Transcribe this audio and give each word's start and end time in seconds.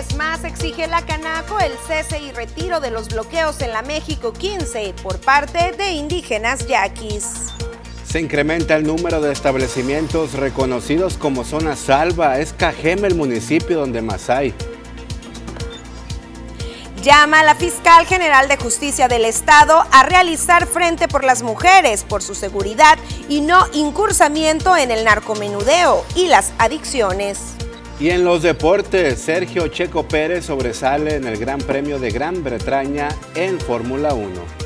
vez 0.00 0.16
más 0.16 0.44
exige 0.44 0.86
la 0.86 1.04
Canaco 1.04 1.58
el 1.58 1.72
cese 1.86 2.20
y 2.20 2.32
retiro 2.32 2.80
de 2.80 2.90
los 2.90 3.08
bloqueos 3.08 3.60
en 3.60 3.70
la 3.70 3.82
México 3.82 4.32
15 4.32 4.94
por 5.02 5.18
parte 5.18 5.72
de 5.72 5.90
indígenas 5.90 6.66
yaquis. 6.66 7.48
Se 8.06 8.18
incrementa 8.18 8.76
el 8.76 8.84
número 8.84 9.20
de 9.20 9.30
establecimientos 9.30 10.32
reconocidos 10.32 11.18
como 11.18 11.44
zona 11.44 11.76
salva. 11.76 12.38
Es 12.38 12.54
Cajeme 12.54 13.08
el 13.08 13.14
municipio 13.14 13.78
donde 13.78 14.00
más 14.00 14.30
hay. 14.30 14.54
Llama 17.02 17.40
a 17.40 17.44
la 17.44 17.54
fiscal 17.54 18.06
general 18.06 18.48
de 18.48 18.56
justicia 18.56 19.06
del 19.06 19.26
Estado 19.26 19.84
a 19.92 20.02
realizar 20.04 20.66
frente 20.66 21.08
por 21.08 21.24
las 21.24 21.42
mujeres, 21.42 22.04
por 22.04 22.22
su 22.22 22.34
seguridad 22.34 22.98
y 23.28 23.42
no 23.42 23.66
incursamiento 23.74 24.78
en 24.78 24.92
el 24.92 25.04
narcomenudeo 25.04 26.06
y 26.16 26.28
las 26.28 26.52
adicciones. 26.58 27.59
Y 28.00 28.08
en 28.08 28.24
los 28.24 28.42
deportes, 28.42 29.20
Sergio 29.20 29.68
Checo 29.68 30.08
Pérez 30.08 30.46
sobresale 30.46 31.16
en 31.16 31.26
el 31.26 31.36
Gran 31.36 31.60
Premio 31.60 31.98
de 31.98 32.10
Gran 32.10 32.42
Bretaña 32.42 33.10
en 33.34 33.60
Fórmula 33.60 34.14
1. 34.14 34.59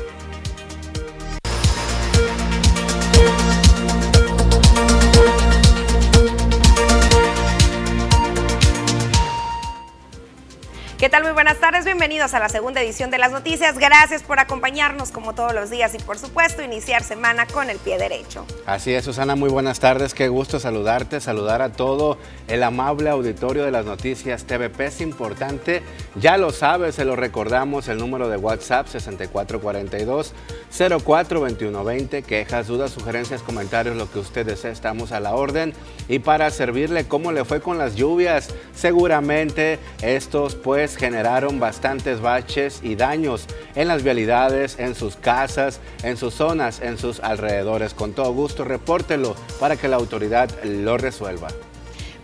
¿Qué 11.05 11.09
tal? 11.09 11.21
Muy 11.21 11.33
buenas 11.33 11.59
tardes, 11.59 11.85
bienvenidos 11.85 12.33
a 12.33 12.39
la 12.39 12.49
segunda 12.49 12.81
edición 12.81 13.11
de 13.11 13.19
las 13.19 13.31
noticias. 13.31 13.77
Gracias 13.77 14.23
por 14.23 14.39
acompañarnos 14.39 15.11
como 15.11 15.35
todos 15.35 15.53
los 15.53 15.69
días 15.69 15.93
y 15.93 15.99
por 15.99 16.17
supuesto 16.17 16.63
iniciar 16.63 17.03
semana 17.03 17.45
con 17.45 17.69
el 17.69 17.77
pie 17.77 17.99
derecho. 17.99 18.43
Así 18.65 18.91
es, 18.91 19.05
Susana, 19.05 19.35
muy 19.35 19.51
buenas 19.51 19.79
tardes, 19.79 20.15
qué 20.15 20.29
gusto 20.29 20.59
saludarte, 20.59 21.21
saludar 21.21 21.61
a 21.61 21.71
todo 21.71 22.17
el 22.47 22.63
amable 22.63 23.11
auditorio 23.11 23.65
de 23.65 23.69
las 23.69 23.85
noticias 23.85 24.45
TVP. 24.45 24.87
Es 24.87 24.99
importante, 24.99 25.83
ya 26.15 26.37
lo 26.37 26.51
sabes, 26.51 26.95
se 26.95 27.05
lo 27.05 27.15
recordamos, 27.15 27.87
el 27.87 27.99
número 27.99 28.27
de 28.27 28.37
WhatsApp 28.37 28.87
6442 28.87 30.33
042120, 30.75 32.23
quejas, 32.23 32.65
dudas, 32.65 32.89
sugerencias, 32.89 33.43
comentarios, 33.43 33.95
lo 33.95 34.11
que 34.11 34.17
usted 34.17 34.43
desee, 34.43 34.71
estamos 34.71 35.11
a 35.11 35.19
la 35.19 35.35
orden. 35.35 35.75
Y 36.07 36.17
para 36.17 36.49
servirle 36.49 37.07
cómo 37.07 37.31
le 37.31 37.45
fue 37.45 37.61
con 37.61 37.77
las 37.77 37.95
lluvias, 37.95 38.49
seguramente 38.73 39.77
estos 40.01 40.55
pues 40.55 40.94
generaron 40.97 41.59
bastantes 41.59 42.21
baches 42.21 42.79
y 42.83 42.95
daños 42.95 43.45
en 43.75 43.87
las 43.87 44.03
vialidades, 44.03 44.79
en 44.79 44.95
sus 44.95 45.15
casas, 45.15 45.79
en 46.03 46.17
sus 46.17 46.33
zonas, 46.33 46.81
en 46.81 46.97
sus 46.97 47.19
alrededores. 47.19 47.93
Con 47.93 48.13
todo 48.13 48.33
gusto, 48.33 48.63
repórtelo 48.63 49.35
para 49.59 49.77
que 49.77 49.87
la 49.87 49.97
autoridad 49.97 50.49
lo 50.63 50.97
resuelva. 50.97 51.49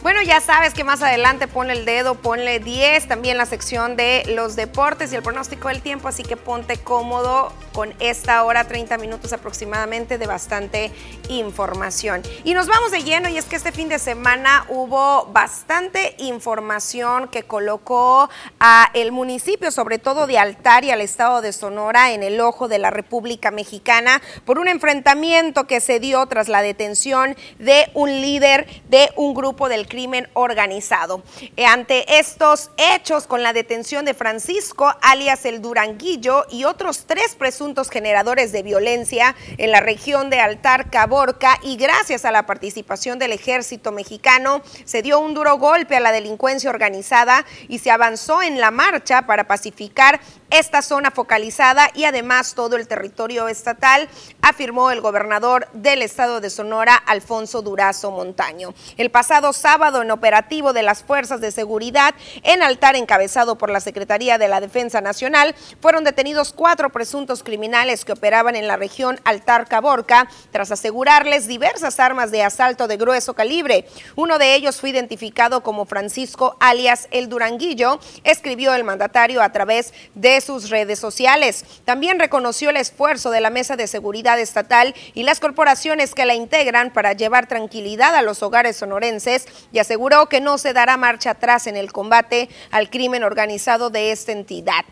Bueno, 0.01 0.23
ya 0.23 0.41
sabes 0.41 0.73
que 0.73 0.83
más 0.83 1.03
adelante 1.03 1.47
ponle 1.47 1.73
el 1.73 1.85
dedo, 1.85 2.15
ponle 2.15 2.59
10, 2.59 3.07
también 3.07 3.37
la 3.37 3.45
sección 3.45 3.95
de 3.95 4.23
los 4.29 4.55
deportes 4.55 5.13
y 5.13 5.15
el 5.15 5.21
pronóstico 5.21 5.67
del 5.67 5.83
tiempo, 5.83 6.07
así 6.07 6.23
que 6.23 6.37
ponte 6.37 6.77
cómodo 6.77 7.53
con 7.71 7.93
esta 7.99 8.43
hora, 8.43 8.63
30 8.63 8.97
minutos 8.97 9.31
aproximadamente 9.31 10.17
de 10.17 10.25
bastante 10.25 10.91
información. 11.29 12.23
Y 12.43 12.55
nos 12.55 12.65
vamos 12.67 12.89
de 12.91 13.03
lleno 13.03 13.29
y 13.29 13.37
es 13.37 13.45
que 13.45 13.55
este 13.55 13.71
fin 13.71 13.89
de 13.89 13.99
semana 13.99 14.65
hubo 14.69 15.27
bastante 15.27 16.15
información 16.17 17.27
que 17.27 17.43
colocó 17.43 18.27
a 18.59 18.89
el 18.95 19.11
municipio, 19.11 19.69
sobre 19.69 19.99
todo 19.99 20.25
de 20.25 20.39
Altar 20.39 20.83
y 20.83 20.89
al 20.89 21.01
estado 21.01 21.41
de 21.41 21.53
Sonora 21.53 22.11
en 22.11 22.23
el 22.23 22.41
ojo 22.41 22.67
de 22.67 22.79
la 22.79 22.89
República 22.89 23.51
Mexicana 23.51 24.19
por 24.45 24.57
un 24.57 24.67
enfrentamiento 24.67 25.67
que 25.67 25.79
se 25.79 25.99
dio 25.99 26.25
tras 26.25 26.49
la 26.49 26.63
detención 26.63 27.37
de 27.59 27.91
un 27.93 28.09
líder 28.09 28.67
de 28.89 29.11
un 29.15 29.35
grupo 29.35 29.69
del 29.69 29.87
crimen 29.91 30.29
organizado. 30.33 31.21
Eh, 31.57 31.65
ante 31.65 32.17
estos 32.17 32.71
hechos, 32.77 33.27
con 33.27 33.43
la 33.43 33.51
detención 33.51 34.05
de 34.05 34.13
Francisco, 34.13 34.95
alias 35.01 35.43
el 35.43 35.61
Duranguillo, 35.61 36.45
y 36.49 36.63
otros 36.63 37.03
tres 37.05 37.35
presuntos 37.35 37.89
generadores 37.89 38.53
de 38.53 38.63
violencia 38.63 39.35
en 39.57 39.71
la 39.71 39.81
región 39.81 40.29
de 40.29 40.39
Altar 40.39 40.89
Caborca, 40.89 41.59
y 41.61 41.75
gracias 41.75 42.23
a 42.23 42.31
la 42.31 42.45
participación 42.45 43.19
del 43.19 43.33
ejército 43.33 43.91
mexicano, 43.91 44.61
se 44.85 45.01
dio 45.01 45.19
un 45.19 45.33
duro 45.33 45.57
golpe 45.57 45.97
a 45.97 45.99
la 45.99 46.13
delincuencia 46.13 46.69
organizada 46.69 47.45
y 47.67 47.79
se 47.79 47.91
avanzó 47.91 48.41
en 48.41 48.61
la 48.61 48.71
marcha 48.71 49.23
para 49.23 49.45
pacificar 49.45 50.21
esta 50.51 50.81
zona 50.81 51.11
focalizada 51.11 51.89
y 51.95 52.03
además 52.03 52.55
todo 52.55 52.75
el 52.75 52.87
territorio 52.87 53.47
estatal, 53.47 54.07
afirmó 54.41 54.91
el 54.91 55.01
gobernador 55.01 55.67
del 55.73 56.01
estado 56.01 56.41
de 56.41 56.49
Sonora, 56.49 56.95
Alfonso 56.95 57.61
Durazo 57.61 58.11
Montaño. 58.11 58.73
El 58.97 59.09
pasado 59.09 59.53
sábado, 59.53 59.80
en 59.81 60.11
operativo 60.11 60.73
de 60.73 60.83
las 60.83 61.01
fuerzas 61.01 61.41
de 61.41 61.51
seguridad 61.51 62.13
en 62.43 62.61
altar 62.61 62.95
encabezado 62.95 63.57
por 63.57 63.71
la 63.71 63.79
Secretaría 63.79 64.37
de 64.37 64.47
la 64.47 64.61
Defensa 64.61 65.01
Nacional, 65.01 65.55
fueron 65.79 66.03
detenidos 66.03 66.53
cuatro 66.53 66.91
presuntos 66.91 67.41
criminales 67.41 68.05
que 68.05 68.11
operaban 68.11 68.55
en 68.55 68.67
la 68.67 68.77
región 68.77 69.19
Altar 69.23 69.67
Caborca 69.67 70.29
tras 70.51 70.71
asegurarles 70.71 71.47
diversas 71.47 71.99
armas 71.99 72.29
de 72.29 72.43
asalto 72.43 72.87
de 72.87 72.97
grueso 72.97 73.33
calibre. 73.33 73.87
Uno 74.15 74.37
de 74.37 74.53
ellos 74.53 74.79
fue 74.79 74.91
identificado 74.91 75.63
como 75.63 75.87
Francisco 75.87 76.57
alias 76.59 77.07
El 77.09 77.27
Duranguillo, 77.27 77.99
escribió 78.23 78.75
el 78.75 78.83
mandatario 78.83 79.41
a 79.41 79.51
través 79.51 79.95
de 80.13 80.39
sus 80.41 80.69
redes 80.69 80.99
sociales. 80.99 81.65
También 81.85 82.19
reconoció 82.19 82.69
el 82.69 82.77
esfuerzo 82.77 83.31
de 83.31 83.41
la 83.41 83.49
Mesa 83.49 83.77
de 83.77 83.87
Seguridad 83.87 84.39
Estatal 84.39 84.93
y 85.15 85.23
las 85.23 85.39
corporaciones 85.39 86.13
que 86.13 86.25
la 86.25 86.35
integran 86.35 86.93
para 86.93 87.13
llevar 87.13 87.47
tranquilidad 87.47 88.13
a 88.13 88.21
los 88.21 88.43
hogares 88.43 88.77
sonorenses 88.77 89.47
y 89.71 89.79
aseguró 89.79 90.27
que 90.27 90.41
no 90.41 90.57
se 90.57 90.73
dará 90.73 90.97
marcha 90.97 91.31
atrás 91.31 91.67
en 91.67 91.77
el 91.77 91.91
combate 91.91 92.49
al 92.71 92.89
crimen 92.89 93.23
organizado 93.23 93.89
de 93.89 94.11
esta 94.11 94.31
entidad. 94.31 94.85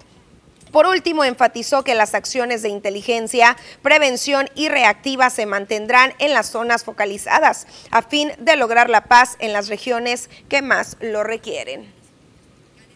Por 0.71 0.85
último, 0.85 1.23
enfatizó 1.23 1.83
que 1.83 1.95
las 1.95 2.13
acciones 2.13 2.61
de 2.61 2.69
inteligencia, 2.69 3.57
prevención 3.81 4.47
y 4.53 4.69
reactiva 4.69 5.29
se 5.31 5.45
mantendrán 5.45 6.13
en 6.19 6.33
las 6.33 6.47
zonas 6.47 6.83
focalizadas 6.83 7.65
a 7.89 8.03
fin 8.03 8.31
de 8.37 8.55
lograr 8.55 8.89
la 8.89 9.05
paz 9.05 9.35
en 9.39 9.51
las 9.51 9.67
regiones 9.67 10.29
que 10.47 10.61
más 10.61 10.97
lo 10.99 11.23
requieren. 11.23 11.98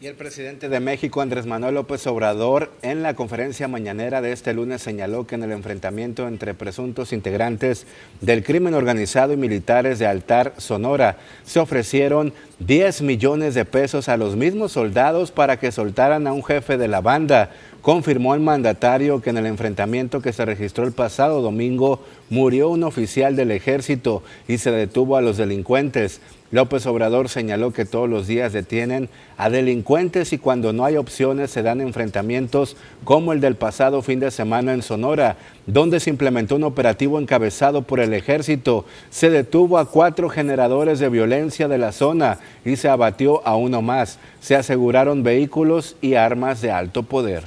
Y 0.04 0.08
el 0.08 0.16
presidente 0.16 0.68
de 0.68 0.82
México, 0.82 1.22
Andrés 1.22 1.46
Manuel 1.46 1.76
López 1.76 2.06
Obrador, 2.08 2.74
en 2.82 3.04
la 3.04 3.14
conferencia 3.14 3.70
mañanera 3.70 4.22
de 4.22 4.34
este 4.34 4.54
lunes 4.54 4.82
señaló 4.82 5.26
que 5.26 5.36
en 5.36 5.44
el 5.44 5.54
enfrentamiento 5.54 6.28
entre 6.28 6.54
presuntos 6.54 7.14
integrantes 7.14 7.88
del 8.20 8.44
crimen 8.44 8.74
organizado 8.74 9.32
y 9.32 9.38
militares 9.38 10.00
de 10.00 10.08
Altar, 10.08 10.56
Sonora, 10.58 11.20
se 11.46 11.62
ofrecieron 11.62 12.34
10 12.60 13.02
millones 13.02 13.54
de 13.54 13.64
pesos 13.64 14.10
a 14.10 14.18
los 14.18 14.36
mismos 14.36 14.74
soldados 14.74 15.32
para 15.32 15.58
que 15.58 15.72
soltaran 15.72 16.28
a 16.28 16.34
un 16.34 16.44
jefe 16.44 16.78
de 16.78 16.90
la 16.90 17.00
banda. 17.00 17.52
Confirmó 17.82 18.36
el 18.36 18.42
mandatario 18.42 19.22
que 19.22 19.30
en 19.30 19.38
el 19.38 19.46
enfrentamiento 19.46 20.22
que 20.22 20.34
se 20.34 20.44
registró 20.44 20.84
el 20.84 20.92
pasado 20.92 21.42
domingo 21.42 22.04
murió 22.30 22.68
un 22.68 22.84
oficial 22.84 23.38
del 23.38 23.52
ejército 23.52 24.22
y 24.50 24.58
se 24.58 24.72
detuvo 24.72 25.16
a 25.16 25.22
los 25.22 25.38
delincuentes. 25.38 26.20
López 26.54 26.86
Obrador 26.86 27.30
señaló 27.30 27.74
que 27.74 27.84
todos 27.84 28.08
los 28.08 28.28
días 28.28 28.54
detienen 28.54 29.10
a 29.38 29.50
delincuentes 29.50 30.34
y 30.34 30.38
cuando 30.38 30.72
no 30.72 30.86
hay 30.86 30.98
opciones 30.98 31.50
se 31.50 31.64
dan 31.64 31.82
enfrentamientos 31.82 32.78
como 33.04 33.34
el 33.34 33.42
del 33.42 33.56
pasado 33.56 34.04
fin 34.04 34.20
de 34.20 34.30
semana 34.30 34.72
en 34.72 34.84
Sonora, 34.84 35.36
donde 35.66 36.00
se 36.00 36.12
implementó 36.12 36.58
un 36.58 36.64
operativo 36.64 37.20
encabezado 37.20 37.82
por 37.82 38.00
el 38.00 38.14
ejército. 38.14 38.86
Se 39.10 39.32
detuvo 39.32 39.80
a 39.80 39.90
cuatro 39.90 40.30
generadores 40.30 41.00
de 41.00 41.10
violencia 41.10 41.68
de 41.68 41.80
la 41.80 41.92
zona 41.92 42.38
y 42.64 42.76
se 42.76 42.88
abatió 42.88 43.42
a 43.48 43.56
uno 43.56 43.82
más. 43.82 44.20
Se 44.40 44.56
aseguraron 44.56 45.24
vehículos 45.24 45.96
y 46.02 46.14
armas 46.14 46.62
de 46.62 46.70
alto 46.70 47.02
poder. 47.02 47.46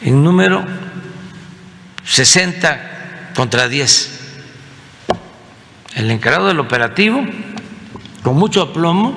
En 0.00 0.24
número 0.24 0.64
60 2.04 3.32
contra 3.36 3.68
10 3.68 4.19
el 6.00 6.10
encargado 6.10 6.48
del 6.48 6.60
operativo, 6.60 7.22
con 8.22 8.36
mucho 8.36 8.62
aplomo, 8.62 9.14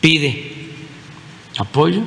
pide 0.00 0.72
apoyo. 1.56 2.02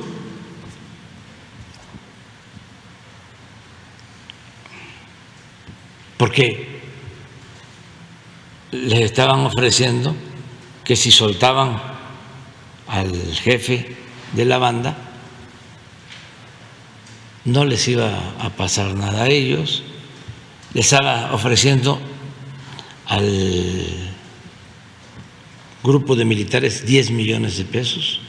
Porque 6.18 6.82
les 8.72 9.00
estaban 9.00 9.40
ofreciendo 9.40 10.14
que 10.84 10.94
si 10.94 11.10
soltaban 11.10 11.80
al 12.86 13.10
jefe 13.34 13.96
de 14.34 14.44
la 14.44 14.58
banda, 14.58 14.96
no 17.46 17.64
les 17.64 17.88
iba 17.88 18.34
a 18.38 18.50
pasar 18.50 18.94
nada 18.94 19.24
a 19.24 19.28
ellos, 19.28 19.82
les 20.74 20.84
estaba 20.84 21.32
ofreciendo 21.32 21.98
al 23.06 23.84
grupo 25.82 26.16
de 26.16 26.24
militares 26.24 26.86
10 26.86 27.10
millones 27.10 27.58
de 27.58 27.64
pesos. 27.64 28.20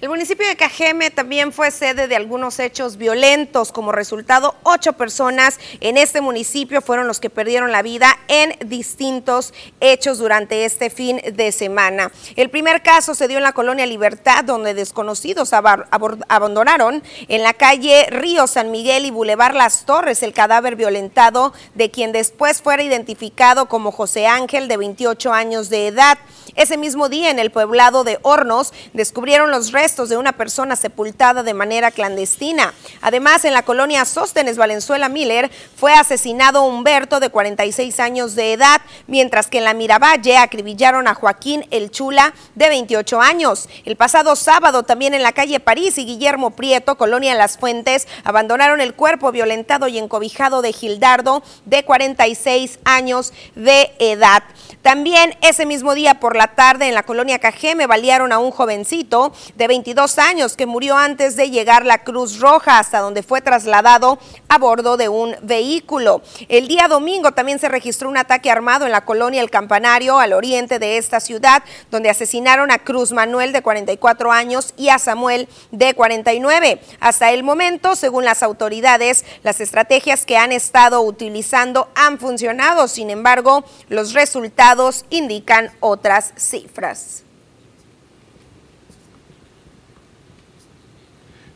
El 0.00 0.08
municipio 0.08 0.48
de 0.48 0.56
Cajeme 0.56 1.10
también 1.10 1.52
fue 1.52 1.70
sede 1.70 2.08
de 2.08 2.16
algunos 2.16 2.58
hechos 2.58 2.96
violentos. 2.96 3.70
Como 3.70 3.92
resultado, 3.92 4.54
ocho 4.62 4.94
personas 4.94 5.60
en 5.80 5.98
este 5.98 6.22
municipio 6.22 6.80
fueron 6.80 7.06
los 7.06 7.20
que 7.20 7.28
perdieron 7.28 7.70
la 7.70 7.82
vida 7.82 8.18
en 8.28 8.56
distintos 8.66 9.52
hechos 9.78 10.16
durante 10.16 10.64
este 10.64 10.88
fin 10.88 11.20
de 11.34 11.52
semana. 11.52 12.10
El 12.34 12.48
primer 12.48 12.82
caso 12.82 13.14
se 13.14 13.28
dio 13.28 13.36
en 13.36 13.42
la 13.42 13.52
colonia 13.52 13.84
Libertad, 13.84 14.42
donde 14.42 14.72
desconocidos 14.72 15.52
abandonaron 15.52 17.02
en 17.28 17.42
la 17.42 17.52
calle 17.52 18.06
Río 18.08 18.46
San 18.46 18.70
Miguel 18.70 19.04
y 19.04 19.10
Boulevard 19.10 19.54
Las 19.54 19.84
Torres 19.84 20.22
el 20.22 20.32
cadáver 20.32 20.76
violentado 20.76 21.52
de 21.74 21.90
quien 21.90 22.12
después 22.12 22.62
fuera 22.62 22.82
identificado 22.82 23.66
como 23.66 23.92
José 23.92 24.26
Ángel, 24.26 24.66
de 24.66 24.78
28 24.78 25.30
años 25.30 25.68
de 25.68 25.88
edad. 25.88 26.16
Ese 26.54 26.76
mismo 26.76 27.08
día, 27.08 27.30
en 27.30 27.38
el 27.38 27.50
poblado 27.50 28.04
de 28.04 28.18
Hornos, 28.22 28.72
descubrieron 28.92 29.50
los 29.50 29.72
restos 29.72 30.08
de 30.08 30.16
una 30.16 30.32
persona 30.32 30.76
sepultada 30.76 31.42
de 31.42 31.54
manera 31.54 31.90
clandestina. 31.90 32.74
Además, 33.00 33.44
en 33.44 33.54
la 33.54 33.62
colonia 33.62 34.04
Sóstenes 34.04 34.56
Valenzuela 34.56 35.08
Miller 35.08 35.50
fue 35.76 35.92
asesinado 35.94 36.62
Humberto, 36.62 37.20
de 37.20 37.30
46 37.30 38.00
años 38.00 38.34
de 38.34 38.52
edad, 38.52 38.80
mientras 39.06 39.48
que 39.48 39.58
en 39.58 39.64
la 39.64 39.74
Miravalle 39.74 40.36
acribillaron 40.36 41.08
a 41.08 41.14
Joaquín 41.14 41.66
El 41.70 41.90
Chula, 41.90 42.34
de 42.54 42.68
28 42.68 43.20
años. 43.20 43.68
El 43.84 43.96
pasado 43.96 44.36
sábado, 44.36 44.82
también 44.82 45.14
en 45.14 45.22
la 45.22 45.32
calle 45.32 45.60
París 45.60 45.98
y 45.98 46.04
Guillermo 46.04 46.50
Prieto, 46.50 46.96
colonia 46.96 47.34
Las 47.34 47.58
Fuentes, 47.58 48.08
abandonaron 48.24 48.80
el 48.80 48.94
cuerpo 48.94 49.32
violentado 49.32 49.88
y 49.88 49.98
encobijado 49.98 50.62
de 50.62 50.72
Gildardo, 50.72 51.42
de 51.64 51.84
46 51.84 52.78
años 52.84 53.32
de 53.54 53.92
edad. 53.98 54.42
También 54.82 55.36
ese 55.42 55.66
mismo 55.66 55.94
día 55.94 56.20
por 56.20 56.36
la 56.36 56.54
tarde 56.54 56.88
en 56.88 56.94
la 56.94 57.02
colonia 57.02 57.38
Cajeme 57.38 57.86
balearon 57.86 58.32
a 58.32 58.38
un 58.38 58.50
jovencito 58.50 59.30
de 59.54 59.68
22 59.68 60.18
años 60.18 60.56
que 60.56 60.64
murió 60.64 60.96
antes 60.96 61.36
de 61.36 61.50
llegar 61.50 61.84
la 61.84 62.02
Cruz 62.02 62.40
Roja 62.40 62.78
hasta 62.78 63.00
donde 63.00 63.22
fue 63.22 63.42
trasladado 63.42 64.18
a 64.48 64.56
bordo 64.56 64.96
de 64.96 65.10
un 65.10 65.36
vehículo. 65.42 66.22
El 66.48 66.66
día 66.66 66.88
domingo 66.88 67.32
también 67.32 67.58
se 67.58 67.68
registró 67.68 68.08
un 68.08 68.16
ataque 68.16 68.50
armado 68.50 68.86
en 68.86 68.92
la 68.92 69.04
colonia 69.04 69.42
El 69.42 69.50
Campanario 69.50 70.18
al 70.18 70.32
oriente 70.32 70.78
de 70.78 70.96
esta 70.96 71.20
ciudad 71.20 71.62
donde 71.90 72.08
asesinaron 72.08 72.70
a 72.70 72.78
Cruz 72.78 73.12
Manuel 73.12 73.52
de 73.52 73.60
44 73.60 74.32
años 74.32 74.72
y 74.78 74.88
a 74.88 74.98
Samuel 74.98 75.46
de 75.72 75.92
49. 75.92 76.80
Hasta 77.00 77.32
el 77.32 77.42
momento, 77.42 77.96
según 77.96 78.24
las 78.24 78.42
autoridades, 78.42 79.26
las 79.42 79.60
estrategias 79.60 80.24
que 80.24 80.38
han 80.38 80.52
estado 80.52 81.02
utilizando 81.02 81.90
han 81.94 82.18
funcionado. 82.18 82.88
Sin 82.88 83.10
embargo, 83.10 83.64
los 83.90 84.14
resultados 84.14 84.69
indican 85.10 85.70
otras 85.80 86.32
cifras. 86.36 87.24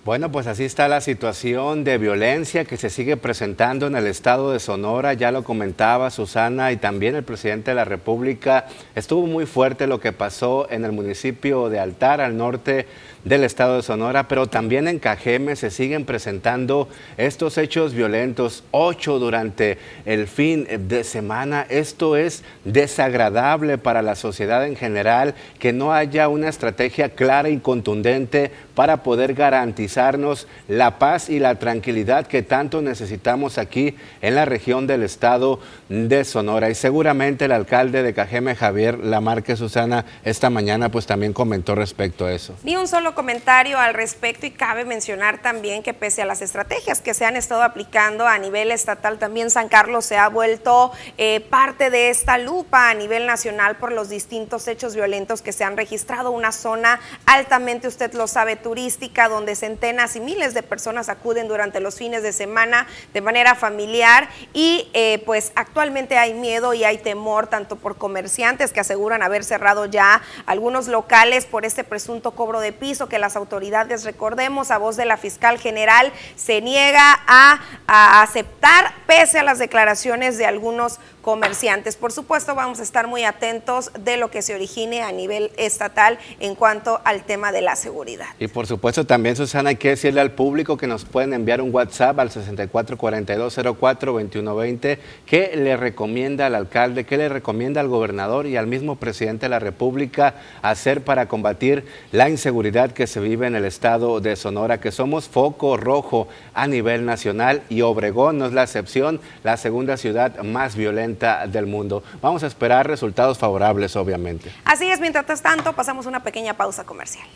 Bueno, 0.04 0.30
pues 0.30 0.46
así 0.46 0.64
está 0.64 0.86
la 0.86 1.00
situación 1.00 1.82
de 1.82 1.96
violencia 1.96 2.66
que 2.66 2.76
se 2.76 2.90
sigue 2.90 3.16
presentando 3.16 3.86
en 3.86 3.96
el 3.96 4.06
estado 4.06 4.52
de 4.52 4.60
Sonora. 4.60 5.14
Ya 5.14 5.30
lo 5.30 5.44
comentaba 5.44 6.10
Susana 6.10 6.72
y 6.72 6.76
también 6.76 7.14
el 7.14 7.24
presidente 7.24 7.70
de 7.70 7.76
la 7.76 7.86
República. 7.86 8.66
Estuvo 8.94 9.26
muy 9.26 9.46
fuerte 9.46 9.86
lo 9.86 10.00
que 10.00 10.12
pasó 10.12 10.70
en 10.70 10.84
el 10.84 10.92
municipio 10.92 11.70
de 11.70 11.80
Altar, 11.80 12.20
al 12.20 12.36
norte 12.36 12.86
del 13.24 13.44
estado 13.44 13.76
de 13.76 13.82
Sonora, 13.82 14.28
pero 14.28 14.46
también 14.46 14.86
en 14.86 14.98
Cajeme 14.98 15.56
se 15.56 15.70
siguen 15.70 16.04
presentando 16.04 16.88
estos 17.16 17.58
hechos 17.58 17.94
violentos, 17.94 18.64
ocho 18.70 19.18
durante 19.18 19.78
el 20.04 20.26
fin 20.26 20.66
de 20.88 21.04
semana. 21.04 21.66
Esto 21.68 22.16
es 22.16 22.44
desagradable 22.64 23.78
para 23.78 24.02
la 24.02 24.14
sociedad 24.14 24.66
en 24.66 24.76
general, 24.76 25.34
que 25.58 25.72
no 25.72 25.92
haya 25.92 26.28
una 26.28 26.48
estrategia 26.48 27.10
clara 27.10 27.48
y 27.48 27.58
contundente 27.58 28.50
para 28.74 29.02
poder 29.02 29.34
garantizarnos 29.34 30.46
la 30.68 30.98
paz 30.98 31.28
y 31.28 31.38
la 31.38 31.56
tranquilidad 31.56 32.26
que 32.26 32.42
tanto 32.42 32.82
necesitamos 32.82 33.58
aquí 33.58 33.96
en 34.20 34.34
la 34.34 34.44
región 34.44 34.86
del 34.86 35.02
estado 35.02 35.60
de 35.88 36.24
Sonora. 36.24 36.70
Y 36.70 36.74
seguramente 36.74 37.44
el 37.44 37.52
alcalde 37.52 38.02
de 38.02 38.14
Cajeme, 38.14 38.54
Javier 38.54 38.98
Lamarque 38.98 39.56
Susana, 39.56 40.04
esta 40.24 40.50
mañana 40.50 40.90
pues 40.90 41.06
también 41.06 41.32
comentó 41.32 41.74
respecto 41.74 42.26
a 42.26 42.32
eso. 42.32 42.54
Ni 42.62 42.76
un 42.76 42.88
solo 42.88 43.14
comentario 43.14 43.78
al 43.78 43.94
respecto 43.94 44.46
y 44.46 44.50
cabe 44.50 44.84
mencionar 44.84 45.40
también 45.42 45.82
que 45.82 45.94
pese 45.94 46.22
a 46.22 46.26
las 46.26 46.42
estrategias 46.42 47.00
que 47.00 47.14
se 47.14 47.24
han 47.24 47.36
estado 47.36 47.62
aplicando 47.62 48.26
a 48.26 48.38
nivel 48.38 48.70
estatal, 48.70 49.18
también 49.18 49.50
San 49.50 49.68
Carlos 49.68 50.04
se 50.04 50.16
ha 50.16 50.28
vuelto 50.28 50.92
eh, 51.18 51.40
parte 51.40 51.90
de 51.90 52.10
esta 52.10 52.38
lupa 52.38 52.90
a 52.90 52.94
nivel 52.94 53.26
nacional 53.26 53.76
por 53.76 53.92
los 53.92 54.08
distintos 54.08 54.66
hechos 54.68 54.94
violentos 54.94 55.42
que 55.42 55.52
se 55.52 55.64
han 55.64 55.76
registrado. 55.76 56.30
Una 56.30 56.52
zona 56.52 57.00
altamente, 57.26 57.88
usted 57.88 58.12
lo 58.14 58.26
sabe, 58.26 58.56
turística, 58.64 59.28
donde 59.28 59.54
centenas 59.54 60.16
y 60.16 60.20
miles 60.20 60.54
de 60.54 60.64
personas 60.64 61.08
acuden 61.08 61.46
durante 61.46 61.78
los 61.78 61.96
fines 61.96 62.22
de 62.22 62.32
semana 62.32 62.88
de 63.12 63.20
manera 63.20 63.54
familiar 63.54 64.28
y 64.54 64.88
eh, 64.94 65.22
pues 65.24 65.52
actualmente 65.54 66.16
hay 66.16 66.32
miedo 66.34 66.74
y 66.74 66.82
hay 66.82 66.98
temor 66.98 67.46
tanto 67.46 67.76
por 67.76 67.98
comerciantes 67.98 68.72
que 68.72 68.80
aseguran 68.80 69.22
haber 69.22 69.44
cerrado 69.44 69.84
ya 69.84 70.22
algunos 70.46 70.88
locales 70.88 71.44
por 71.44 71.66
este 71.66 71.84
presunto 71.84 72.32
cobro 72.32 72.60
de 72.60 72.72
piso 72.72 73.06
que 73.06 73.18
las 73.18 73.36
autoridades, 73.36 74.02
recordemos, 74.04 74.70
a 74.70 74.78
voz 74.78 74.96
de 74.96 75.04
la 75.04 75.18
fiscal 75.18 75.58
general, 75.58 76.10
se 76.34 76.62
niega 76.62 77.20
a, 77.26 77.60
a 77.86 78.22
aceptar 78.22 78.94
pese 79.06 79.38
a 79.40 79.42
las 79.42 79.58
declaraciones 79.58 80.38
de 80.38 80.46
algunos 80.46 80.98
comerciantes. 81.24 81.96
Por 81.96 82.12
supuesto, 82.12 82.54
vamos 82.54 82.78
a 82.80 82.82
estar 82.82 83.08
muy 83.08 83.24
atentos 83.24 83.90
de 83.98 84.18
lo 84.18 84.30
que 84.30 84.42
se 84.42 84.54
origine 84.54 85.00
a 85.02 85.10
nivel 85.10 85.50
estatal 85.56 86.18
en 86.38 86.54
cuanto 86.54 87.00
al 87.04 87.24
tema 87.24 87.50
de 87.50 87.62
la 87.62 87.76
seguridad. 87.76 88.26
Y 88.38 88.48
por 88.48 88.66
supuesto, 88.66 89.06
también, 89.06 89.34
Susana, 89.34 89.70
hay 89.70 89.76
que 89.76 89.88
decirle 89.88 90.20
al 90.20 90.32
público 90.32 90.76
que 90.76 90.86
nos 90.86 91.06
pueden 91.06 91.32
enviar 91.32 91.62
un 91.62 91.74
WhatsApp 91.74 92.20
al 92.20 92.28
6442042120 92.30 94.98
que 95.24 95.52
le 95.56 95.78
recomienda 95.78 96.44
al 96.46 96.54
alcalde, 96.54 97.04
que 97.04 97.16
le 97.16 97.30
recomienda 97.30 97.80
al 97.80 97.88
gobernador 97.88 98.46
y 98.46 98.58
al 98.58 98.66
mismo 98.66 98.96
presidente 98.96 99.46
de 99.46 99.50
la 99.50 99.60
República 99.60 100.34
hacer 100.60 101.04
para 101.04 101.26
combatir 101.26 101.86
la 102.12 102.28
inseguridad 102.28 102.92
que 102.92 103.06
se 103.06 103.20
vive 103.20 103.46
en 103.46 103.56
el 103.56 103.64
estado 103.64 104.20
de 104.20 104.36
Sonora, 104.36 104.78
que 104.78 104.92
somos 104.92 105.28
foco 105.28 105.78
rojo 105.78 106.28
a 106.52 106.66
nivel 106.66 107.06
nacional 107.06 107.62
y 107.70 107.80
Obregón 107.80 108.36
no 108.36 108.44
es 108.44 108.52
la 108.52 108.64
excepción, 108.64 109.22
la 109.42 109.56
segunda 109.56 109.96
ciudad 109.96 110.42
más 110.42 110.76
violenta 110.76 111.13
del 111.14 111.66
mundo. 111.66 112.02
Vamos 112.20 112.42
a 112.42 112.46
esperar 112.46 112.86
resultados 112.86 113.38
favorables, 113.38 113.96
obviamente. 113.96 114.52
Así 114.64 114.90
es, 114.90 115.00
mientras 115.00 115.42
tanto, 115.42 115.72
pasamos 115.72 116.06
una 116.06 116.22
pequeña 116.22 116.54
pausa 116.54 116.84
comercial. 116.84 117.26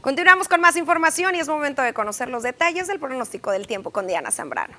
Continuamos 0.00 0.48
con 0.48 0.60
más 0.60 0.76
información 0.76 1.34
y 1.34 1.40
es 1.40 1.48
momento 1.48 1.82
de 1.82 1.92
conocer 1.92 2.28
los 2.28 2.42
detalles 2.42 2.86
del 2.86 3.00
pronóstico 3.00 3.50
del 3.50 3.66
tiempo 3.66 3.90
con 3.90 4.06
Diana 4.06 4.30
Zambrano. 4.30 4.74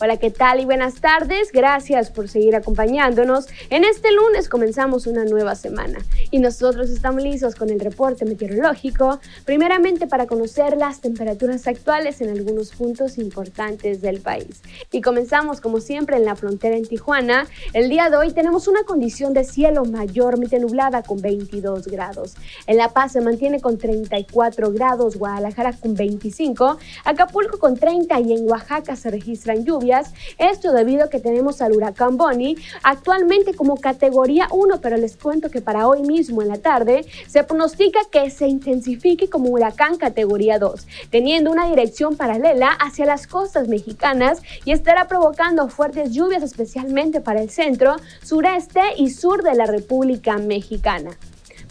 Hola, 0.00 0.16
¿qué 0.16 0.30
tal 0.30 0.58
y 0.58 0.64
buenas 0.64 0.96
tardes? 1.00 1.52
Gracias 1.52 2.10
por 2.10 2.28
seguir 2.28 2.56
acompañándonos. 2.56 3.46
En 3.70 3.84
este 3.84 4.10
lunes 4.12 4.48
comenzamos 4.48 5.06
una 5.06 5.24
nueva 5.24 5.54
semana 5.54 6.00
y 6.32 6.40
nosotros 6.40 6.90
estamos 6.90 7.22
listos 7.22 7.54
con 7.54 7.70
el 7.70 7.78
reporte 7.78 8.24
meteorológico, 8.24 9.20
primeramente 9.44 10.08
para 10.08 10.26
conocer 10.26 10.76
las 10.76 11.00
temperaturas 11.00 11.68
actuales 11.68 12.20
en 12.20 12.30
algunos 12.30 12.72
puntos 12.72 13.18
importantes 13.18 14.02
del 14.02 14.20
país. 14.20 14.62
Y 14.90 15.00
comenzamos 15.00 15.60
como 15.60 15.78
siempre 15.78 16.16
en 16.16 16.24
la 16.24 16.34
frontera 16.34 16.76
en 16.76 16.86
Tijuana. 16.86 17.46
El 17.72 17.88
día 17.88 18.10
de 18.10 18.16
hoy 18.16 18.32
tenemos 18.32 18.66
una 18.66 18.82
condición 18.82 19.32
de 19.32 19.44
cielo 19.44 19.84
mayormente 19.84 20.58
nublada 20.58 21.04
con 21.04 21.22
22 21.22 21.86
grados. 21.86 22.34
En 22.66 22.78
La 22.78 22.88
Paz 22.88 23.12
se 23.12 23.20
mantiene 23.20 23.60
con 23.60 23.78
34 23.78 24.72
grados, 24.72 25.16
Guadalajara 25.16 25.72
con 25.72 25.94
25, 25.94 26.78
Acapulco 27.04 27.60
con 27.60 27.76
30 27.76 28.18
y 28.22 28.32
en 28.32 28.50
Oaxaca 28.50 28.96
se 28.96 29.08
registran 29.08 29.64
lluvias 29.64 29.83
esto 30.38 30.72
debido 30.72 31.04
a 31.04 31.10
que 31.10 31.20
tenemos 31.20 31.60
al 31.60 31.72
huracán 31.72 32.16
Bonnie 32.16 32.56
actualmente 32.82 33.54
como 33.54 33.76
categoría 33.76 34.48
1, 34.50 34.80
pero 34.80 34.96
les 34.96 35.16
cuento 35.16 35.50
que 35.50 35.60
para 35.60 35.88
hoy 35.88 36.02
mismo 36.02 36.42
en 36.42 36.48
la 36.48 36.58
tarde 36.58 37.04
se 37.26 37.44
pronostica 37.44 38.00
que 38.10 38.30
se 38.30 38.48
intensifique 38.48 39.28
como 39.28 39.50
huracán 39.50 39.96
categoría 39.96 40.58
2, 40.58 40.86
teniendo 41.10 41.50
una 41.50 41.68
dirección 41.68 42.16
paralela 42.16 42.68
hacia 42.68 43.06
las 43.06 43.26
costas 43.26 43.68
mexicanas 43.68 44.42
y 44.64 44.72
estará 44.72 45.06
provocando 45.06 45.68
fuertes 45.68 46.12
lluvias 46.12 46.42
especialmente 46.42 47.20
para 47.20 47.42
el 47.42 47.50
centro, 47.50 47.96
sureste 48.22 48.80
y 48.96 49.10
sur 49.10 49.42
de 49.42 49.54
la 49.54 49.66
República 49.66 50.38
Mexicana. 50.38 51.10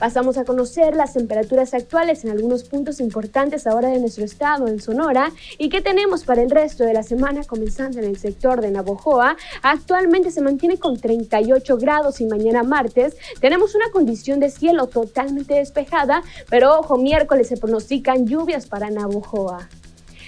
Pasamos 0.04 0.38
a 0.38 0.44
conocer 0.44 0.98
las 0.98 1.14
temperaturas 1.14 1.74
actuales 1.74 2.26
en 2.26 2.32
algunos 2.32 2.66
puntos 2.66 3.00
importantes 3.00 3.66
ahora 3.66 3.88
de 3.88 4.02
nuestro 4.02 4.26
estado, 4.26 4.68
en 4.68 4.82
Sonora, 4.82 5.32
y 5.58 5.70
qué 5.70 5.80
tenemos 5.80 6.26
para 6.26 6.42
el 6.42 6.52
resto 6.52 6.84
de 6.84 6.94
la 6.94 7.04
semana, 7.04 7.46
comenzando 7.46 8.00
en 8.00 8.04
el 8.10 8.18
sector 8.18 8.60
de 8.60 8.70
Navojoa. 8.70 9.38
Actualmente 9.62 10.30
se 10.30 10.42
mantiene 10.42 10.78
con 10.78 11.00
38 11.00 11.78
grados 11.78 12.20
y 12.20 12.26
mañana 12.26 12.64
martes 12.64 13.16
tenemos 13.40 13.76
una 13.76 13.92
condición 13.92 14.42
de 14.42 14.50
cielo 14.50 14.88
totalmente 14.88 15.54
despejada, 15.54 16.22
pero 16.50 16.80
ojo, 16.80 16.98
miércoles 16.98 17.48
se 17.48 17.56
pronostican 17.56 18.28
lluvias 18.28 18.66
para 18.66 18.90
Navojoa. 18.90 19.70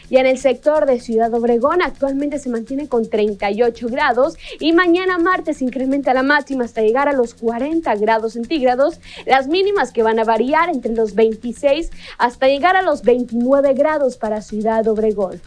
Y 0.09 0.17
en 0.17 0.25
el 0.25 0.37
sector 0.37 0.85
de 0.85 0.99
Ciudad 0.99 1.33
Obregón 1.33 1.81
actualmente 1.81 2.39
se 2.39 2.49
mantiene 2.49 2.87
con 2.87 3.09
38 3.09 3.87
grados 3.87 4.35
y 4.59 4.73
mañana 4.73 5.17
martes 5.17 5.61
incrementa 5.61 6.13
la 6.13 6.23
máxima 6.23 6.65
hasta 6.65 6.81
llegar 6.81 7.09
a 7.09 7.13
los 7.13 7.33
40 7.33 7.95
grados 7.95 8.33
centígrados, 8.33 8.99
las 9.25 9.47
mínimas 9.47 9.91
que 9.91 10.03
van 10.03 10.19
a 10.19 10.23
variar 10.23 10.69
entre 10.69 10.93
los 10.93 11.15
26 11.15 11.91
hasta 12.17 12.47
llegar 12.47 12.75
a 12.75 12.81
los 12.81 13.03
29 13.03 13.73
grados 13.73 14.17
para 14.17 14.41
Ciudad 14.41 14.87
Obregón. 14.87 15.41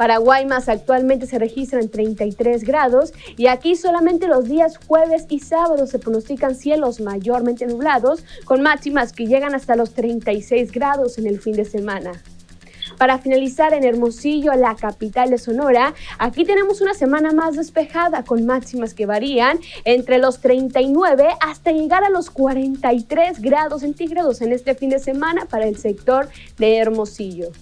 Para 0.00 0.16
Guaymas 0.16 0.70
actualmente 0.70 1.26
se 1.26 1.38
registran 1.38 1.90
33 1.90 2.64
grados 2.64 3.12
y 3.36 3.48
aquí 3.48 3.76
solamente 3.76 4.28
los 4.28 4.44
días 4.44 4.78
jueves 4.86 5.26
y 5.28 5.40
sábados 5.40 5.90
se 5.90 5.98
pronostican 5.98 6.54
cielos 6.54 7.00
mayormente 7.00 7.66
nublados 7.66 8.24
con 8.46 8.62
máximas 8.62 9.12
que 9.12 9.26
llegan 9.26 9.54
hasta 9.54 9.76
los 9.76 9.92
36 9.92 10.72
grados 10.72 11.18
en 11.18 11.26
el 11.26 11.38
fin 11.38 11.52
de 11.52 11.66
semana. 11.66 12.12
Para 13.00 13.16
finalizar 13.16 13.72
en 13.72 13.82
Hermosillo, 13.84 14.52
la 14.52 14.76
capital 14.76 15.30
de 15.30 15.38
Sonora, 15.38 15.94
aquí 16.18 16.44
tenemos 16.44 16.82
una 16.82 16.92
semana 16.92 17.32
más 17.32 17.56
despejada 17.56 18.24
con 18.24 18.44
máximas 18.44 18.92
que 18.92 19.06
varían 19.06 19.58
entre 19.86 20.18
los 20.18 20.42
39 20.42 21.28
hasta 21.40 21.72
llegar 21.72 22.04
a 22.04 22.10
los 22.10 22.28
43 22.28 23.40
grados 23.40 23.80
centígrados 23.80 24.42
en 24.42 24.52
este 24.52 24.74
fin 24.74 24.90
de 24.90 24.98
semana 24.98 25.46
para 25.46 25.66
el 25.66 25.78
sector 25.78 26.28
de 26.58 26.76
Hermosillo. 26.76 27.52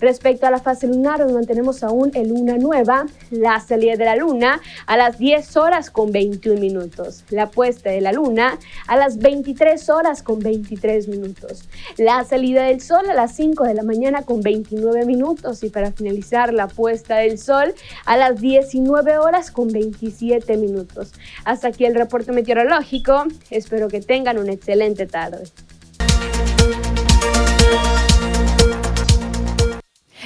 Respecto 0.00 0.46
a 0.46 0.50
la 0.50 0.58
fase 0.58 0.86
lunar, 0.86 1.20
nos 1.20 1.32
mantenemos 1.32 1.82
aún 1.82 2.10
en 2.14 2.30
luna 2.30 2.56
nueva, 2.56 3.06
la 3.30 3.60
salida 3.60 3.96
de 3.96 4.06
la 4.06 4.16
luna 4.16 4.60
a 4.86 4.96
las 4.96 5.18
10 5.18 5.56
horas 5.58 5.90
con 5.90 6.10
21 6.10 6.58
minutos, 6.58 7.24
la 7.28 7.50
puesta 7.50 7.90
de 7.90 8.00
la 8.00 8.12
luna 8.12 8.58
a 8.86 8.96
las 8.96 9.18
23 9.18 9.90
horas 9.90 10.22
con 10.22 10.38
23 10.38 11.08
minutos, 11.08 11.68
la 11.98 12.24
salida 12.24 12.64
del 12.64 12.80
sol 12.80 13.10
a 13.10 13.14
las 13.14 13.36
5 13.36 13.64
de 13.64 13.74
la 13.74 13.82
mañana 13.82 14.22
con 14.22 14.40
29 14.40 15.04
minutos 15.04 15.62
y 15.62 15.68
para 15.68 15.92
finalizar 15.92 16.54
la 16.54 16.66
puesta 16.66 17.16
del 17.18 17.38
sol 17.38 17.74
a 18.06 18.16
las 18.16 18.40
19 18.40 19.18
horas 19.18 19.50
con 19.50 19.68
27 19.68 20.56
minutos. 20.56 21.12
Hasta 21.44 21.68
aquí 21.68 21.84
el 21.84 21.94
reporte 21.94 22.32
meteorológico, 22.32 23.24
espero 23.50 23.88
que 23.88 24.00
tengan 24.00 24.38
una 24.38 24.52
excelente 24.52 25.06
tarde. 25.06 25.44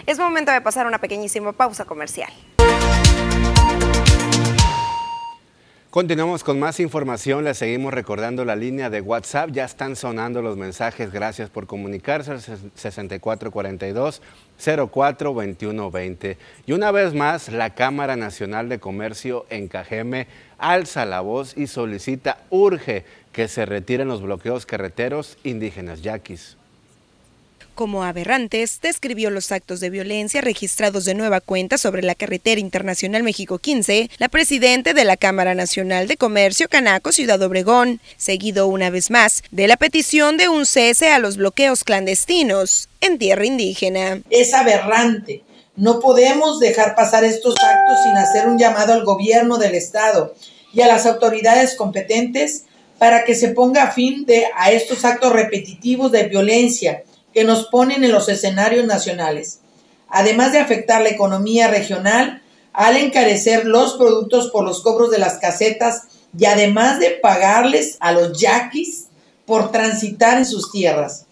Es 0.06 0.18
momento 0.18 0.52
de 0.52 0.60
pasar 0.60 0.86
una 0.86 0.98
pequeñísima 0.98 1.52
pausa 1.52 1.86
comercial. 1.86 2.30
Continuamos 5.88 6.44
con 6.44 6.58
más 6.58 6.78
información, 6.80 7.44
les 7.44 7.56
seguimos 7.56 7.94
recordando 7.94 8.44
la 8.44 8.56
línea 8.56 8.90
de 8.90 9.00
WhatsApp, 9.00 9.50
ya 9.52 9.64
están 9.64 9.96
sonando 9.96 10.42
los 10.42 10.58
mensajes, 10.58 11.10
gracias 11.10 11.48
por 11.48 11.66
comunicarse 11.66 12.32
al 12.32 12.40
6442 12.40 14.20
042120. 14.58 16.36
Y 16.66 16.72
una 16.72 16.90
vez 16.90 17.14
más, 17.14 17.48
la 17.48 17.74
Cámara 17.74 18.16
Nacional 18.16 18.68
de 18.68 18.80
Comercio 18.80 19.46
en 19.48 19.68
Cajeme 19.68 20.26
alza 20.58 21.06
la 21.06 21.20
voz 21.20 21.56
y 21.56 21.68
solicita, 21.68 22.38
urge 22.50 23.04
que 23.32 23.48
se 23.48 23.64
retiren 23.64 24.08
los 24.08 24.20
bloqueos 24.20 24.66
carreteros 24.66 25.38
indígenas. 25.44 26.02
Yaquis 26.02 26.58
como 27.74 28.04
aberrantes, 28.04 28.80
describió 28.80 29.30
los 29.30 29.52
actos 29.52 29.80
de 29.80 29.90
violencia 29.90 30.40
registrados 30.40 31.04
de 31.04 31.14
nueva 31.14 31.40
cuenta 31.40 31.76
sobre 31.76 32.02
la 32.02 32.14
carretera 32.14 32.60
internacional 32.60 33.22
México 33.22 33.58
15, 33.58 34.10
la 34.18 34.28
presidente 34.28 34.94
de 34.94 35.04
la 35.04 35.16
Cámara 35.16 35.54
Nacional 35.54 36.08
de 36.08 36.16
Comercio 36.16 36.68
Canaco 36.68 37.12
Ciudad 37.12 37.42
Obregón, 37.42 38.00
seguido 38.16 38.66
una 38.66 38.90
vez 38.90 39.10
más 39.10 39.42
de 39.50 39.68
la 39.68 39.76
petición 39.76 40.36
de 40.36 40.48
un 40.48 40.66
cese 40.66 41.10
a 41.10 41.18
los 41.18 41.36
bloqueos 41.36 41.84
clandestinos 41.84 42.88
en 43.00 43.18
tierra 43.18 43.44
indígena. 43.44 44.22
Es 44.30 44.54
aberrante. 44.54 45.42
No 45.76 46.00
podemos 46.00 46.60
dejar 46.60 46.94
pasar 46.94 47.24
estos 47.24 47.54
actos 47.54 47.98
sin 48.04 48.16
hacer 48.16 48.46
un 48.46 48.58
llamado 48.58 48.92
al 48.92 49.04
gobierno 49.04 49.58
del 49.58 49.74
Estado 49.74 50.34
y 50.72 50.82
a 50.82 50.86
las 50.86 51.04
autoridades 51.04 51.74
competentes 51.74 52.64
para 52.98 53.24
que 53.24 53.34
se 53.34 53.48
ponga 53.48 53.90
fin 53.90 54.24
de, 54.24 54.46
a 54.56 54.70
estos 54.70 55.04
actos 55.04 55.32
repetitivos 55.32 56.12
de 56.12 56.24
violencia 56.24 57.02
que 57.34 57.44
nos 57.44 57.66
ponen 57.66 58.04
en 58.04 58.12
los 58.12 58.28
escenarios 58.28 58.86
nacionales, 58.86 59.58
además 60.08 60.52
de 60.52 60.60
afectar 60.60 61.02
la 61.02 61.10
economía 61.10 61.68
regional 61.68 62.42
al 62.72 62.96
encarecer 62.96 63.66
los 63.66 63.94
productos 63.94 64.50
por 64.50 64.64
los 64.64 64.82
cobros 64.82 65.10
de 65.10 65.18
las 65.18 65.38
casetas 65.38 66.02
y 66.36 66.46
además 66.46 67.00
de 67.00 67.10
pagarles 67.10 67.96
a 68.00 68.12
los 68.12 68.38
yaquis 68.40 69.06
por 69.44 69.70
transitar 69.72 70.38
en 70.38 70.46
sus 70.46 70.70
tierras 70.72 71.26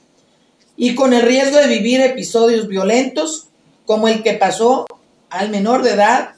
y 0.76 0.94
con 0.94 1.12
el 1.12 1.23
riesgo 1.23 1.59
de 1.59 1.68
vivir 1.68 2.00
episodios 2.00 2.66
violentos 2.66 3.49
como 3.87 4.09
el 4.09 4.23
que 4.23 4.35
pasó 4.35 4.87
al 5.30 5.50
menor 5.50 5.82
de 5.82 5.92
edad, 5.92 6.35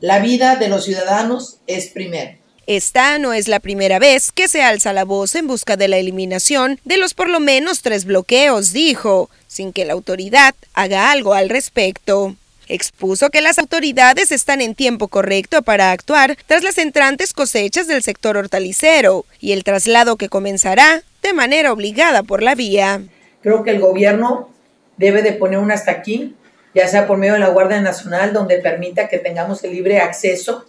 la 0.00 0.18
vida 0.20 0.56
de 0.56 0.68
los 0.68 0.84
ciudadanos 0.84 1.58
es 1.66 1.88
primero. 1.88 2.38
Esta 2.66 3.18
no 3.18 3.34
es 3.34 3.46
la 3.46 3.60
primera 3.60 3.98
vez 3.98 4.32
que 4.32 4.48
se 4.48 4.62
alza 4.62 4.94
la 4.94 5.04
voz 5.04 5.34
en 5.34 5.46
busca 5.46 5.76
de 5.76 5.86
la 5.86 5.98
eliminación 5.98 6.80
de 6.84 6.96
los 6.96 7.12
por 7.12 7.28
lo 7.28 7.38
menos 7.38 7.82
tres 7.82 8.06
bloqueos, 8.06 8.72
dijo, 8.72 9.28
sin 9.46 9.72
que 9.72 9.84
la 9.84 9.92
autoridad 9.92 10.54
haga 10.72 11.10
algo 11.12 11.34
al 11.34 11.50
respecto. 11.50 12.36
Expuso 12.66 13.28
que 13.28 13.42
las 13.42 13.58
autoridades 13.58 14.32
están 14.32 14.62
en 14.62 14.74
tiempo 14.74 15.08
correcto 15.08 15.60
para 15.60 15.92
actuar 15.92 16.38
tras 16.46 16.62
las 16.62 16.78
entrantes 16.78 17.34
cosechas 17.34 17.86
del 17.86 18.02
sector 18.02 18.38
hortalicero 18.38 19.26
y 19.40 19.52
el 19.52 19.64
traslado 19.64 20.16
que 20.16 20.30
comenzará 20.30 21.02
de 21.22 21.34
manera 21.34 21.70
obligada 21.70 22.22
por 22.22 22.42
la 22.42 22.54
vía. 22.54 23.02
Creo 23.42 23.62
que 23.62 23.72
el 23.72 23.80
gobierno 23.80 24.48
debe 24.96 25.20
de 25.20 25.32
poner 25.32 25.58
un 25.58 25.70
hasta 25.70 25.90
aquí, 25.90 26.34
ya 26.74 26.88
sea 26.88 27.06
por 27.06 27.18
medio 27.18 27.34
de 27.34 27.40
la 27.40 27.48
Guardia 27.48 27.82
Nacional, 27.82 28.32
donde 28.32 28.58
permita 28.58 29.08
que 29.08 29.18
tengamos 29.18 29.62
el 29.64 29.72
libre 29.72 29.98
acceso 30.00 30.64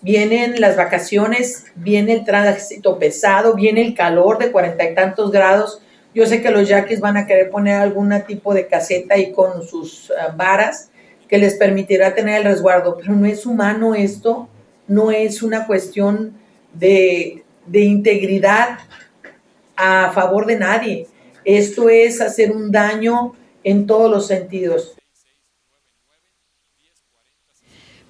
vienen 0.00 0.60
las 0.60 0.76
vacaciones, 0.76 1.66
viene 1.74 2.12
el 2.12 2.24
tránsito 2.24 2.98
pesado, 2.98 3.54
viene 3.54 3.82
el 3.82 3.94
calor 3.94 4.38
de 4.38 4.50
cuarenta 4.50 4.88
y 4.88 4.94
tantos 4.94 5.30
grados. 5.30 5.82
Yo 6.14 6.26
sé 6.26 6.42
que 6.42 6.50
los 6.50 6.68
yaquis 6.68 7.00
van 7.00 7.16
a 7.16 7.26
querer 7.26 7.50
poner 7.50 7.76
algún 7.76 8.12
tipo 8.26 8.54
de 8.54 8.66
caseta 8.66 9.14
ahí 9.14 9.32
con 9.32 9.62
sus 9.62 10.10
ah, 10.10 10.34
varas 10.36 10.90
que 11.28 11.38
les 11.38 11.54
permitirá 11.54 12.14
tener 12.14 12.38
el 12.38 12.44
resguardo, 12.44 12.96
pero 12.96 13.14
no 13.14 13.24
es 13.24 13.46
humano 13.46 13.94
esto, 13.94 14.48
no 14.88 15.12
es 15.12 15.44
una 15.44 15.68
cuestión 15.68 16.34
de, 16.74 17.44
de 17.66 17.80
integridad 17.80 18.78
a 19.76 20.10
favor 20.12 20.46
de 20.46 20.58
nadie. 20.58 21.06
Esto 21.44 21.88
es 21.88 22.20
hacer 22.20 22.50
un 22.50 22.72
daño 22.72 23.34
en 23.62 23.86
todos 23.86 24.10
los 24.10 24.26
sentidos. 24.26 24.99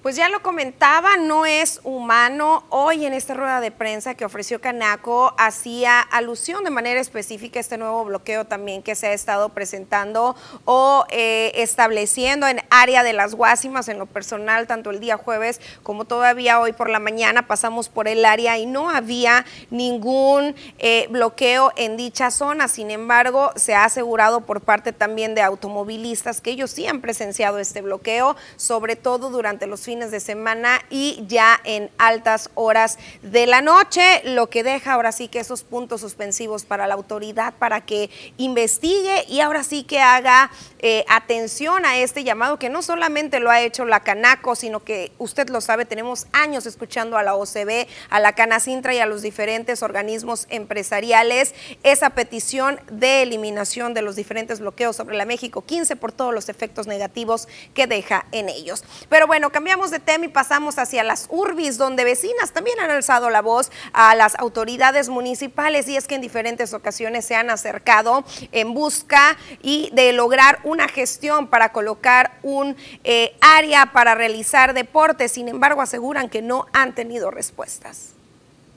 Pues 0.01 0.15
ya 0.15 0.29
lo 0.29 0.41
comentaba, 0.41 1.15
no 1.17 1.45
es 1.45 1.79
humano. 1.83 2.63
Hoy 2.69 3.05
en 3.05 3.13
esta 3.13 3.35
rueda 3.35 3.61
de 3.61 3.69
prensa 3.69 4.15
que 4.15 4.25
ofreció 4.25 4.59
Canaco 4.59 5.35
hacía 5.37 6.01
alusión 6.01 6.63
de 6.63 6.71
manera 6.71 6.99
específica 6.99 7.59
a 7.59 7.61
este 7.61 7.77
nuevo 7.77 8.03
bloqueo 8.03 8.45
también 8.45 8.81
que 8.81 8.95
se 8.95 9.05
ha 9.05 9.13
estado 9.13 9.49
presentando 9.49 10.35
o 10.65 11.05
eh, 11.11 11.51
estableciendo 11.53 12.47
en 12.47 12.61
área 12.71 13.03
de 13.03 13.13
las 13.13 13.35
Guásimas. 13.35 13.89
En 13.89 13.99
lo 13.99 14.07
personal, 14.07 14.65
tanto 14.65 14.89
el 14.89 14.99
día 14.99 15.17
jueves 15.17 15.61
como 15.83 16.05
todavía 16.05 16.59
hoy 16.59 16.73
por 16.73 16.89
la 16.89 16.97
mañana 16.97 17.45
pasamos 17.45 17.87
por 17.87 18.07
el 18.07 18.25
área 18.25 18.57
y 18.57 18.65
no 18.65 18.89
había 18.89 19.45
ningún 19.69 20.55
eh, 20.79 21.05
bloqueo 21.11 21.73
en 21.75 21.95
dicha 21.95 22.31
zona. 22.31 22.69
Sin 22.69 22.89
embargo, 22.89 23.51
se 23.55 23.75
ha 23.75 23.83
asegurado 23.83 24.41
por 24.47 24.61
parte 24.61 24.93
también 24.93 25.35
de 25.35 25.43
automovilistas 25.43 26.41
que 26.41 26.49
ellos 26.49 26.71
sí 26.71 26.87
han 26.87 27.01
presenciado 27.01 27.59
este 27.59 27.83
bloqueo, 27.83 28.35
sobre 28.55 28.95
todo 28.95 29.29
durante 29.29 29.67
los 29.67 29.90
fines 29.91 30.09
de 30.09 30.21
semana 30.21 30.79
y 30.89 31.21
ya 31.27 31.59
en 31.65 31.89
altas 31.97 32.49
horas 32.55 32.97
de 33.23 33.45
la 33.45 33.61
noche, 33.61 34.21
lo 34.23 34.49
que 34.49 34.63
deja 34.63 34.93
ahora 34.93 35.11
sí 35.11 35.27
que 35.27 35.41
esos 35.41 35.63
puntos 35.63 35.99
suspensivos 35.99 36.63
para 36.63 36.87
la 36.87 36.93
autoridad 36.93 37.53
para 37.59 37.81
que 37.81 38.09
investigue 38.37 39.25
y 39.27 39.41
ahora 39.41 39.65
sí 39.65 39.83
que 39.83 39.99
haga 39.99 40.49
eh, 40.79 41.03
atención 41.09 41.85
a 41.85 41.97
este 41.97 42.23
llamado 42.23 42.57
que 42.57 42.69
no 42.69 42.81
solamente 42.81 43.41
lo 43.41 43.51
ha 43.51 43.59
hecho 43.59 43.83
la 43.83 43.99
Canaco, 43.99 44.55
sino 44.55 44.81
que 44.81 45.11
usted 45.17 45.49
lo 45.49 45.59
sabe, 45.59 45.83
tenemos 45.83 46.25
años 46.31 46.65
escuchando 46.65 47.17
a 47.17 47.23
la 47.23 47.35
OCB, 47.35 47.85
a 48.09 48.21
la 48.21 48.31
Canacintra 48.31 48.93
y 48.93 48.99
a 48.99 49.05
los 49.05 49.21
diferentes 49.21 49.83
organismos 49.83 50.47
empresariales 50.49 51.53
esa 51.83 52.11
petición 52.11 52.79
de 52.89 53.23
eliminación 53.23 53.93
de 53.93 54.03
los 54.03 54.15
diferentes 54.15 54.61
bloqueos 54.61 54.95
sobre 54.95 55.17
la 55.17 55.25
México 55.25 55.65
15 55.65 55.97
por 55.97 56.13
todos 56.13 56.33
los 56.33 56.47
efectos 56.47 56.87
negativos 56.87 57.49
que 57.73 57.87
deja 57.87 58.25
en 58.31 58.47
ellos. 58.47 58.85
Pero 59.09 59.27
bueno, 59.27 59.51
cambiamos 59.51 59.80
de 59.89 59.99
tema 59.99 60.25
y 60.25 60.27
pasamos 60.27 60.77
hacia 60.77 61.03
las 61.03 61.25
urbis, 61.29 61.77
donde 61.77 62.03
vecinas 62.03 62.51
también 62.51 62.79
han 62.79 62.91
alzado 62.91 63.31
la 63.31 63.41
voz 63.41 63.71
a 63.93 64.13
las 64.13 64.35
autoridades 64.35 65.09
municipales 65.09 65.87
y 65.87 65.95
es 65.97 66.07
que 66.07 66.15
en 66.15 66.21
diferentes 66.21 66.73
ocasiones 66.73 67.25
se 67.25 67.35
han 67.35 67.49
acercado 67.49 68.23
en 68.51 68.75
busca 68.75 69.37
y 69.63 69.89
de 69.93 70.13
lograr 70.13 70.59
una 70.63 70.87
gestión 70.87 71.47
para 71.47 71.71
colocar 71.71 72.37
un 72.43 72.75
eh, 73.03 73.35
área 73.41 73.87
para 73.87 74.13
realizar 74.13 74.75
deportes. 74.75 75.31
Sin 75.31 75.47
embargo, 75.47 75.81
aseguran 75.81 76.29
que 76.29 76.41
no 76.41 76.67
han 76.73 76.93
tenido 76.93 77.31
respuestas. 77.31 78.13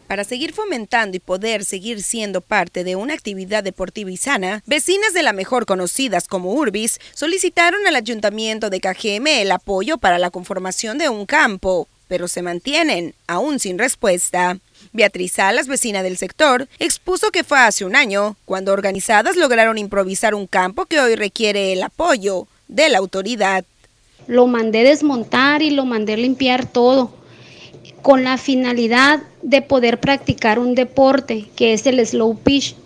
Para 0.06 0.24
seguir 0.24 0.52
fomentando 0.52 1.16
y 1.16 1.20
poder 1.20 1.64
seguir 1.64 2.02
siendo 2.02 2.42
parte 2.42 2.84
de 2.84 2.94
una 2.94 3.14
actividad 3.14 3.64
deportiva 3.64 4.10
y 4.10 4.18
sana, 4.18 4.62
vecinas 4.66 5.14
de 5.14 5.22
la 5.22 5.32
mejor 5.32 5.64
conocidas 5.64 6.28
como 6.28 6.52
Urbis 6.52 7.00
solicitaron 7.14 7.86
al 7.86 7.96
ayuntamiento 7.96 8.68
de 8.68 8.80
Cajeme 8.80 9.40
el 9.40 9.50
apoyo 9.50 9.96
para 9.96 10.18
la 10.18 10.30
conformación 10.30 10.98
de 10.98 11.08
un 11.08 11.24
campo, 11.24 11.88
pero 12.06 12.28
se 12.28 12.42
mantienen 12.42 13.14
aún 13.26 13.58
sin 13.58 13.78
respuesta. 13.78 14.58
Beatriz 14.92 15.32
Salas, 15.32 15.68
vecina 15.68 16.02
del 16.02 16.18
sector, 16.18 16.68
expuso 16.78 17.30
que 17.30 17.42
fue 17.42 17.58
hace 17.58 17.86
un 17.86 17.96
año 17.96 18.36
cuando 18.44 18.74
organizadas 18.74 19.36
lograron 19.36 19.78
improvisar 19.78 20.34
un 20.34 20.46
campo 20.46 20.84
que 20.84 21.00
hoy 21.00 21.14
requiere 21.16 21.72
el 21.72 21.82
apoyo 21.82 22.46
de 22.68 22.90
la 22.90 22.98
autoridad. 22.98 23.64
Lo 24.26 24.46
mandé 24.46 24.84
desmontar 24.84 25.62
y 25.62 25.70
lo 25.70 25.86
mandé 25.86 26.18
limpiar 26.18 26.66
todo 26.66 27.23
con 28.04 28.22
la 28.22 28.36
finalidad 28.36 29.22
de 29.40 29.62
poder 29.62 29.98
practicar 29.98 30.58
un 30.58 30.74
deporte 30.74 31.46
que 31.56 31.72
es 31.72 31.86
el 31.86 32.06
slow 32.06 32.36
pitch. 32.36 32.76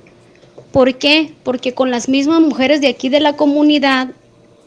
¿Por 0.70 0.94
qué? 0.94 1.32
Porque 1.42 1.74
con 1.74 1.90
las 1.90 2.08
mismas 2.08 2.40
mujeres 2.40 2.80
de 2.80 2.86
aquí 2.86 3.08
de 3.08 3.18
la 3.18 3.32
comunidad, 3.32 4.12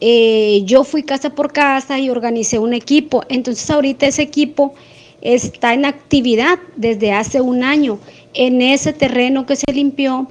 eh, 0.01 0.61
yo 0.65 0.83
fui 0.83 1.03
casa 1.03 1.29
por 1.29 1.53
casa 1.53 1.99
y 1.99 2.09
organicé 2.09 2.59
un 2.59 2.73
equipo. 2.73 3.23
Entonces 3.29 3.69
ahorita 3.69 4.07
ese 4.07 4.23
equipo 4.23 4.73
está 5.21 5.73
en 5.73 5.85
actividad 5.85 6.59
desde 6.75 7.13
hace 7.13 7.39
un 7.39 7.63
año 7.63 7.97
en 8.33 8.61
ese 8.61 8.91
terreno 8.91 9.45
que 9.45 9.55
se 9.55 9.71
limpió, 9.71 10.27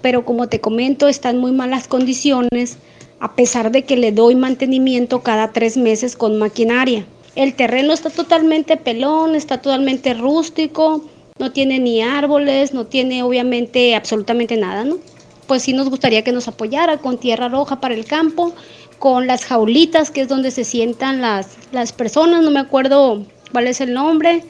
pero 0.00 0.24
como 0.24 0.48
te 0.48 0.62
comento, 0.62 1.08
está 1.08 1.28
en 1.28 1.40
muy 1.40 1.52
malas 1.52 1.88
condiciones, 1.88 2.78
a 3.20 3.34
pesar 3.34 3.70
de 3.70 3.82
que 3.82 3.98
le 3.98 4.12
doy 4.12 4.34
mantenimiento 4.34 5.22
cada 5.22 5.52
tres 5.52 5.76
meses 5.76 6.16
con 6.16 6.38
maquinaria. 6.38 7.04
El 7.38 7.54
terreno 7.54 7.92
está 7.92 8.10
totalmente 8.10 8.76
pelón, 8.76 9.36
está 9.36 9.58
totalmente 9.58 10.12
rústico, 10.12 11.04
no 11.38 11.52
tiene 11.52 11.78
ni 11.78 12.02
árboles, 12.02 12.74
no 12.74 12.86
tiene 12.86 13.22
obviamente 13.22 13.94
absolutamente 13.94 14.56
nada, 14.56 14.82
¿no? 14.82 14.96
Pues 15.46 15.62
sí 15.62 15.72
nos 15.72 15.88
gustaría 15.88 16.24
que 16.24 16.32
nos 16.32 16.48
apoyara 16.48 16.98
con 16.98 17.16
tierra 17.16 17.48
roja 17.48 17.78
para 17.78 17.94
el 17.94 18.06
campo, 18.06 18.56
con 18.98 19.28
las 19.28 19.44
jaulitas, 19.44 20.10
que 20.10 20.22
es 20.22 20.28
donde 20.28 20.50
se 20.50 20.64
sientan 20.64 21.20
las, 21.20 21.56
las 21.70 21.92
personas, 21.92 22.42
no 22.42 22.50
me 22.50 22.58
acuerdo 22.58 23.24
cuál 23.52 23.68
es 23.68 23.80
el 23.80 23.94
nombre, 23.94 24.42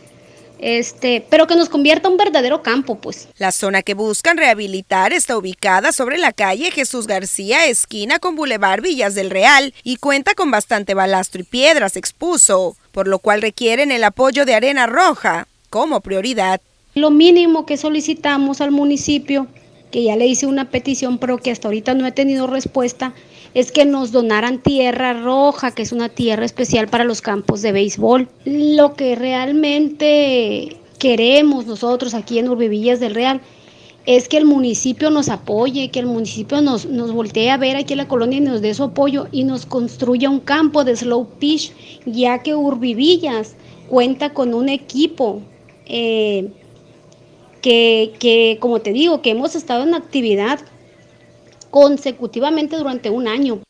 este, 0.58 1.24
pero 1.28 1.46
que 1.46 1.56
nos 1.56 1.68
convierta 1.68 2.08
en 2.08 2.12
un 2.12 2.18
verdadero 2.18 2.62
campo, 2.62 2.96
pues. 2.96 3.28
La 3.38 3.52
zona 3.52 3.82
que 3.82 3.94
buscan 3.94 4.36
rehabilitar 4.36 5.12
está 5.12 5.36
ubicada 5.36 5.92
sobre 5.92 6.18
la 6.18 6.32
calle 6.32 6.70
Jesús 6.70 7.06
García, 7.06 7.66
esquina 7.66 8.18
con 8.18 8.36
Boulevard 8.36 8.82
Villas 8.82 9.14
del 9.14 9.30
Real, 9.30 9.74
y 9.82 9.96
cuenta 9.96 10.34
con 10.34 10.50
bastante 10.50 10.94
balastro 10.94 11.40
y 11.40 11.44
piedras, 11.44 11.96
expuso, 11.96 12.76
por 12.92 13.08
lo 13.08 13.18
cual 13.18 13.42
requieren 13.42 13.92
el 13.92 14.04
apoyo 14.04 14.44
de 14.44 14.54
arena 14.54 14.86
roja 14.86 15.46
como 15.70 16.00
prioridad. 16.00 16.60
Lo 16.94 17.10
mínimo 17.10 17.66
que 17.66 17.76
solicitamos 17.76 18.60
al 18.60 18.72
municipio, 18.72 19.46
que 19.90 20.02
ya 20.04 20.16
le 20.16 20.26
hice 20.26 20.46
una 20.46 20.70
petición, 20.70 21.18
pero 21.18 21.38
que 21.38 21.50
hasta 21.50 21.68
ahorita 21.68 21.94
no 21.94 22.06
he 22.06 22.12
tenido 22.12 22.46
respuesta, 22.46 23.14
es 23.54 23.72
que 23.72 23.84
nos 23.84 24.12
donaran 24.12 24.62
tierra 24.62 25.14
roja, 25.14 25.72
que 25.72 25.82
es 25.82 25.92
una 25.92 26.08
tierra 26.08 26.44
especial 26.44 26.88
para 26.88 27.04
los 27.04 27.20
campos 27.20 27.62
de 27.62 27.72
béisbol. 27.72 28.28
Lo 28.44 28.94
que 28.94 29.14
realmente 29.14 30.76
queremos 30.98 31.66
nosotros 31.66 32.14
aquí 32.14 32.38
en 32.38 32.48
Urbivillas 32.48 33.00
del 33.00 33.14
Real 33.14 33.40
es 34.06 34.28
que 34.28 34.38
el 34.38 34.46
municipio 34.46 35.10
nos 35.10 35.28
apoye, 35.28 35.90
que 35.90 36.00
el 36.00 36.06
municipio 36.06 36.62
nos, 36.62 36.86
nos 36.86 37.12
voltee 37.12 37.50
a 37.50 37.58
ver 37.58 37.76
aquí 37.76 37.92
en 37.92 37.98
la 37.98 38.08
colonia 38.08 38.38
y 38.38 38.40
nos 38.40 38.62
dé 38.62 38.72
su 38.72 38.84
apoyo 38.84 39.26
y 39.32 39.44
nos 39.44 39.66
construya 39.66 40.30
un 40.30 40.40
campo 40.40 40.82
de 40.82 40.96
slow 40.96 41.28
pitch, 41.38 41.72
ya 42.06 42.42
que 42.42 42.54
Urbivillas 42.54 43.54
cuenta 43.88 44.32
con 44.32 44.54
un 44.54 44.70
equipo 44.70 45.42
eh, 45.86 46.48
que, 47.60 48.14
que, 48.18 48.56
como 48.60 48.80
te 48.80 48.92
digo, 48.92 49.20
que 49.20 49.30
hemos 49.30 49.54
estado 49.54 49.82
en 49.82 49.94
actividad 49.94 50.60
consecutivamente 51.70 52.76
durante 52.76 53.10
un 53.10 53.28
año. 53.28 53.62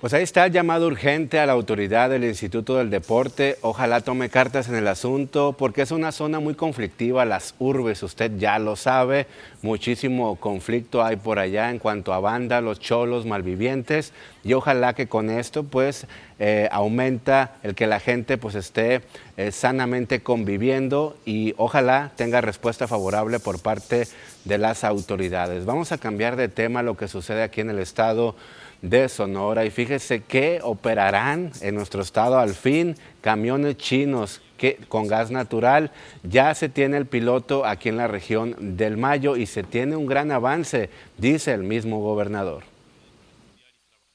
Pues 0.00 0.14
ahí 0.14 0.22
está 0.22 0.46
el 0.46 0.52
llamado 0.52 0.86
urgente 0.86 1.38
a 1.40 1.44
la 1.44 1.52
autoridad 1.52 2.08
del 2.08 2.24
Instituto 2.24 2.76
del 2.76 2.88
Deporte. 2.88 3.58
Ojalá 3.60 4.00
tome 4.00 4.30
cartas 4.30 4.70
en 4.70 4.74
el 4.74 4.88
asunto 4.88 5.54
porque 5.58 5.82
es 5.82 5.90
una 5.90 6.10
zona 6.10 6.40
muy 6.40 6.54
conflictiva, 6.54 7.26
las 7.26 7.54
urbes, 7.58 8.02
usted 8.02 8.32
ya 8.38 8.58
lo 8.58 8.76
sabe. 8.76 9.26
Muchísimo 9.60 10.36
conflicto 10.36 11.04
hay 11.04 11.16
por 11.16 11.38
allá 11.38 11.68
en 11.68 11.78
cuanto 11.78 12.14
a 12.14 12.20
banda, 12.20 12.62
los 12.62 12.80
cholos, 12.80 13.26
malvivientes. 13.26 14.14
Y 14.42 14.54
ojalá 14.54 14.94
que 14.94 15.06
con 15.06 15.28
esto 15.28 15.64
pues 15.64 16.06
eh, 16.38 16.66
aumenta 16.72 17.56
el 17.62 17.74
que 17.74 17.86
la 17.86 18.00
gente 18.00 18.38
pues 18.38 18.54
esté 18.54 19.02
eh, 19.36 19.52
sanamente 19.52 20.22
conviviendo 20.22 21.14
y 21.26 21.52
ojalá 21.58 22.12
tenga 22.16 22.40
respuesta 22.40 22.88
favorable 22.88 23.38
por 23.38 23.60
parte 23.60 24.08
de 24.46 24.56
las 24.56 24.82
autoridades. 24.82 25.66
Vamos 25.66 25.92
a 25.92 25.98
cambiar 25.98 26.36
de 26.36 26.48
tema 26.48 26.82
lo 26.82 26.96
que 26.96 27.06
sucede 27.06 27.42
aquí 27.42 27.60
en 27.60 27.68
el 27.68 27.80
estado 27.80 28.34
de 28.82 29.08
Sonora. 29.08 29.64
Y 29.64 29.70
fíjese 29.70 30.20
que 30.20 30.60
operarán 30.62 31.52
en 31.60 31.74
nuestro 31.74 32.02
estado 32.02 32.38
al 32.38 32.54
fin 32.54 32.96
camiones 33.20 33.76
chinos 33.76 34.40
que, 34.56 34.78
con 34.88 35.06
gas 35.06 35.30
natural. 35.30 35.90
Ya 36.22 36.54
se 36.54 36.68
tiene 36.68 36.96
el 36.96 37.06
piloto 37.06 37.64
aquí 37.64 37.88
en 37.88 37.96
la 37.96 38.08
región 38.08 38.56
del 38.58 38.96
Mayo 38.96 39.36
y 39.36 39.46
se 39.46 39.62
tiene 39.62 39.96
un 39.96 40.06
gran 40.06 40.30
avance, 40.32 40.90
dice 41.18 41.52
el 41.52 41.62
mismo 41.62 42.00
gobernador. 42.00 42.64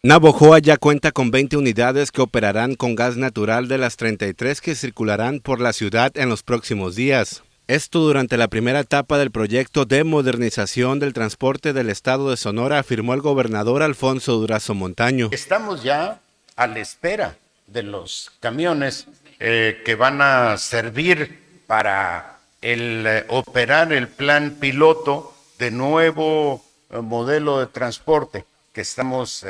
Navojoa 0.04 0.60
ya 0.60 0.78
cuenta 0.78 1.12
con 1.12 1.32
20 1.32 1.58
unidades 1.58 2.12
que 2.12 2.21
operarán 2.21 2.75
con 2.75 2.93
gas 2.93 3.17
natural 3.17 3.67
de 3.67 3.80
las 3.80 3.97
33 3.97 4.62
que 4.62 4.75
circularán 4.75 5.39
por 5.39 5.60
la 5.60 5.73
ciudad 5.73 6.12
en 6.15 6.30
los 6.30 6.43
próximos 6.43 6.95
días. 6.95 7.43
Esto 7.67 7.97
durante 7.97 8.38
la 8.38 8.47
primera 8.47 8.82
etapa 8.82 9.17
del 9.17 9.32
proyecto 9.32 9.86
de 9.86 10.04
modernización 10.04 10.99
del 10.99 11.13
transporte 11.13 11.73
del 11.73 11.89
estado 11.89 12.30
de 12.30 12.38
Sonora, 12.38 12.78
afirmó 12.78 13.15
el 13.15 13.21
gobernador 13.21 13.82
Alfonso 13.82 14.34
Durazo 14.34 14.75
Montaño. 14.75 15.30
Estamos 15.32 15.82
ya 15.82 16.19
a 16.56 16.67
la 16.67 16.78
espera 16.78 17.38
de 17.65 17.82
los 17.82 18.32
camiones 18.39 19.08
eh, 19.39 19.82
que 19.84 19.95
van 19.95 20.21
a 20.21 20.58
servir 20.58 21.63
para 21.65 22.38
el, 22.62 23.04
eh, 23.08 23.25
operar 23.30 23.91
el 23.93 24.10
plan 24.10 24.58
piloto 24.60 25.34
de 25.58 25.71
nuevo 25.71 26.63
eh, 26.91 26.99
modelo 26.99 27.60
de 27.60 27.65
transporte 27.65 28.45
que 28.73 28.82
estamos 28.82 29.43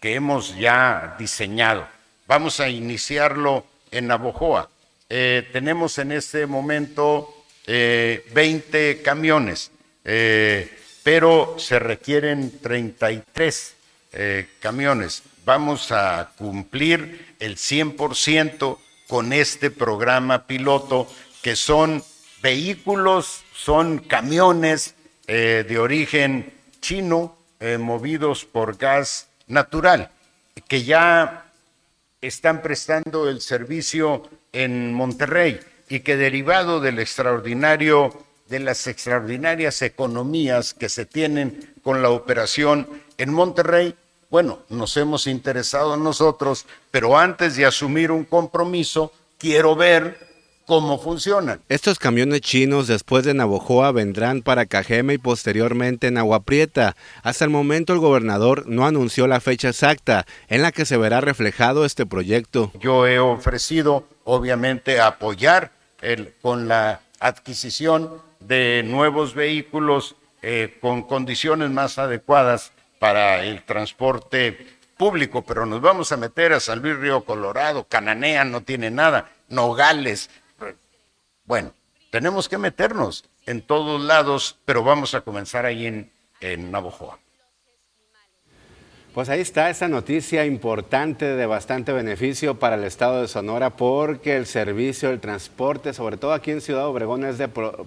que 0.00 0.14
hemos 0.14 0.56
ya 0.56 1.14
diseñado. 1.18 1.86
Vamos 2.26 2.58
a 2.58 2.70
iniciarlo 2.70 3.66
en 3.92 4.08
Navojoa 4.08 4.68
eh, 5.12 5.48
tenemos 5.52 5.98
en 5.98 6.12
este 6.12 6.46
momento 6.46 7.44
20 7.66 8.22
eh, 8.90 9.02
camiones, 9.02 9.72
eh, 10.04 10.70
pero 11.02 11.56
se 11.58 11.80
requieren 11.80 12.60
33 12.60 13.74
camiones. 14.60 15.22
Vamos 15.44 15.90
a 15.92 16.30
cumplir 16.36 17.34
el 17.40 17.56
100% 17.56 18.78
con 19.08 19.32
este 19.32 19.70
programa 19.70 20.46
piloto, 20.46 21.08
que 21.42 21.56
son 21.56 22.04
vehículos, 22.42 23.42
son 23.54 23.98
camiones 23.98 24.94
de 25.26 25.78
origen 25.78 26.52
chino 26.80 27.36
movidos 27.78 28.44
por 28.44 28.76
gas 28.76 29.28
natural, 29.46 30.10
que 30.66 30.82
ya 30.82 31.49
están 32.20 32.62
prestando 32.62 33.28
el 33.28 33.40
servicio 33.40 34.22
en 34.52 34.92
Monterrey 34.92 35.60
y 35.88 36.00
que 36.00 36.16
derivado 36.16 36.80
del 36.80 36.98
extraordinario 36.98 38.12
de 38.48 38.60
las 38.60 38.86
extraordinarias 38.86 39.80
economías 39.82 40.74
que 40.74 40.88
se 40.88 41.06
tienen 41.06 41.72
con 41.82 42.02
la 42.02 42.10
operación 42.10 42.88
en 43.16 43.32
Monterrey, 43.32 43.94
bueno, 44.28 44.60
nos 44.68 44.96
hemos 44.96 45.26
interesado 45.26 45.96
nosotros, 45.96 46.66
pero 46.90 47.18
antes 47.18 47.56
de 47.56 47.66
asumir 47.66 48.10
un 48.10 48.24
compromiso, 48.24 49.12
quiero 49.38 49.74
ver 49.74 50.29
cómo 50.70 51.00
funcionan. 51.00 51.60
Estos 51.68 51.98
camiones 51.98 52.42
chinos 52.42 52.86
después 52.86 53.24
de 53.24 53.34
Navojoa 53.34 53.90
vendrán 53.90 54.40
para 54.40 54.66
Cajeme 54.66 55.14
y 55.14 55.18
posteriormente 55.18 56.06
en 56.06 56.16
Agua 56.16 56.44
Prieta. 56.44 56.94
Hasta 57.24 57.44
el 57.44 57.50
momento 57.50 57.92
el 57.92 57.98
gobernador 57.98 58.68
no 58.68 58.86
anunció 58.86 59.26
la 59.26 59.40
fecha 59.40 59.70
exacta 59.70 60.26
en 60.46 60.62
la 60.62 60.70
que 60.70 60.84
se 60.84 60.96
verá 60.96 61.20
reflejado 61.20 61.84
este 61.84 62.06
proyecto. 62.06 62.70
Yo 62.78 63.08
he 63.08 63.18
ofrecido 63.18 64.04
obviamente 64.22 65.00
apoyar 65.00 65.72
el, 66.02 66.34
con 66.40 66.68
la 66.68 67.00
adquisición 67.18 68.22
de 68.38 68.84
nuevos 68.86 69.34
vehículos 69.34 70.14
eh, 70.40 70.78
con 70.80 71.02
condiciones 71.02 71.70
más 71.70 71.98
adecuadas 71.98 72.70
para 73.00 73.42
el 73.42 73.64
transporte 73.64 74.68
público, 74.96 75.42
pero 75.42 75.66
nos 75.66 75.80
vamos 75.80 76.12
a 76.12 76.16
meter 76.16 76.52
a 76.52 76.60
San 76.60 76.80
Luis 76.80 76.96
Río 76.96 77.24
Colorado, 77.24 77.88
Cananea 77.88 78.44
no 78.44 78.60
tiene 78.60 78.92
nada, 78.92 79.30
Nogales, 79.48 80.30
bueno, 81.50 81.74
tenemos 82.12 82.48
que 82.48 82.58
meternos 82.58 83.24
en 83.44 83.60
todos 83.60 84.00
lados, 84.00 84.60
pero 84.64 84.84
vamos 84.84 85.14
a 85.14 85.22
comenzar 85.22 85.66
ahí 85.66 85.84
en, 85.84 86.12
en 86.40 86.70
Navojoa. 86.70 87.18
Pues 89.14 89.28
ahí 89.28 89.40
está 89.40 89.68
esa 89.70 89.88
noticia 89.88 90.46
importante 90.46 91.24
de 91.24 91.44
bastante 91.44 91.92
beneficio 91.92 92.60
para 92.60 92.76
el 92.76 92.84
estado 92.84 93.22
de 93.22 93.26
Sonora 93.26 93.70
porque 93.70 94.36
el 94.36 94.46
servicio 94.46 95.08
del 95.08 95.18
transporte, 95.18 95.92
sobre 95.92 96.16
todo 96.16 96.32
aquí 96.32 96.52
en 96.52 96.60
Ciudad 96.60 96.86
Obregón, 96.86 97.24
es 97.24 97.36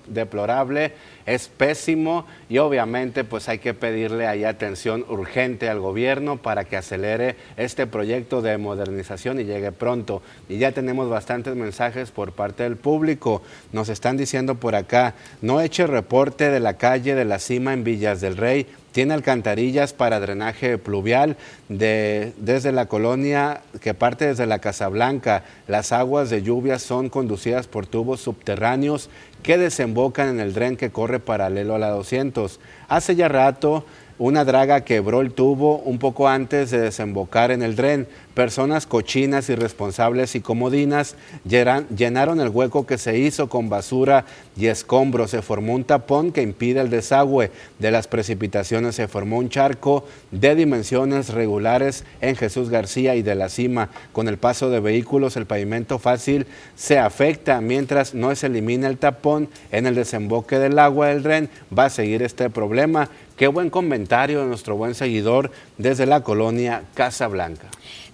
deplorable, 0.07 0.91
es 1.25 1.47
pésimo 1.47 2.25
y 2.49 2.57
obviamente 2.57 3.23
pues 3.23 3.47
hay 3.47 3.59
que 3.59 3.73
pedirle 3.73 4.27
ahí 4.27 4.43
atención 4.43 5.05
urgente 5.07 5.69
al 5.69 5.79
gobierno 5.79 6.41
para 6.41 6.65
que 6.65 6.75
acelere 6.75 7.37
este 7.55 7.87
proyecto 7.87 8.41
de 8.41 8.57
modernización 8.57 9.39
y 9.39 9.45
llegue 9.45 9.71
pronto. 9.71 10.21
Y 10.49 10.57
ya 10.57 10.73
tenemos 10.73 11.09
bastantes 11.09 11.55
mensajes 11.55 12.11
por 12.11 12.33
parte 12.33 12.63
del 12.63 12.75
público. 12.75 13.41
Nos 13.71 13.87
están 13.87 14.17
diciendo 14.17 14.55
por 14.55 14.75
acá, 14.75 15.15
no 15.41 15.61
eche 15.61 15.87
reporte 15.87 16.49
de 16.49 16.59
la 16.59 16.73
calle 16.73 17.15
de 17.15 17.23
la 17.23 17.39
cima 17.39 17.71
en 17.71 17.85
Villas 17.85 18.19
del 18.19 18.35
Rey 18.35 18.67
tiene 18.93 19.13
alcantarillas 19.13 19.91
para 19.91 20.21
drenaje 20.21 20.77
pluvial 20.77 21.35
de, 21.67 22.31
desde 22.37 22.71
la 22.71 22.85
colonia 22.85 23.61
que 23.81 23.93
parte 23.93 24.27
desde 24.27 24.45
la 24.45 24.59
Casa 24.59 24.87
Blanca. 24.87 25.43
Las 25.67 25.91
aguas 25.91 26.29
de 26.29 26.43
lluvia 26.43 26.79
son 26.79 27.09
conducidas 27.09 27.67
por 27.67 27.87
tubos 27.87 28.21
subterráneos 28.21 29.09
que 29.41 29.57
desembocan 29.57 30.29
en 30.29 30.39
el 30.39 30.53
dren 30.53 30.77
que 30.77 30.91
corre 30.91 31.19
paralelo 31.19 31.75
a 31.75 31.79
la 31.79 31.89
200. 31.89 32.59
Hace 32.87 33.15
ya 33.15 33.27
rato 33.27 33.83
una 34.19 34.45
draga 34.45 34.81
quebró 34.81 35.21
el 35.21 35.33
tubo 35.33 35.79
un 35.79 35.97
poco 35.97 36.29
antes 36.29 36.69
de 36.69 36.79
desembocar 36.79 37.51
en 37.51 37.63
el 37.63 37.75
dren. 37.75 38.07
Personas 38.33 38.87
cochinas, 38.87 39.47
irresponsables 39.49 40.33
y 40.33 40.41
comodinas 40.41 41.15
llenaron 41.45 42.41
el 42.41 42.49
hueco 42.49 42.87
que 42.87 42.97
se 42.97 43.19
hizo 43.19 43.47
con 43.47 43.69
basura 43.69 44.25
y 44.57 44.67
escombros. 44.67 45.29
Se 45.29 45.43
formó 45.43 45.75
un 45.75 45.83
tapón 45.83 46.31
que 46.31 46.41
impide 46.41 46.81
el 46.81 46.89
desagüe 46.89 47.51
de 47.77 47.91
las 47.91 48.07
precipitaciones. 48.07 48.95
Se 48.95 49.07
formó 49.07 49.37
un 49.37 49.49
charco 49.49 50.05
de 50.31 50.55
dimensiones 50.55 51.29
regulares 51.29 52.05
en 52.21 52.35
Jesús 52.35 52.71
García 52.71 53.15
y 53.15 53.21
de 53.21 53.35
la 53.35 53.49
cima. 53.49 53.89
Con 54.13 54.27
el 54.27 54.39
paso 54.39 54.71
de 54.71 54.79
vehículos, 54.79 55.37
el 55.37 55.45
pavimento 55.45 55.99
fácil 55.99 56.47
se 56.75 56.97
afecta 56.97 57.61
mientras 57.61 58.15
no 58.15 58.35
se 58.35 58.47
elimina 58.47 58.87
el 58.87 58.97
tapón 58.97 59.47
en 59.71 59.85
el 59.85 59.93
desemboque 59.93 60.57
del 60.57 60.79
agua 60.79 61.09
del 61.09 61.21
dren. 61.21 61.49
Va 61.77 61.85
a 61.85 61.89
seguir 61.91 62.23
este 62.23 62.49
problema. 62.49 63.09
Qué 63.37 63.47
buen 63.47 63.69
comentario 63.69 64.41
de 64.41 64.47
nuestro 64.47 64.75
buen 64.75 64.95
seguidor 64.95 65.51
desde 65.77 66.07
la 66.07 66.21
colonia 66.21 66.83
Casa 66.95 67.27
Blanca. 67.27 67.67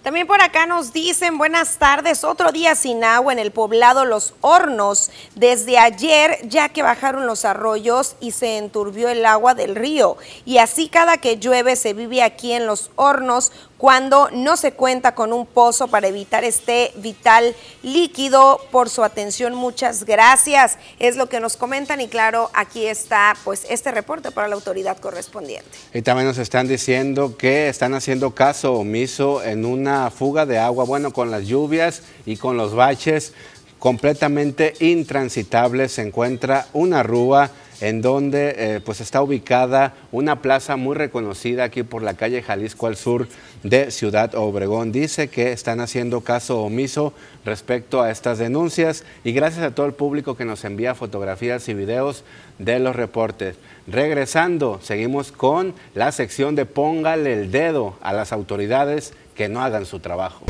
También 0.03 0.27
por 0.27 0.41
acá 0.41 0.65
nos 0.65 0.93
dicen 0.93 1.38
buenas 1.38 1.77
tardes, 1.77 2.23
otro 2.23 2.53
día 2.53 2.73
sin 2.75 3.03
agua 3.03 3.33
en 3.33 3.39
el 3.39 3.51
poblado 3.51 4.05
Los 4.05 4.33
Hornos. 4.39 5.12
Desde 5.35 5.77
ayer 5.77 6.39
ya 6.43 6.69
que 6.69 6.83
bajaron 6.83 7.27
los 7.27 7.43
arroyos 7.43 8.15
y 8.21 8.31
se 8.31 8.57
enturbió 8.57 9.09
el 9.09 9.25
agua 9.25 9.55
del 9.55 9.75
río. 9.75 10.15
Y 10.45 10.59
así 10.59 10.88
cada 10.88 11.17
que 11.17 11.38
llueve 11.38 11.75
se 11.75 11.93
vive 11.93 12.23
aquí 12.23 12.53
en 12.53 12.65
Los 12.65 12.91
Hornos 12.95 13.51
cuando 13.79 14.29
no 14.31 14.57
se 14.57 14.73
cuenta 14.73 15.15
con 15.15 15.31
un 15.31 15.45
pozo 15.45 15.87
para 15.87 16.09
evitar 16.09 16.43
este 16.43 16.91
vital 16.97 17.55
líquido. 17.81 18.59
Por 18.71 18.89
su 18.89 19.05
atención, 19.05 19.55
muchas 19.55 20.03
gracias. 20.03 20.77
Es 20.99 21.15
lo 21.15 21.29
que 21.29 21.39
nos 21.39 21.55
comentan 21.55 22.01
y 22.01 22.09
claro, 22.09 22.51
aquí 22.53 22.85
está 22.85 23.37
pues 23.45 23.65
este 23.69 23.91
reporte 23.91 24.31
para 24.31 24.49
la 24.49 24.55
autoridad 24.55 24.97
correspondiente. 24.97 25.69
Y 25.93 26.01
también 26.01 26.27
nos 26.27 26.37
están 26.39 26.67
diciendo 26.67 27.37
que 27.37 27.69
están 27.69 27.93
haciendo 27.93 28.35
caso 28.35 28.73
omiso 28.73 29.41
en 29.45 29.63
una 29.63 30.11
fuga 30.11 30.45
de 30.45 30.59
agua, 30.59 30.83
bueno, 30.83 31.13
con 31.13 31.31
las 31.31 31.45
lluvias 31.45 32.03
y 32.25 32.35
con 32.35 32.57
los 32.57 32.75
baches 32.75 33.31
completamente 33.79 34.73
intransitable 34.81 35.87
se 35.87 36.01
encuentra 36.01 36.67
una 36.73 37.01
rúa 37.01 37.49
en 37.81 38.01
donde 38.01 38.55
eh, 38.57 38.81
pues 38.83 39.01
está 39.01 39.21
ubicada 39.21 39.93
una 40.11 40.41
plaza 40.41 40.75
muy 40.75 40.95
reconocida 40.95 41.63
aquí 41.63 41.83
por 41.83 42.03
la 42.03 42.15
calle 42.15 42.41
Jalisco 42.41 42.87
al 42.87 42.95
sur 42.95 43.27
de 43.63 43.91
Ciudad 43.91 44.35
Obregón. 44.35 44.91
Dice 44.91 45.29
que 45.29 45.51
están 45.51 45.79
haciendo 45.79 46.21
caso 46.21 46.61
omiso 46.61 47.13
respecto 47.45 48.01
a 48.01 48.11
estas 48.11 48.37
denuncias 48.37 49.03
y 49.23 49.31
gracias 49.31 49.63
a 49.63 49.75
todo 49.75 49.85
el 49.85 49.93
público 49.93 50.35
que 50.35 50.45
nos 50.45 50.63
envía 50.65 50.95
fotografías 50.95 51.67
y 51.69 51.73
videos 51.73 52.23
de 52.57 52.79
los 52.79 52.95
reportes. 52.95 53.55
Regresando, 53.87 54.79
seguimos 54.81 55.31
con 55.31 55.73
la 55.95 56.11
sección 56.11 56.55
de 56.55 56.65
póngale 56.65 57.33
el 57.33 57.51
dedo 57.51 57.95
a 58.01 58.13
las 58.13 58.31
autoridades 58.31 59.13
que 59.35 59.49
no 59.49 59.61
hagan 59.61 59.85
su 59.85 59.99
trabajo. 59.99 60.45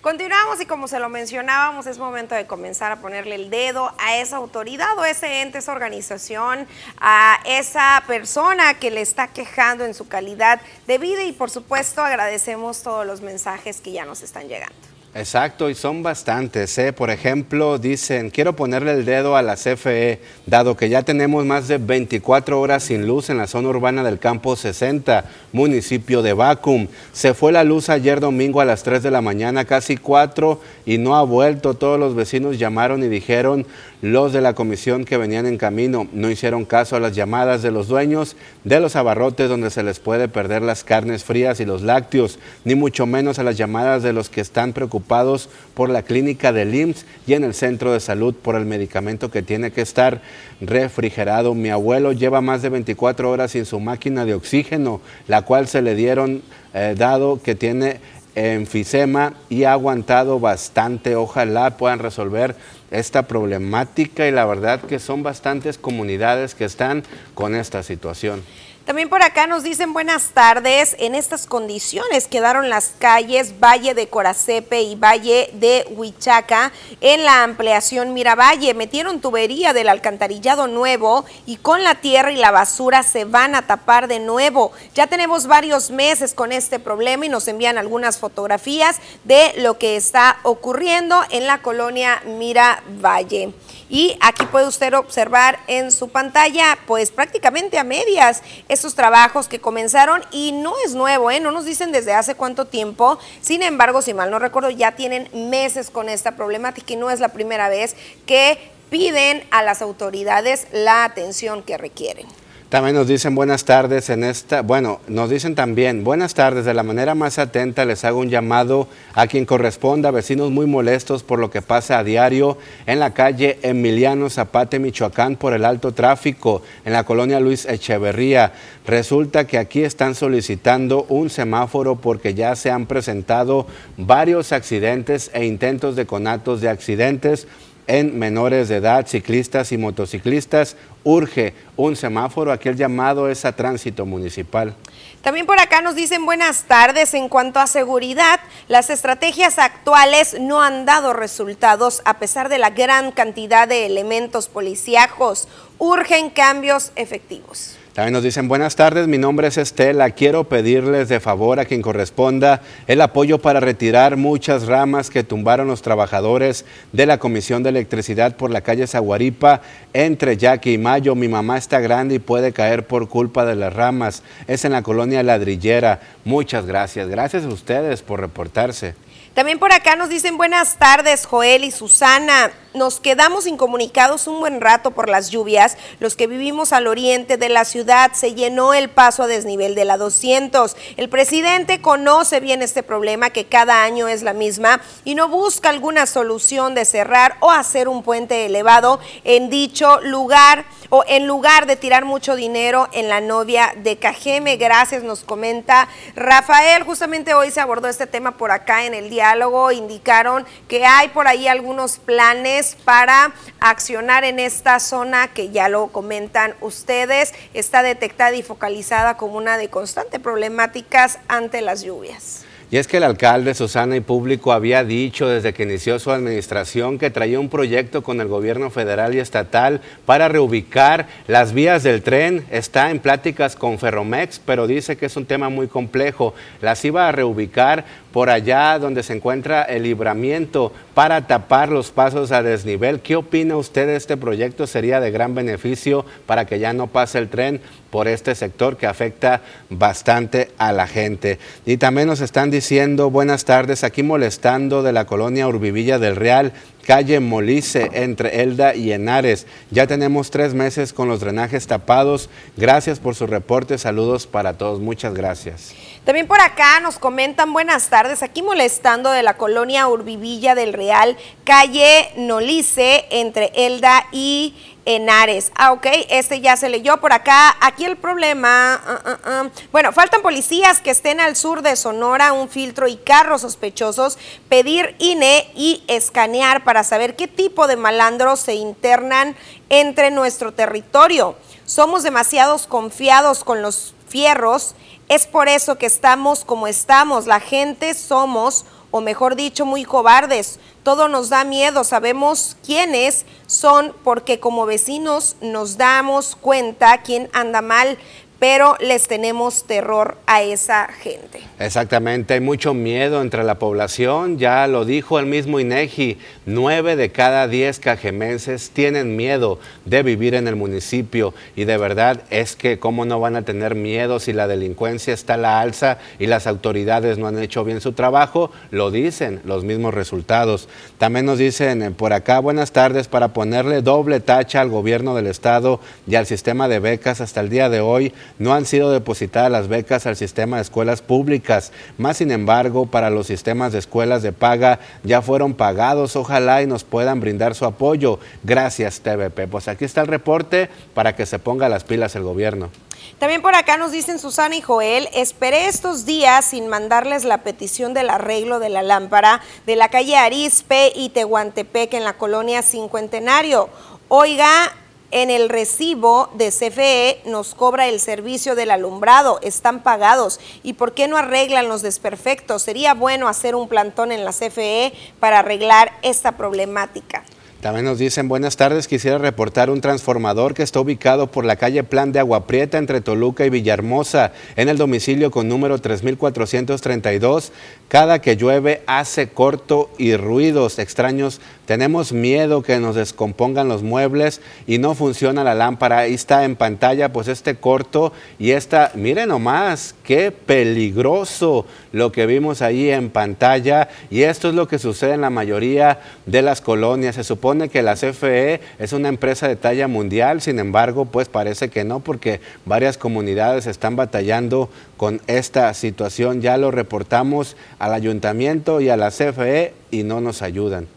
Continuamos 0.00 0.58
y 0.62 0.64
como 0.64 0.88
se 0.88 0.98
lo 0.98 1.10
mencionábamos, 1.10 1.86
es 1.86 1.98
momento 1.98 2.34
de 2.34 2.46
comenzar 2.46 2.90
a 2.90 2.96
ponerle 2.96 3.34
el 3.34 3.50
dedo 3.50 3.92
a 3.98 4.16
esa 4.16 4.38
autoridad 4.38 4.98
o 4.98 5.04
ese 5.04 5.42
ente, 5.42 5.58
esa 5.58 5.72
organización, 5.72 6.66
a 6.98 7.38
esa 7.44 8.02
persona 8.06 8.78
que 8.78 8.90
le 8.90 9.02
está 9.02 9.28
quejando 9.28 9.84
en 9.84 9.92
su 9.92 10.08
calidad 10.08 10.62
de 10.86 10.96
vida 10.96 11.22
y 11.24 11.32
por 11.32 11.50
supuesto 11.50 12.02
agradecemos 12.02 12.82
todos 12.82 13.06
los 13.06 13.20
mensajes 13.20 13.82
que 13.82 13.92
ya 13.92 14.06
nos 14.06 14.22
están 14.22 14.48
llegando. 14.48 14.89
Exacto, 15.12 15.68
y 15.68 15.74
son 15.74 16.04
bastantes. 16.04 16.78
¿eh? 16.78 16.92
Por 16.92 17.10
ejemplo, 17.10 17.78
dicen, 17.78 18.30
quiero 18.30 18.54
ponerle 18.54 18.92
el 18.92 19.04
dedo 19.04 19.34
a 19.34 19.42
la 19.42 19.56
CFE, 19.56 20.20
dado 20.46 20.76
que 20.76 20.88
ya 20.88 21.02
tenemos 21.02 21.44
más 21.44 21.66
de 21.66 21.78
24 21.78 22.60
horas 22.60 22.84
sin 22.84 23.08
luz 23.08 23.28
en 23.28 23.38
la 23.38 23.48
zona 23.48 23.70
urbana 23.70 24.04
del 24.04 24.20
campo 24.20 24.54
60, 24.54 25.24
municipio 25.52 26.22
de 26.22 26.32
Bacum. 26.32 26.86
Se 27.12 27.34
fue 27.34 27.50
la 27.50 27.64
luz 27.64 27.88
ayer 27.88 28.20
domingo 28.20 28.60
a 28.60 28.64
las 28.64 28.84
3 28.84 29.02
de 29.02 29.10
la 29.10 29.20
mañana, 29.20 29.64
casi 29.64 29.96
4, 29.96 30.60
y 30.86 30.98
no 30.98 31.16
ha 31.16 31.24
vuelto. 31.24 31.74
Todos 31.74 31.98
los 31.98 32.14
vecinos 32.14 32.60
llamaron 32.60 33.02
y 33.02 33.08
dijeron, 33.08 33.66
los 34.02 34.32
de 34.32 34.40
la 34.40 34.54
comisión 34.54 35.04
que 35.04 35.18
venían 35.18 35.46
en 35.46 35.58
camino 35.58 36.08
no 36.12 36.30
hicieron 36.30 36.64
caso 36.64 36.96
a 36.96 37.00
las 37.00 37.14
llamadas 37.14 37.62
de 37.62 37.70
los 37.70 37.88
dueños 37.88 38.36
de 38.64 38.80
los 38.80 38.96
abarrotes 38.96 39.48
donde 39.48 39.70
se 39.70 39.82
les 39.82 40.00
puede 40.00 40.28
perder 40.28 40.62
las 40.62 40.84
carnes 40.84 41.24
frías 41.24 41.60
y 41.60 41.66
los 41.66 41.82
lácteos, 41.82 42.38
ni 42.64 42.74
mucho 42.74 43.06
menos 43.06 43.38
a 43.38 43.42
las 43.42 43.56
llamadas 43.56 44.02
de 44.02 44.12
los 44.12 44.30
que 44.30 44.40
están 44.40 44.72
preocupados 44.72 45.48
por 45.74 45.90
la 45.90 46.02
clínica 46.02 46.52
del 46.52 46.74
IMSS 46.74 47.04
y 47.26 47.34
en 47.34 47.44
el 47.44 47.54
centro 47.54 47.92
de 47.92 48.00
salud 48.00 48.34
por 48.34 48.54
el 48.54 48.64
medicamento 48.64 49.30
que 49.30 49.42
tiene 49.42 49.70
que 49.70 49.82
estar 49.82 50.22
refrigerado. 50.60 51.54
Mi 51.54 51.70
abuelo 51.70 52.12
lleva 52.12 52.40
más 52.40 52.62
de 52.62 52.70
24 52.70 53.30
horas 53.30 53.52
sin 53.52 53.66
su 53.66 53.80
máquina 53.80 54.24
de 54.24 54.34
oxígeno, 54.34 55.00
la 55.28 55.42
cual 55.42 55.68
se 55.68 55.82
le 55.82 55.94
dieron 55.94 56.42
eh, 56.72 56.94
dado 56.96 57.40
que 57.42 57.54
tiene 57.54 57.98
enfisema 58.34 59.34
y 59.48 59.64
ha 59.64 59.72
aguantado 59.72 60.40
bastante. 60.40 61.16
Ojalá 61.16 61.76
puedan 61.76 61.98
resolver 61.98 62.56
esta 62.90 63.26
problemática 63.26 64.26
y 64.26 64.32
la 64.32 64.44
verdad 64.44 64.80
que 64.80 64.98
son 64.98 65.22
bastantes 65.22 65.78
comunidades 65.78 66.54
que 66.54 66.64
están 66.64 67.02
con 67.34 67.54
esta 67.54 67.82
situación. 67.82 68.42
También 68.90 69.08
por 69.08 69.22
acá 69.22 69.46
nos 69.46 69.62
dicen 69.62 69.92
buenas 69.92 70.30
tardes. 70.30 70.96
En 70.98 71.14
estas 71.14 71.46
condiciones 71.46 72.26
quedaron 72.26 72.68
las 72.68 72.88
calles 72.98 73.60
Valle 73.60 73.94
de 73.94 74.08
Coracepe 74.08 74.82
y 74.82 74.96
Valle 74.96 75.48
de 75.52 75.86
Huichaca 75.90 76.72
en 77.00 77.22
la 77.22 77.44
ampliación 77.44 78.12
Miravalle. 78.14 78.74
Metieron 78.74 79.20
tubería 79.20 79.72
del 79.72 79.88
alcantarillado 79.88 80.66
nuevo 80.66 81.24
y 81.46 81.58
con 81.58 81.84
la 81.84 81.94
tierra 82.00 82.32
y 82.32 82.36
la 82.36 82.50
basura 82.50 83.04
se 83.04 83.24
van 83.24 83.54
a 83.54 83.64
tapar 83.64 84.08
de 84.08 84.18
nuevo. 84.18 84.72
Ya 84.92 85.06
tenemos 85.06 85.46
varios 85.46 85.92
meses 85.92 86.34
con 86.34 86.50
este 86.50 86.80
problema 86.80 87.26
y 87.26 87.28
nos 87.28 87.46
envían 87.46 87.78
algunas 87.78 88.18
fotografías 88.18 88.96
de 89.22 89.52
lo 89.58 89.78
que 89.78 89.94
está 89.94 90.40
ocurriendo 90.42 91.22
en 91.30 91.46
la 91.46 91.62
colonia 91.62 92.24
Miravalle. 92.26 93.54
Y 93.88 94.16
aquí 94.20 94.46
puede 94.46 94.68
usted 94.68 94.94
observar 94.94 95.58
en 95.66 95.90
su 95.90 96.08
pantalla, 96.10 96.78
pues 96.86 97.10
prácticamente 97.10 97.76
a 97.76 97.82
medias, 97.82 98.40
estos 98.80 98.94
trabajos 98.94 99.46
que 99.46 99.60
comenzaron 99.60 100.22
y 100.30 100.52
no 100.52 100.72
es 100.86 100.94
nuevo, 100.94 101.30
¿eh? 101.30 101.38
no 101.38 101.52
nos 101.52 101.66
dicen 101.66 101.92
desde 101.92 102.14
hace 102.14 102.34
cuánto 102.34 102.64
tiempo. 102.64 103.18
Sin 103.42 103.62
embargo, 103.62 104.00
si 104.00 104.14
mal 104.14 104.30
no 104.30 104.38
recuerdo, 104.38 104.70
ya 104.70 104.92
tienen 104.92 105.28
meses 105.50 105.90
con 105.90 106.08
esta 106.08 106.34
problemática 106.34 106.94
y 106.94 106.96
no 106.96 107.10
es 107.10 107.20
la 107.20 107.28
primera 107.28 107.68
vez 107.68 107.94
que 108.24 108.58
piden 108.88 109.44
a 109.50 109.62
las 109.62 109.82
autoridades 109.82 110.66
la 110.72 111.04
atención 111.04 111.62
que 111.62 111.76
requieren. 111.76 112.26
También 112.70 112.94
nos 112.94 113.08
dicen 113.08 113.34
buenas 113.34 113.64
tardes 113.64 114.10
en 114.10 114.22
esta, 114.22 114.62
bueno, 114.62 115.00
nos 115.08 115.28
dicen 115.28 115.56
también 115.56 116.04
buenas 116.04 116.34
tardes, 116.34 116.64
de 116.64 116.72
la 116.72 116.84
manera 116.84 117.16
más 117.16 117.40
atenta 117.40 117.84
les 117.84 118.04
hago 118.04 118.20
un 118.20 118.30
llamado 118.30 118.86
a 119.12 119.26
quien 119.26 119.44
corresponda, 119.44 120.12
vecinos 120.12 120.52
muy 120.52 120.66
molestos 120.66 121.24
por 121.24 121.40
lo 121.40 121.50
que 121.50 121.62
pasa 121.62 121.98
a 121.98 122.04
diario 122.04 122.58
en 122.86 123.00
la 123.00 123.12
calle 123.12 123.58
Emiliano 123.62 124.30
Zapate, 124.30 124.78
Michoacán, 124.78 125.34
por 125.34 125.52
el 125.52 125.64
alto 125.64 125.90
tráfico 125.90 126.62
en 126.84 126.92
la 126.92 127.02
colonia 127.02 127.40
Luis 127.40 127.66
Echeverría. 127.66 128.52
Resulta 128.86 129.48
que 129.48 129.58
aquí 129.58 129.82
están 129.82 130.14
solicitando 130.14 131.06
un 131.08 131.28
semáforo 131.28 131.96
porque 131.96 132.34
ya 132.34 132.54
se 132.54 132.70
han 132.70 132.86
presentado 132.86 133.66
varios 133.96 134.52
accidentes 134.52 135.32
e 135.34 135.44
intentos 135.44 135.96
de 135.96 136.06
conatos 136.06 136.60
de 136.60 136.68
accidentes 136.68 137.48
en 137.90 138.16
menores 138.20 138.68
de 138.68 138.76
edad, 138.76 139.08
ciclistas 139.08 139.72
y 139.72 139.78
motociclistas. 139.78 140.76
Urge 141.02 141.54
un 141.76 141.96
semáforo, 141.96 142.52
aquí 142.52 142.68
el 142.68 142.76
llamado 142.76 143.28
es 143.28 143.44
a 143.44 143.56
tránsito 143.56 144.06
municipal. 144.06 144.76
También 145.22 145.44
por 145.44 145.58
acá 145.58 145.82
nos 145.82 145.96
dicen 145.96 146.24
buenas 146.24 146.62
tardes. 146.64 147.14
En 147.14 147.28
cuanto 147.28 147.58
a 147.58 147.66
seguridad, 147.66 148.38
las 148.68 148.90
estrategias 148.90 149.58
actuales 149.58 150.36
no 150.40 150.62
han 150.62 150.86
dado 150.86 151.12
resultados 151.12 152.00
a 152.04 152.20
pesar 152.20 152.48
de 152.48 152.58
la 152.58 152.70
gran 152.70 153.10
cantidad 153.10 153.66
de 153.66 153.86
elementos 153.86 154.48
policíacos. 154.48 155.48
Urgen 155.78 156.30
cambios 156.30 156.92
efectivos. 156.94 157.79
También 157.94 158.12
nos 158.12 158.22
dicen, 158.22 158.46
buenas 158.46 158.76
tardes, 158.76 159.08
mi 159.08 159.18
nombre 159.18 159.48
es 159.48 159.58
Estela, 159.58 160.10
quiero 160.10 160.44
pedirles 160.44 161.08
de 161.08 161.18
favor 161.18 161.58
a 161.58 161.64
quien 161.64 161.82
corresponda 161.82 162.62
el 162.86 163.00
apoyo 163.00 163.38
para 163.40 163.58
retirar 163.58 164.16
muchas 164.16 164.66
ramas 164.66 165.10
que 165.10 165.24
tumbaron 165.24 165.66
los 165.66 165.82
trabajadores 165.82 166.64
de 166.92 167.06
la 167.06 167.18
Comisión 167.18 167.64
de 167.64 167.70
Electricidad 167.70 168.36
por 168.36 168.52
la 168.52 168.60
calle 168.60 168.86
Zaguaripa 168.86 169.62
entre 169.92 170.36
Yaque 170.36 170.72
y 170.72 170.78
Mayo. 170.78 171.16
Mi 171.16 171.26
mamá 171.26 171.58
está 171.58 171.80
grande 171.80 172.14
y 172.14 172.18
puede 172.20 172.52
caer 172.52 172.86
por 172.86 173.08
culpa 173.08 173.44
de 173.44 173.56
las 173.56 173.72
ramas. 173.72 174.22
Es 174.46 174.64
en 174.64 174.70
la 174.70 174.82
colonia 174.82 175.24
Ladrillera. 175.24 176.00
Muchas 176.24 176.66
gracias. 176.66 177.08
Gracias 177.08 177.44
a 177.44 177.48
ustedes 177.48 178.02
por 178.02 178.20
reportarse. 178.20 178.94
También 179.34 179.60
por 179.60 179.72
acá 179.72 179.94
nos 179.94 180.08
dicen 180.08 180.36
buenas 180.36 180.76
tardes, 180.76 181.24
Joel 181.24 181.62
y 181.62 181.70
Susana. 181.70 182.50
Nos 182.74 182.98
quedamos 182.98 183.46
incomunicados 183.46 184.26
un 184.26 184.40
buen 184.40 184.60
rato 184.60 184.90
por 184.90 185.08
las 185.08 185.30
lluvias. 185.30 185.76
Los 186.00 186.16
que 186.16 186.26
vivimos 186.26 186.72
al 186.72 186.88
oriente 186.88 187.36
de 187.36 187.48
la 187.48 187.64
ciudad 187.64 188.12
se 188.12 188.34
llenó 188.34 188.74
el 188.74 188.90
paso 188.90 189.22
a 189.22 189.26
desnivel 189.28 189.76
de 189.76 189.84
la 189.84 189.96
200. 189.96 190.76
El 190.96 191.08
presidente 191.08 191.80
conoce 191.80 192.40
bien 192.40 192.60
este 192.60 192.82
problema 192.82 193.30
que 193.30 193.46
cada 193.46 193.84
año 193.84 194.08
es 194.08 194.22
la 194.22 194.32
misma 194.32 194.80
y 195.04 195.14
no 195.14 195.28
busca 195.28 195.68
alguna 195.68 196.06
solución 196.06 196.74
de 196.74 196.84
cerrar 196.84 197.36
o 197.38 197.52
hacer 197.52 197.88
un 197.88 198.02
puente 198.02 198.46
elevado 198.46 198.98
en 199.22 199.48
dicho 199.48 200.00
lugar 200.00 200.64
o 200.90 201.04
en 201.06 201.26
lugar 201.26 201.66
de 201.66 201.76
tirar 201.76 202.04
mucho 202.04 202.36
dinero 202.36 202.88
en 202.92 203.08
la 203.08 203.20
novia 203.20 203.72
de 203.76 203.96
Cajeme. 203.96 204.56
Gracias, 204.56 205.02
nos 205.02 205.24
comenta 205.24 205.88
Rafael. 206.14 206.82
Justamente 206.82 207.32
hoy 207.34 207.50
se 207.50 207.60
abordó 207.60 207.88
este 207.88 208.06
tema 208.06 208.36
por 208.36 208.50
acá 208.50 208.84
en 208.84 208.94
el 208.94 209.08
diálogo. 209.08 209.72
Indicaron 209.72 210.44
que 210.68 210.84
hay 210.84 211.08
por 211.08 211.28
ahí 211.28 211.48
algunos 211.48 211.98
planes 211.98 212.76
para 212.84 213.32
accionar 213.60 214.24
en 214.24 214.38
esta 214.38 214.80
zona 214.80 215.28
que 215.28 215.50
ya 215.50 215.68
lo 215.68 215.88
comentan 215.88 216.54
ustedes, 216.60 217.32
está 217.54 217.82
detectada 217.82 218.34
y 218.34 218.42
focalizada 218.42 219.16
como 219.16 219.36
una 219.36 219.56
de 219.56 219.70
constantes 219.70 220.20
problemáticas 220.20 221.18
ante 221.28 221.60
las 221.60 221.82
lluvias. 221.82 222.44
Y 222.72 222.76
es 222.76 222.86
que 222.86 222.98
el 222.98 223.02
alcalde 223.02 223.54
Susana 223.54 223.96
y 223.96 224.00
Público 224.00 224.52
había 224.52 224.84
dicho 224.84 225.26
desde 225.26 225.52
que 225.52 225.64
inició 225.64 225.98
su 225.98 226.12
administración 226.12 226.98
que 226.98 227.10
traía 227.10 227.40
un 227.40 227.48
proyecto 227.48 228.04
con 228.04 228.20
el 228.20 228.28
gobierno 228.28 228.70
federal 228.70 229.12
y 229.12 229.18
estatal 229.18 229.80
para 230.06 230.28
reubicar 230.28 231.08
las 231.26 231.52
vías 231.52 231.82
del 231.82 232.02
tren. 232.02 232.44
Está 232.48 232.92
en 232.92 233.00
pláticas 233.00 233.56
con 233.56 233.80
Ferromex, 233.80 234.38
pero 234.38 234.68
dice 234.68 234.96
que 234.96 235.06
es 235.06 235.16
un 235.16 235.26
tema 235.26 235.48
muy 235.48 235.66
complejo. 235.66 236.32
Las 236.60 236.84
iba 236.84 237.08
a 237.08 237.12
reubicar 237.12 237.84
por 238.12 238.30
allá 238.30 238.78
donde 238.78 239.02
se 239.02 239.14
encuentra 239.14 239.62
el 239.62 239.82
libramiento 239.82 240.72
para 240.94 241.26
tapar 241.26 241.70
los 241.70 241.90
pasos 241.90 242.30
a 242.30 242.44
desnivel. 242.44 243.00
¿Qué 243.00 243.16
opina 243.16 243.56
usted 243.56 243.88
de 243.88 243.96
este 243.96 244.16
proyecto? 244.16 244.68
¿Sería 244.68 245.00
de 245.00 245.10
gran 245.10 245.34
beneficio 245.34 246.04
para 246.24 246.44
que 246.44 246.60
ya 246.60 246.72
no 246.72 246.86
pase 246.86 247.18
el 247.18 247.30
tren 247.30 247.60
por 247.90 248.08
este 248.08 248.34
sector 248.34 248.76
que 248.76 248.86
afecta 248.86 249.42
bastante 249.68 250.50
a 250.58 250.72
la 250.72 250.86
gente? 250.86 251.38
Y 251.66 251.76
también 251.76 252.08
nos 252.08 252.20
están 252.20 252.50
diciendo 252.50 253.10
buenas 253.10 253.44
tardes, 253.44 253.84
aquí 253.84 254.02
molestando 254.02 254.82
de 254.82 254.92
la 254.92 255.06
colonia 255.06 255.48
Urbivilla 255.48 255.98
del 255.98 256.16
Real 256.16 256.52
calle 256.86 257.20
Molice 257.20 257.90
entre 257.92 258.42
Elda 258.42 258.74
y 258.74 258.92
Henares. 258.92 259.46
Ya 259.70 259.86
tenemos 259.86 260.30
tres 260.30 260.54
meses 260.54 260.92
con 260.92 261.08
los 261.08 261.20
drenajes 261.20 261.66
tapados. 261.66 262.28
Gracias 262.56 262.98
por 262.98 263.14
su 263.14 263.26
reporte. 263.26 263.78
Saludos 263.78 264.26
para 264.26 264.58
todos. 264.58 264.80
Muchas 264.80 265.14
gracias. 265.14 265.72
También 266.04 266.26
por 266.26 266.40
acá 266.40 266.80
nos 266.80 266.98
comentan 266.98 267.52
buenas 267.52 267.90
tardes, 267.90 268.22
aquí 268.22 268.42
molestando 268.42 269.10
de 269.10 269.22
la 269.22 269.36
colonia 269.36 269.86
Urbivilla 269.86 270.54
del 270.54 270.72
Real, 270.72 271.16
calle 271.44 272.10
Nolice, 272.16 273.04
entre 273.10 273.52
Elda 273.54 274.06
y 274.10 274.54
Henares. 274.84 275.52
Ah, 275.54 275.72
ok, 275.72 275.86
este 276.08 276.40
ya 276.40 276.56
se 276.56 276.68
leyó 276.68 277.00
por 277.00 277.12
acá. 277.12 277.56
Aquí 277.60 277.84
el 277.84 277.96
problema, 277.96 278.74
ah, 278.74 279.02
ah, 279.04 279.18
ah. 279.24 279.48
bueno, 279.72 279.92
faltan 279.92 280.22
policías 280.22 280.80
que 280.80 280.90
estén 280.90 281.20
al 281.20 281.36
sur 281.36 281.62
de 281.62 281.76
Sonora, 281.76 282.32
un 282.32 282.48
filtro 282.48 282.88
y 282.88 282.96
carros 282.96 283.42
sospechosos, 283.42 284.18
pedir 284.48 284.96
INE 284.98 285.50
y 285.54 285.84
escanear 285.88 286.64
para 286.64 286.84
saber 286.84 287.16
qué 287.16 287.28
tipo 287.28 287.66
de 287.66 287.76
malandros 287.76 288.40
se 288.40 288.54
internan 288.54 289.36
entre 289.68 290.10
nuestro 290.10 290.52
territorio. 290.52 291.36
Somos 291.64 292.02
demasiados 292.02 292.66
confiados 292.66 293.44
con 293.44 293.62
los 293.62 293.94
fierros 294.08 294.74
es 295.10 295.26
por 295.26 295.48
eso 295.48 295.76
que 295.76 295.86
estamos 295.86 296.44
como 296.44 296.68
estamos. 296.68 297.26
La 297.26 297.40
gente 297.40 297.94
somos, 297.94 298.64
o 298.90 299.00
mejor 299.00 299.36
dicho, 299.36 299.64
muy 299.66 299.84
cobardes. 299.84 300.58
Todo 300.82 301.08
nos 301.08 301.28
da 301.28 301.44
miedo. 301.44 301.84
Sabemos 301.84 302.56
quiénes 302.64 303.24
son 303.46 303.94
porque 304.02 304.40
como 304.40 304.66
vecinos 304.66 305.36
nos 305.40 305.76
damos 305.76 306.36
cuenta 306.36 307.02
quién 307.02 307.28
anda 307.32 307.62
mal 307.62 307.98
pero 308.40 308.74
les 308.80 309.06
tenemos 309.06 309.64
terror 309.64 310.16
a 310.26 310.42
esa 310.42 310.88
gente. 310.88 311.40
Exactamente, 311.58 312.34
hay 312.34 312.40
mucho 312.40 312.72
miedo 312.72 313.20
entre 313.20 313.44
la 313.44 313.58
población, 313.58 314.38
ya 314.38 314.66
lo 314.66 314.86
dijo 314.86 315.18
el 315.18 315.26
mismo 315.26 315.60
INEGI, 315.60 316.18
nueve 316.46 316.96
de 316.96 317.12
cada 317.12 317.46
diez 317.48 317.78
cajemenses 317.78 318.70
tienen 318.70 319.14
miedo 319.14 319.60
de 319.84 320.02
vivir 320.02 320.34
en 320.34 320.48
el 320.48 320.56
municipio 320.56 321.34
y 321.54 321.64
de 321.64 321.76
verdad 321.76 322.22
es 322.30 322.56
que 322.56 322.78
cómo 322.78 323.04
no 323.04 323.20
van 323.20 323.36
a 323.36 323.42
tener 323.42 323.74
miedo 323.74 324.18
si 324.18 324.32
la 324.32 324.48
delincuencia 324.48 325.12
está 325.12 325.34
a 325.34 325.36
la 325.36 325.60
alza 325.60 325.98
y 326.18 326.26
las 326.26 326.46
autoridades 326.46 327.18
no 327.18 327.26
han 327.26 327.38
hecho 327.38 327.62
bien 327.62 327.82
su 327.82 327.92
trabajo, 327.92 328.50
lo 328.70 328.90
dicen 328.90 329.42
los 329.44 329.64
mismos 329.64 329.92
resultados. 329.92 330.66
También 330.96 331.26
nos 331.26 331.38
dicen 331.38 331.82
eh, 331.82 331.90
por 331.90 332.14
acá, 332.14 332.38
buenas 332.40 332.72
tardes, 332.72 333.06
para 333.06 333.28
ponerle 333.28 333.82
doble 333.82 334.20
tacha 334.20 334.62
al 334.62 334.70
gobierno 334.70 335.14
del 335.14 335.26
estado 335.26 335.80
y 336.06 336.14
al 336.14 336.24
sistema 336.24 336.68
de 336.68 336.78
becas 336.78 337.20
hasta 337.20 337.40
el 337.40 337.50
día 337.50 337.68
de 337.68 337.80
hoy, 337.80 338.14
no 338.38 338.54
han 338.54 338.66
sido 338.66 338.90
depositadas 338.90 339.50
las 339.50 339.68
becas 339.68 340.06
al 340.06 340.16
sistema 340.16 340.56
de 340.56 340.62
escuelas 340.62 341.02
públicas. 341.02 341.72
Más 341.98 342.18
sin 342.18 342.30
embargo, 342.30 342.86
para 342.86 343.10
los 343.10 343.26
sistemas 343.26 343.72
de 343.72 343.78
escuelas 343.78 344.22
de 344.22 344.32
paga 344.32 344.80
ya 345.02 345.22
fueron 345.22 345.54
pagados. 345.54 346.16
Ojalá 346.16 346.62
y 346.62 346.66
nos 346.66 346.84
puedan 346.84 347.20
brindar 347.20 347.54
su 347.54 347.64
apoyo. 347.64 348.18
Gracias, 348.42 349.00
TVP. 349.00 349.48
Pues 349.48 349.68
aquí 349.68 349.84
está 349.84 350.00
el 350.02 350.08
reporte 350.08 350.68
para 350.94 351.14
que 351.14 351.26
se 351.26 351.38
ponga 351.38 351.68
las 351.68 351.84
pilas 351.84 352.16
el 352.16 352.22
gobierno. 352.22 352.70
También 353.18 353.42
por 353.42 353.54
acá 353.54 353.76
nos 353.76 353.92
dicen 353.92 354.18
Susana 354.18 354.56
y 354.56 354.62
Joel, 354.62 355.08
esperé 355.12 355.68
estos 355.68 356.06
días 356.06 356.44
sin 356.44 356.68
mandarles 356.68 357.24
la 357.24 357.42
petición 357.42 357.92
del 357.92 358.08
arreglo 358.08 358.58
de 358.60 358.70
la 358.70 358.82
lámpara 358.82 359.42
de 359.66 359.76
la 359.76 359.88
calle 359.88 360.16
Arispe 360.16 360.92
y 360.94 361.10
Tehuantepec 361.10 361.92
en 361.94 362.04
la 362.04 362.14
colonia 362.14 362.62
Cincuentenario. 362.62 363.68
Oiga, 364.08 364.74
en 365.10 365.30
el 365.30 365.48
recibo 365.48 366.30
de 366.34 366.50
CFE 366.50 367.22
nos 367.24 367.54
cobra 367.54 367.88
el 367.88 368.00
servicio 368.00 368.54
del 368.54 368.70
alumbrado, 368.70 369.40
están 369.42 369.82
pagados. 369.82 370.40
¿Y 370.62 370.74
por 370.74 370.94
qué 370.94 371.08
no 371.08 371.16
arreglan 371.16 371.68
los 371.68 371.82
desperfectos? 371.82 372.62
Sería 372.62 372.94
bueno 372.94 373.28
hacer 373.28 373.54
un 373.54 373.68
plantón 373.68 374.12
en 374.12 374.24
la 374.24 374.32
CFE 374.32 374.92
para 375.18 375.40
arreglar 375.40 375.92
esta 376.02 376.36
problemática. 376.36 377.24
También 377.60 377.84
nos 377.84 377.98
dicen, 377.98 378.26
buenas 378.26 378.56
tardes, 378.56 378.88
quisiera 378.88 379.18
reportar 379.18 379.68
un 379.68 379.82
transformador 379.82 380.54
que 380.54 380.62
está 380.62 380.80
ubicado 380.80 381.30
por 381.30 381.44
la 381.44 381.56
calle 381.56 381.84
Plan 381.84 382.10
de 382.10 382.18
Agua 382.18 382.46
Prieta 382.46 382.78
entre 382.78 383.02
Toluca 383.02 383.44
y 383.44 383.50
Villahermosa, 383.50 384.32
en 384.56 384.70
el 384.70 384.78
domicilio 384.78 385.30
con 385.30 385.46
número 385.46 385.78
3432. 385.78 387.52
Cada 387.88 388.22
que 388.22 388.36
llueve 388.36 388.82
hace 388.86 389.28
corto 389.28 389.90
y 389.98 390.16
ruidos 390.16 390.78
extraños. 390.78 391.42
Tenemos 391.70 392.12
miedo 392.12 392.62
que 392.62 392.80
nos 392.80 392.96
descompongan 392.96 393.68
los 393.68 393.84
muebles 393.84 394.40
y 394.66 394.78
no 394.78 394.96
funciona 394.96 395.44
la 395.44 395.54
lámpara. 395.54 395.98
Ahí 395.98 396.14
está 396.14 396.42
en 396.44 396.56
pantalla, 396.56 397.12
pues 397.12 397.28
este 397.28 397.54
corto 397.54 398.12
y 398.40 398.50
esta, 398.50 398.90
miren 398.96 399.28
nomás, 399.28 399.94
qué 400.02 400.32
peligroso 400.32 401.66
lo 401.92 402.10
que 402.10 402.26
vimos 402.26 402.60
ahí 402.60 402.90
en 402.90 403.08
pantalla. 403.08 403.88
Y 404.10 404.22
esto 404.22 404.48
es 404.48 404.56
lo 404.56 404.66
que 404.66 404.80
sucede 404.80 405.14
en 405.14 405.20
la 405.20 405.30
mayoría 405.30 406.00
de 406.26 406.42
las 406.42 406.60
colonias. 406.60 407.14
Se 407.14 407.22
supone 407.22 407.68
que 407.68 407.82
la 407.82 407.94
CFE 407.94 408.60
es 408.80 408.92
una 408.92 409.08
empresa 409.08 409.46
de 409.46 409.54
talla 409.54 409.86
mundial, 409.86 410.40
sin 410.40 410.58
embargo, 410.58 411.04
pues 411.04 411.28
parece 411.28 411.68
que 411.68 411.84
no, 411.84 412.00
porque 412.00 412.40
varias 412.66 412.98
comunidades 412.98 413.68
están 413.68 413.94
batallando 413.94 414.70
con 414.96 415.20
esta 415.28 415.72
situación. 415.74 416.40
Ya 416.40 416.56
lo 416.56 416.72
reportamos 416.72 417.56
al 417.78 417.94
ayuntamiento 417.94 418.80
y 418.80 418.88
a 418.88 418.96
la 418.96 419.12
CFE 419.12 419.72
y 419.92 420.02
no 420.02 420.20
nos 420.20 420.42
ayudan. 420.42 420.88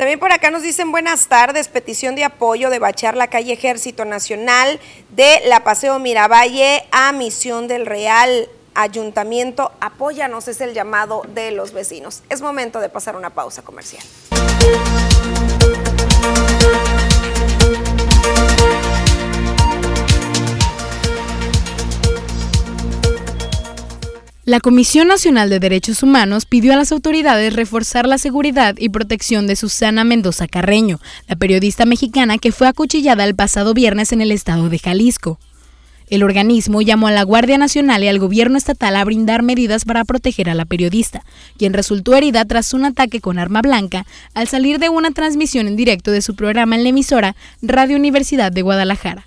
También 0.00 0.18
por 0.18 0.32
acá 0.32 0.50
nos 0.50 0.62
dicen 0.62 0.92
buenas 0.92 1.26
tardes, 1.26 1.68
petición 1.68 2.14
de 2.14 2.24
apoyo 2.24 2.70
de 2.70 2.78
bachar 2.78 3.18
la 3.18 3.28
calle 3.28 3.52
Ejército 3.52 4.06
Nacional 4.06 4.80
de 5.10 5.42
la 5.44 5.62
Paseo 5.62 5.98
Miravalle 5.98 6.84
a 6.90 7.12
Misión 7.12 7.68
del 7.68 7.84
Real. 7.84 8.48
Ayuntamiento, 8.74 9.72
apóyanos, 9.78 10.48
es 10.48 10.62
el 10.62 10.72
llamado 10.72 11.20
de 11.34 11.50
los 11.50 11.74
vecinos. 11.74 12.22
Es 12.30 12.40
momento 12.40 12.80
de 12.80 12.88
pasar 12.88 13.14
una 13.14 13.28
pausa 13.28 13.60
comercial. 13.60 14.02
La 24.46 24.58
Comisión 24.58 25.08
Nacional 25.08 25.50
de 25.50 25.60
Derechos 25.60 26.02
Humanos 26.02 26.46
pidió 26.46 26.72
a 26.72 26.76
las 26.76 26.92
autoridades 26.92 27.54
reforzar 27.54 28.06
la 28.08 28.16
seguridad 28.16 28.74
y 28.78 28.88
protección 28.88 29.46
de 29.46 29.54
Susana 29.54 30.02
Mendoza 30.02 30.48
Carreño, 30.48 30.98
la 31.28 31.36
periodista 31.36 31.84
mexicana 31.84 32.38
que 32.38 32.50
fue 32.50 32.66
acuchillada 32.66 33.24
el 33.24 33.34
pasado 33.34 33.74
viernes 33.74 34.12
en 34.12 34.22
el 34.22 34.32
estado 34.32 34.70
de 34.70 34.78
Jalisco. 34.78 35.38
El 36.08 36.22
organismo 36.22 36.80
llamó 36.80 37.08
a 37.08 37.12
la 37.12 37.22
Guardia 37.22 37.58
Nacional 37.58 38.02
y 38.02 38.08
al 38.08 38.18
gobierno 38.18 38.56
estatal 38.56 38.96
a 38.96 39.04
brindar 39.04 39.42
medidas 39.42 39.84
para 39.84 40.06
proteger 40.06 40.48
a 40.48 40.54
la 40.54 40.64
periodista, 40.64 41.22
quien 41.58 41.74
resultó 41.74 42.14
herida 42.14 42.46
tras 42.46 42.72
un 42.72 42.86
ataque 42.86 43.20
con 43.20 43.38
arma 43.38 43.60
blanca 43.60 44.06
al 44.32 44.48
salir 44.48 44.78
de 44.78 44.88
una 44.88 45.10
transmisión 45.10 45.68
en 45.68 45.76
directo 45.76 46.12
de 46.12 46.22
su 46.22 46.34
programa 46.34 46.76
en 46.76 46.84
la 46.84 46.88
emisora 46.88 47.36
Radio 47.60 47.98
Universidad 47.98 48.50
de 48.50 48.62
Guadalajara. 48.62 49.26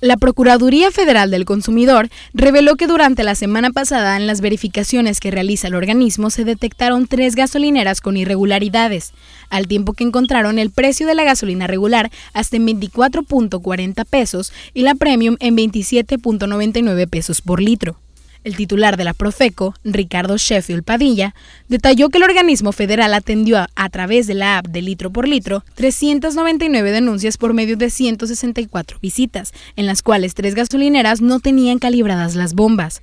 La 0.00 0.16
Procuraduría 0.16 0.90
Federal 0.90 1.30
del 1.30 1.44
Consumidor 1.44 2.08
reveló 2.32 2.76
que 2.76 2.86
durante 2.86 3.22
la 3.22 3.34
semana 3.34 3.68
pasada 3.68 4.16
en 4.16 4.26
las 4.26 4.40
verificaciones 4.40 5.20
que 5.20 5.30
realiza 5.30 5.68
el 5.68 5.74
organismo 5.74 6.30
se 6.30 6.44
detectaron 6.44 7.06
tres 7.06 7.34
gasolineras 7.34 8.00
con 8.00 8.16
irregularidades, 8.16 9.12
al 9.50 9.68
tiempo 9.68 9.92
que 9.92 10.04
encontraron 10.04 10.58
el 10.58 10.70
precio 10.70 11.06
de 11.06 11.14
la 11.14 11.24
gasolina 11.24 11.66
regular 11.66 12.10
hasta 12.32 12.56
en 12.56 12.66
24.40 12.66 14.06
pesos 14.06 14.54
y 14.72 14.84
la 14.84 14.94
premium 14.94 15.36
en 15.38 15.54
27.99 15.54 17.06
pesos 17.06 17.42
por 17.42 17.60
litro. 17.60 17.96
El 18.42 18.56
titular 18.56 18.96
de 18.96 19.04
la 19.04 19.12
Profeco, 19.12 19.74
Ricardo 19.84 20.38
Sheffield 20.38 20.82
Padilla, 20.82 21.34
detalló 21.68 22.08
que 22.08 22.16
el 22.16 22.24
organismo 22.24 22.72
federal 22.72 23.12
atendió 23.12 23.66
a, 23.74 23.88
través 23.90 24.26
de 24.26 24.34
la 24.34 24.58
app 24.58 24.66
de 24.66 24.80
litro 24.80 25.10
por 25.10 25.28
litro 25.28 25.62
399 25.74 26.90
denuncias 26.90 27.36
por 27.36 27.52
medio 27.52 27.76
de 27.76 27.90
164 27.90 28.98
visitas, 29.00 29.52
en 29.76 29.84
las 29.84 30.00
cuales 30.02 30.32
tres 30.32 30.54
gasolineras 30.54 31.20
no 31.20 31.40
tenían 31.40 31.78
calibradas 31.78 32.34
las 32.34 32.54
bombas. 32.54 33.02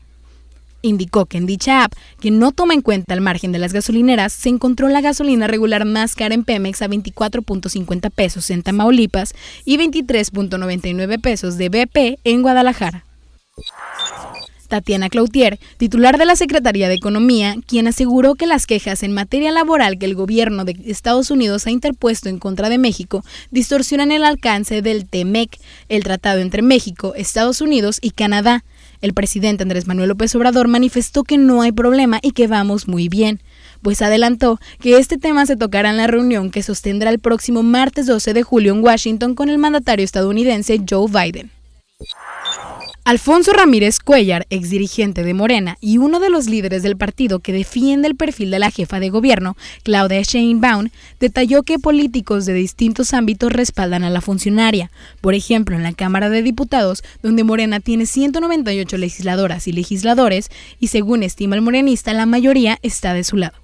Indicó 0.82 1.28
que 1.28 1.38
en 1.38 1.46
dicha 1.46 1.84
app, 1.84 1.94
que 2.20 2.32
no 2.32 2.52
toma 2.52 2.74
en 2.74 2.82
cuenta 2.82 3.14
el 3.14 3.22
margen 3.22 3.52
de 3.52 3.60
las 3.60 3.74
gasolineras, 3.74 4.34
se 4.34 4.50
encontró 4.50 4.88
la 4.88 5.02
gasolina 5.02 5.46
regular 5.46 5.86
más 5.86 6.16
cara 6.16 6.34
en 6.34 6.46
Pemex 6.46 6.82
a 6.82 6.88
24.50 6.88 8.10
pesos 8.10 8.50
en 8.50 8.64
Tamaulipas 8.64 9.36
y 9.66 9.78
23.99 9.78 11.22
pesos 11.22 11.58
de 11.58 11.70
BP 11.70 12.20
en 12.24 12.42
Guadalajara. 12.42 13.06
Tatiana 14.68 15.10
Cloutier, 15.10 15.60
titular 15.78 16.18
de 16.18 16.26
la 16.26 16.36
Secretaría 16.36 16.88
de 16.88 16.96
Economía, 16.96 17.56
quien 17.66 17.88
aseguró 17.88 18.36
que 18.36 18.46
las 18.46 18.66
quejas 18.66 19.04
en 19.04 19.14
materia 19.14 19.52
laboral 19.52 19.98
que 19.98 20.06
el 20.06 20.16
gobierno 20.16 20.66
de 20.66 20.78
Estados 20.86 21.32
Unidos 21.32 21.68
ha 21.68 21.72
interpuesto 21.72 22.30
en 22.30 22.40
contra 22.40 22.70
de 22.70 22.78
México 22.78 23.24
distorsionan 23.52 24.12
el 24.12 24.24
alcance 24.24 24.82
del 24.82 25.08
TEMEC, 25.08 25.60
el 25.90 26.04
tratado 26.04 26.40
entre 26.40 26.62
México, 26.62 27.14
Estados 27.16 27.62
Unidos 27.62 28.00
y 28.02 28.12
Canadá. 28.12 28.64
El 29.02 29.14
presidente 29.14 29.64
Andrés 29.64 29.88
Manuel 29.88 30.10
López 30.10 30.34
Obrador 30.36 30.68
manifestó 30.68 31.24
que 31.24 31.38
no 31.38 31.62
hay 31.62 31.72
problema 31.72 32.20
y 32.22 32.32
que 32.32 32.48
vamos 32.48 32.88
muy 32.88 33.10
bien 33.10 33.42
pues 33.82 34.02
adelantó 34.02 34.60
que 34.80 34.98
este 34.98 35.18
tema 35.18 35.46
se 35.46 35.56
tocará 35.56 35.90
en 35.90 35.98
la 35.98 36.08
reunión 36.08 36.52
que 36.52 36.64
sostendrá 36.64 37.10
el 37.10 37.20
próximo 37.20 37.64
martes 37.64 38.08
12 38.08 38.34
de 38.34 38.44
julio 38.44 38.74
en 38.74 38.84
Washington 38.84 39.36
con 39.36 39.50
el 39.50 39.58
mandatario 39.58 40.04
estadounidense 40.04 40.82
Joe 40.90 41.08
Biden. 41.08 41.52
Alfonso 43.08 43.54
Ramírez 43.54 44.00
Cuellar, 44.02 44.46
exdirigente 44.50 45.24
de 45.24 45.34
Morena 45.34 45.78
y 45.80 45.98
uno 45.98 46.20
de 46.20 46.30
los 46.30 46.48
líderes 46.48 46.84
del 46.84 46.98
partido 46.98 47.40
que 47.40 47.54
defiende 47.54 48.06
el 48.10 48.18
perfil 48.18 48.52
de 48.52 48.60
la 48.60 48.70
jefa 48.70 49.00
de 49.00 49.10
gobierno, 49.10 49.56
Claudia 49.84 50.22
Sheinbaum, 50.24 50.90
detalló 51.18 51.64
que 51.64 51.80
políticos 51.80 52.46
de 52.46 52.52
distintos 52.52 53.14
ámbitos 53.14 53.54
respaldan 53.54 54.04
a 54.04 54.10
la 54.10 54.20
funcionaria. 54.20 54.92
Por 55.22 55.36
ejemplo, 55.36 55.78
en 55.78 55.84
la 55.84 55.94
Cámara 55.94 56.30
de 56.30 56.42
Diputados, 56.42 57.02
donde 57.24 57.46
Morena 57.46 57.80
tiene 57.80 58.08
198 58.08 58.98
legisladoras 58.98 59.70
y 59.70 59.72
legisladores, 59.72 60.52
y 60.82 60.88
según 60.88 61.24
estima 61.24 61.56
el 61.56 61.62
morenista, 61.62 62.12
la 62.12 62.26
mayoría 62.26 62.78
está 62.82 63.14
de 63.14 63.24
su 63.24 63.38
lado. 63.38 63.56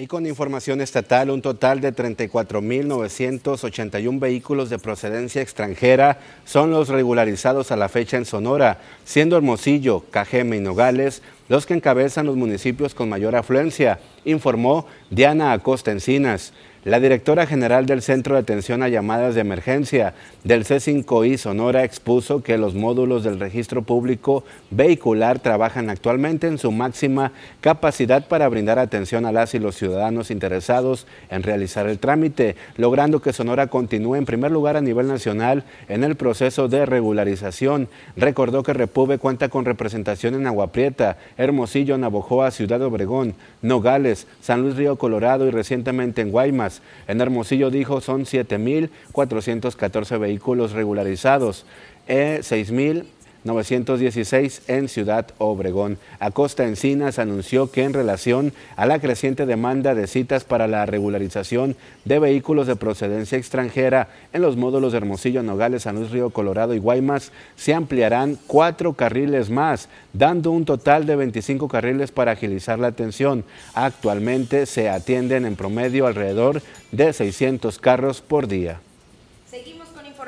Y 0.00 0.06
con 0.06 0.24
información 0.24 0.80
estatal, 0.80 1.28
un 1.28 1.42
total 1.42 1.82
de 1.82 1.94
34.981 1.94 4.18
vehículos 4.18 4.70
de 4.70 4.78
procedencia 4.78 5.42
extranjera 5.42 6.18
son 6.46 6.70
los 6.70 6.88
regularizados 6.88 7.70
a 7.70 7.76
la 7.76 7.90
fecha 7.90 8.16
en 8.16 8.24
Sonora, 8.24 8.78
siendo 9.04 9.36
Hermosillo, 9.36 10.06
Cajeme 10.10 10.56
y 10.56 10.60
Nogales 10.60 11.20
los 11.50 11.66
que 11.66 11.74
encabezan 11.74 12.24
los 12.24 12.36
municipios 12.36 12.94
con 12.94 13.10
mayor 13.10 13.36
afluencia, 13.36 14.00
informó 14.24 14.86
Diana 15.10 15.52
Acosta 15.52 15.90
Encinas. 15.90 16.54
La 16.84 16.98
directora 16.98 17.44
general 17.44 17.84
del 17.84 18.00
Centro 18.00 18.36
de 18.36 18.40
Atención 18.40 18.82
a 18.82 18.88
Llamadas 18.88 19.34
de 19.34 19.42
Emergencia 19.42 20.14
del 20.44 20.64
C5I 20.64 21.36
Sonora 21.36 21.84
expuso 21.84 22.42
que 22.42 22.56
los 22.56 22.74
módulos 22.74 23.22
del 23.22 23.38
registro 23.38 23.82
público 23.82 24.44
vehicular 24.70 25.40
trabajan 25.40 25.90
actualmente 25.90 26.46
en 26.46 26.56
su 26.56 26.72
máxima 26.72 27.32
capacidad 27.60 28.26
para 28.26 28.48
brindar 28.48 28.78
atención 28.78 29.26
a 29.26 29.32
las 29.32 29.52
y 29.54 29.58
los 29.58 29.76
ciudadanos 29.76 30.30
interesados 30.30 31.06
en 31.28 31.42
realizar 31.42 31.86
el 31.86 31.98
trámite, 31.98 32.56
logrando 32.78 33.20
que 33.20 33.34
Sonora 33.34 33.66
continúe 33.66 34.14
en 34.14 34.24
primer 34.24 34.50
lugar 34.50 34.78
a 34.78 34.80
nivel 34.80 35.06
nacional 35.06 35.64
en 35.86 36.02
el 36.02 36.16
proceso 36.16 36.68
de 36.68 36.86
regularización. 36.86 37.88
Recordó 38.16 38.62
que 38.62 38.72
Repube 38.72 39.18
cuenta 39.18 39.50
con 39.50 39.66
representación 39.66 40.32
en 40.32 40.46
Agua 40.46 40.72
Prieta, 40.72 41.18
Hermosillo, 41.36 41.98
Navojoa, 41.98 42.50
Ciudad 42.50 42.80
Obregón, 42.80 43.34
Nogales, 43.60 44.26
San 44.40 44.62
Luis 44.62 44.76
Río 44.76 44.96
Colorado 44.96 45.46
y 45.46 45.50
recientemente 45.50 46.22
en 46.22 46.30
Guaymas. 46.30 46.69
En 47.08 47.20
Hermosillo 47.20 47.70
dijo 47.70 48.00
son 48.00 48.24
7.414 48.24 50.18
vehículos 50.18 50.72
regularizados, 50.72 51.66
eh, 52.08 52.40
6.000 52.42 53.04
916 53.44 54.62
en 54.68 54.88
Ciudad 54.88 55.26
Obregón. 55.38 55.98
Acosta 56.18 56.64
Encinas 56.64 57.18
anunció 57.18 57.70
que 57.70 57.84
en 57.84 57.92
relación 57.92 58.52
a 58.76 58.86
la 58.86 58.98
creciente 58.98 59.46
demanda 59.46 59.94
de 59.94 60.06
citas 60.06 60.44
para 60.44 60.66
la 60.66 60.86
regularización 60.86 61.76
de 62.04 62.18
vehículos 62.18 62.66
de 62.66 62.76
procedencia 62.76 63.38
extranjera 63.38 64.08
en 64.32 64.42
los 64.42 64.56
módulos 64.56 64.92
de 64.92 64.98
Hermosillo, 64.98 65.42
Nogales, 65.42 65.82
San 65.82 65.96
Luis 65.96 66.10
Río, 66.10 66.30
Colorado 66.30 66.74
y 66.74 66.78
Guaymas, 66.78 67.32
se 67.56 67.74
ampliarán 67.74 68.38
cuatro 68.46 68.92
carriles 68.92 69.50
más, 69.50 69.88
dando 70.12 70.50
un 70.50 70.64
total 70.64 71.06
de 71.06 71.16
25 71.16 71.68
carriles 71.68 72.12
para 72.12 72.32
agilizar 72.32 72.78
la 72.78 72.88
atención. 72.88 73.44
Actualmente 73.74 74.66
se 74.66 74.88
atienden 74.88 75.46
en 75.46 75.56
promedio 75.56 76.06
alrededor 76.06 76.62
de 76.92 77.12
600 77.12 77.78
carros 77.78 78.20
por 78.20 78.48
día 78.48 78.80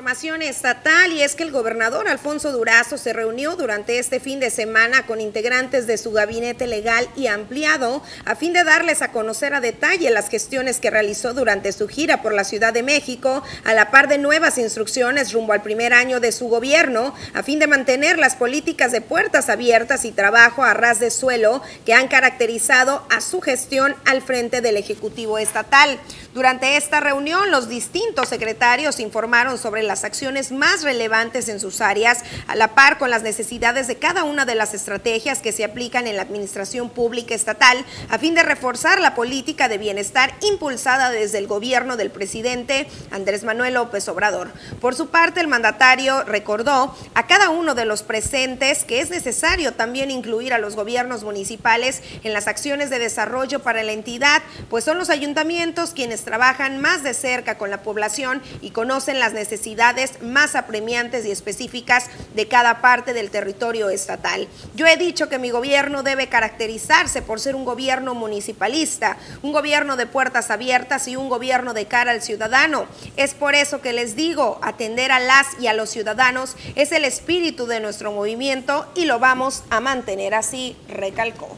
información 0.02 0.42
estatal 0.42 1.12
y 1.12 1.22
es 1.22 1.36
que 1.36 1.44
el 1.44 1.52
gobernador 1.52 2.08
Alfonso 2.08 2.50
Durazo 2.50 2.98
se 2.98 3.12
reunió 3.12 3.54
durante 3.54 4.00
este 4.00 4.18
fin 4.18 4.40
de 4.40 4.50
semana 4.50 5.06
con 5.06 5.20
integrantes 5.20 5.86
de 5.86 5.96
su 5.96 6.10
gabinete 6.10 6.66
legal 6.66 7.06
y 7.14 7.28
ampliado 7.28 8.02
a 8.24 8.34
fin 8.34 8.52
de 8.52 8.64
darles 8.64 9.00
a 9.00 9.12
conocer 9.12 9.54
a 9.54 9.60
detalle 9.60 10.10
las 10.10 10.28
gestiones 10.28 10.80
que 10.80 10.90
realizó 10.90 11.34
durante 11.34 11.70
su 11.70 11.86
gira 11.86 12.20
por 12.20 12.34
la 12.34 12.42
Ciudad 12.42 12.72
de 12.72 12.82
México, 12.82 13.44
a 13.62 13.74
la 13.74 13.92
par 13.92 14.08
de 14.08 14.18
nuevas 14.18 14.58
instrucciones 14.58 15.32
rumbo 15.32 15.52
al 15.52 15.62
primer 15.62 15.92
año 15.92 16.18
de 16.18 16.32
su 16.32 16.48
gobierno, 16.48 17.14
a 17.32 17.44
fin 17.44 17.60
de 17.60 17.68
mantener 17.68 18.18
las 18.18 18.34
políticas 18.34 18.90
de 18.90 19.02
puertas 19.02 19.48
abiertas 19.48 20.04
y 20.04 20.10
trabajo 20.10 20.64
a 20.64 20.74
ras 20.74 20.98
de 20.98 21.12
suelo 21.12 21.62
que 21.86 21.94
han 21.94 22.08
caracterizado 22.08 23.06
a 23.08 23.20
su 23.20 23.40
gestión 23.40 23.94
al 24.04 24.20
frente 24.20 24.62
del 24.62 24.78
Ejecutivo 24.78 25.38
Estatal. 25.38 26.00
Durante 26.34 26.78
esta 26.78 27.00
reunión, 27.00 27.50
los 27.50 27.68
distintos 27.68 28.30
secretarios 28.30 29.00
informaron 29.00 29.58
sobre 29.58 29.82
las 29.82 30.02
acciones 30.02 30.50
más 30.50 30.82
relevantes 30.82 31.50
en 31.50 31.60
sus 31.60 31.82
áreas, 31.82 32.20
a 32.46 32.56
la 32.56 32.68
par 32.68 32.96
con 32.96 33.10
las 33.10 33.22
necesidades 33.22 33.86
de 33.86 33.96
cada 33.96 34.24
una 34.24 34.46
de 34.46 34.54
las 34.54 34.72
estrategias 34.72 35.40
que 35.40 35.52
se 35.52 35.62
aplican 35.62 36.06
en 36.06 36.16
la 36.16 36.22
administración 36.22 36.88
pública 36.88 37.34
estatal, 37.34 37.84
a 38.08 38.18
fin 38.18 38.34
de 38.34 38.44
reforzar 38.44 38.98
la 38.98 39.14
política 39.14 39.68
de 39.68 39.76
bienestar 39.76 40.32
impulsada 40.40 41.10
desde 41.10 41.36
el 41.36 41.46
gobierno 41.46 41.98
del 41.98 42.10
presidente 42.10 42.88
Andrés 43.10 43.44
Manuel 43.44 43.74
López 43.74 44.08
Obrador. 44.08 44.50
Por 44.80 44.94
su 44.94 45.08
parte, 45.08 45.40
el 45.40 45.48
mandatario 45.48 46.22
recordó 46.24 46.96
a 47.12 47.26
cada 47.26 47.50
uno 47.50 47.74
de 47.74 47.84
los 47.84 48.02
presentes 48.02 48.84
que 48.84 49.02
es 49.02 49.10
necesario 49.10 49.74
también 49.74 50.10
incluir 50.10 50.54
a 50.54 50.58
los 50.58 50.76
gobiernos 50.76 51.24
municipales 51.24 52.00
en 52.24 52.32
las 52.32 52.46
acciones 52.46 52.88
de 52.88 52.98
desarrollo 52.98 53.60
para 53.62 53.82
la 53.82 53.92
entidad, 53.92 54.40
pues 54.70 54.84
son 54.84 54.96
los 54.96 55.10
ayuntamientos 55.10 55.90
quienes 55.90 56.21
trabajan 56.24 56.80
más 56.80 57.02
de 57.02 57.14
cerca 57.14 57.58
con 57.58 57.70
la 57.70 57.82
población 57.82 58.42
y 58.60 58.70
conocen 58.70 59.20
las 59.20 59.32
necesidades 59.32 60.22
más 60.22 60.54
apremiantes 60.54 61.24
y 61.26 61.30
específicas 61.30 62.06
de 62.34 62.48
cada 62.48 62.80
parte 62.80 63.12
del 63.12 63.30
territorio 63.30 63.90
estatal. 63.90 64.48
Yo 64.74 64.86
he 64.86 64.96
dicho 64.96 65.28
que 65.28 65.38
mi 65.38 65.50
gobierno 65.50 66.02
debe 66.02 66.28
caracterizarse 66.28 67.22
por 67.22 67.40
ser 67.40 67.54
un 67.54 67.64
gobierno 67.64 68.14
municipalista, 68.14 69.16
un 69.42 69.52
gobierno 69.52 69.96
de 69.96 70.06
puertas 70.06 70.50
abiertas 70.50 71.08
y 71.08 71.16
un 71.16 71.28
gobierno 71.28 71.74
de 71.74 71.86
cara 71.86 72.12
al 72.12 72.22
ciudadano. 72.22 72.86
Es 73.16 73.34
por 73.34 73.54
eso 73.54 73.80
que 73.80 73.92
les 73.92 74.16
digo, 74.16 74.58
atender 74.62 75.12
a 75.12 75.20
las 75.20 75.46
y 75.60 75.66
a 75.66 75.74
los 75.74 75.90
ciudadanos 75.90 76.56
es 76.74 76.92
el 76.92 77.04
espíritu 77.04 77.66
de 77.66 77.80
nuestro 77.80 78.12
movimiento 78.12 78.90
y 78.94 79.04
lo 79.04 79.18
vamos 79.18 79.64
a 79.70 79.80
mantener 79.80 80.34
así, 80.34 80.76
recalcó. 80.88 81.56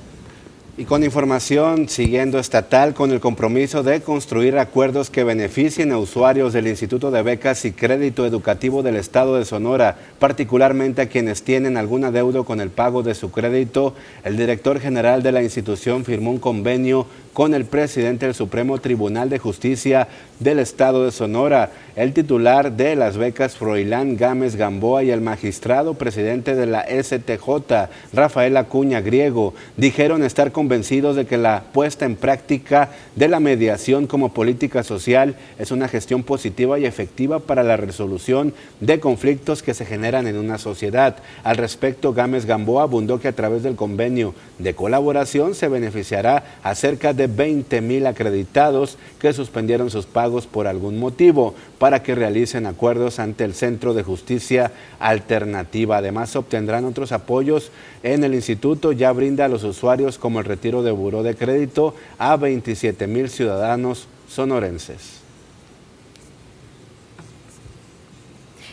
Y 0.76 0.86
con 0.86 1.04
información 1.04 1.88
siguiendo 1.88 2.40
estatal 2.40 2.94
con 2.94 3.12
el 3.12 3.20
compromiso 3.20 3.84
de 3.84 4.00
construir 4.00 4.58
acuerdos 4.58 5.08
que 5.08 5.22
beneficien 5.22 5.92
a 5.92 5.98
usuarios 5.98 6.52
del 6.52 6.66
Instituto 6.66 7.12
de 7.12 7.22
Becas 7.22 7.64
y 7.64 7.70
Crédito 7.70 8.26
Educativo 8.26 8.82
del 8.82 8.96
Estado 8.96 9.36
de 9.36 9.44
Sonora, 9.44 9.96
particularmente 10.18 11.00
a 11.00 11.08
quienes 11.08 11.44
tienen 11.44 11.76
algún 11.76 12.02
adeudo 12.02 12.42
con 12.42 12.60
el 12.60 12.70
pago 12.70 13.04
de 13.04 13.14
su 13.14 13.30
crédito, 13.30 13.94
el 14.24 14.36
director 14.36 14.80
general 14.80 15.22
de 15.22 15.30
la 15.30 15.44
institución 15.44 16.04
firmó 16.04 16.32
un 16.32 16.40
convenio 16.40 17.06
con 17.32 17.54
el 17.54 17.66
presidente 17.66 18.26
del 18.26 18.34
Supremo 18.34 18.78
Tribunal 18.78 19.30
de 19.30 19.38
Justicia 19.38 20.08
del 20.40 20.58
Estado 20.58 21.04
de 21.04 21.12
Sonora, 21.12 21.70
el 21.96 22.12
titular 22.12 22.72
de 22.72 22.96
las 22.96 23.16
becas 23.16 23.56
Froilán 23.56 24.16
Gámez 24.16 24.56
Gamboa 24.56 25.04
y 25.04 25.10
el 25.10 25.20
magistrado 25.20 25.94
presidente 25.94 26.56
de 26.56 26.66
la 26.66 26.84
STJ, 26.84 27.88
Rafael 28.12 28.56
Acuña 28.56 29.00
Griego, 29.00 29.54
dijeron 29.76 30.24
estar 30.24 30.50
convencidos 30.50 31.14
de 31.14 31.26
que 31.26 31.36
la 31.36 31.62
puesta 31.72 32.04
en 32.04 32.16
práctica 32.16 32.90
de 33.14 33.28
la 33.28 33.38
mediación 33.38 34.08
como 34.08 34.32
política 34.32 34.82
social 34.82 35.36
es 35.58 35.70
una 35.70 35.86
gestión 35.86 36.24
positiva 36.24 36.78
y 36.80 36.84
efectiva 36.84 37.38
para 37.38 37.62
la 37.62 37.76
resolución 37.76 38.54
de 38.80 38.98
conflictos 38.98 39.62
que 39.62 39.74
se 39.74 39.86
generan 39.86 40.26
en 40.26 40.36
una 40.36 40.58
sociedad. 40.58 41.16
Al 41.44 41.56
respecto, 41.56 42.12
Gámez 42.12 42.44
Gamboa 42.44 42.82
abundó 42.82 43.20
que 43.20 43.28
a 43.28 43.32
través 43.32 43.62
del 43.62 43.76
convenio 43.76 44.34
de 44.58 44.74
colaboración 44.74 45.54
se 45.54 45.68
beneficiará 45.68 46.42
a 46.64 46.74
cerca 46.74 47.12
de 47.12 47.28
20 47.28 47.80
mil 47.80 48.06
acreditados 48.06 48.98
que 49.20 49.32
suspendieron 49.32 49.90
sus 49.90 50.06
pagos 50.06 50.46
por 50.46 50.66
algún 50.66 50.98
motivo 50.98 51.54
para 51.84 52.02
que 52.02 52.14
realicen 52.14 52.64
acuerdos 52.64 53.18
ante 53.18 53.44
el 53.44 53.52
Centro 53.52 53.92
de 53.92 54.02
Justicia 54.02 54.72
Alternativa. 54.98 55.98
Además, 55.98 56.34
obtendrán 56.34 56.86
otros 56.86 57.12
apoyos 57.12 57.72
en 58.02 58.24
el 58.24 58.32
instituto. 58.32 58.92
Ya 58.92 59.12
brinda 59.12 59.44
a 59.44 59.48
los 59.48 59.64
usuarios 59.64 60.16
como 60.16 60.38
el 60.38 60.46
retiro 60.46 60.82
de 60.82 60.92
buró 60.92 61.22
de 61.22 61.36
crédito 61.36 61.94
a 62.16 62.36
27 62.36 63.06
mil 63.06 63.28
ciudadanos 63.28 64.08
sonorenses. 64.26 65.20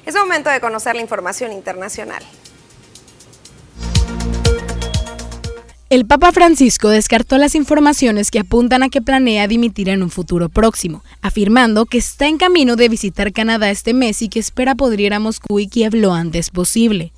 Es 0.05 0.15
momento 0.15 0.49
de 0.49 0.61
conocer 0.61 0.95
la 0.95 1.01
información 1.01 1.51
internacional. 1.51 2.23
El 5.91 6.05
Papa 6.05 6.31
Francisco 6.31 6.87
descartó 6.87 7.37
las 7.37 7.53
informaciones 7.53 8.31
que 8.31 8.39
apuntan 8.39 8.81
a 8.81 8.87
que 8.87 9.01
planea 9.01 9.45
dimitir 9.49 9.89
en 9.89 10.03
un 10.03 10.09
futuro 10.09 10.47
próximo, 10.47 11.03
afirmando 11.21 11.85
que 11.85 11.97
está 11.97 12.29
en 12.29 12.37
camino 12.37 12.77
de 12.77 12.87
visitar 12.87 13.33
Canadá 13.33 13.69
este 13.69 13.93
mes 13.93 14.21
y 14.21 14.29
que 14.29 14.39
espera 14.39 14.73
poder 14.73 15.01
ir 15.01 15.13
a 15.13 15.19
Moscú 15.19 15.59
y 15.59 15.67
Kiev 15.67 15.93
lo 15.95 16.13
antes 16.13 16.49
posible. 16.49 17.11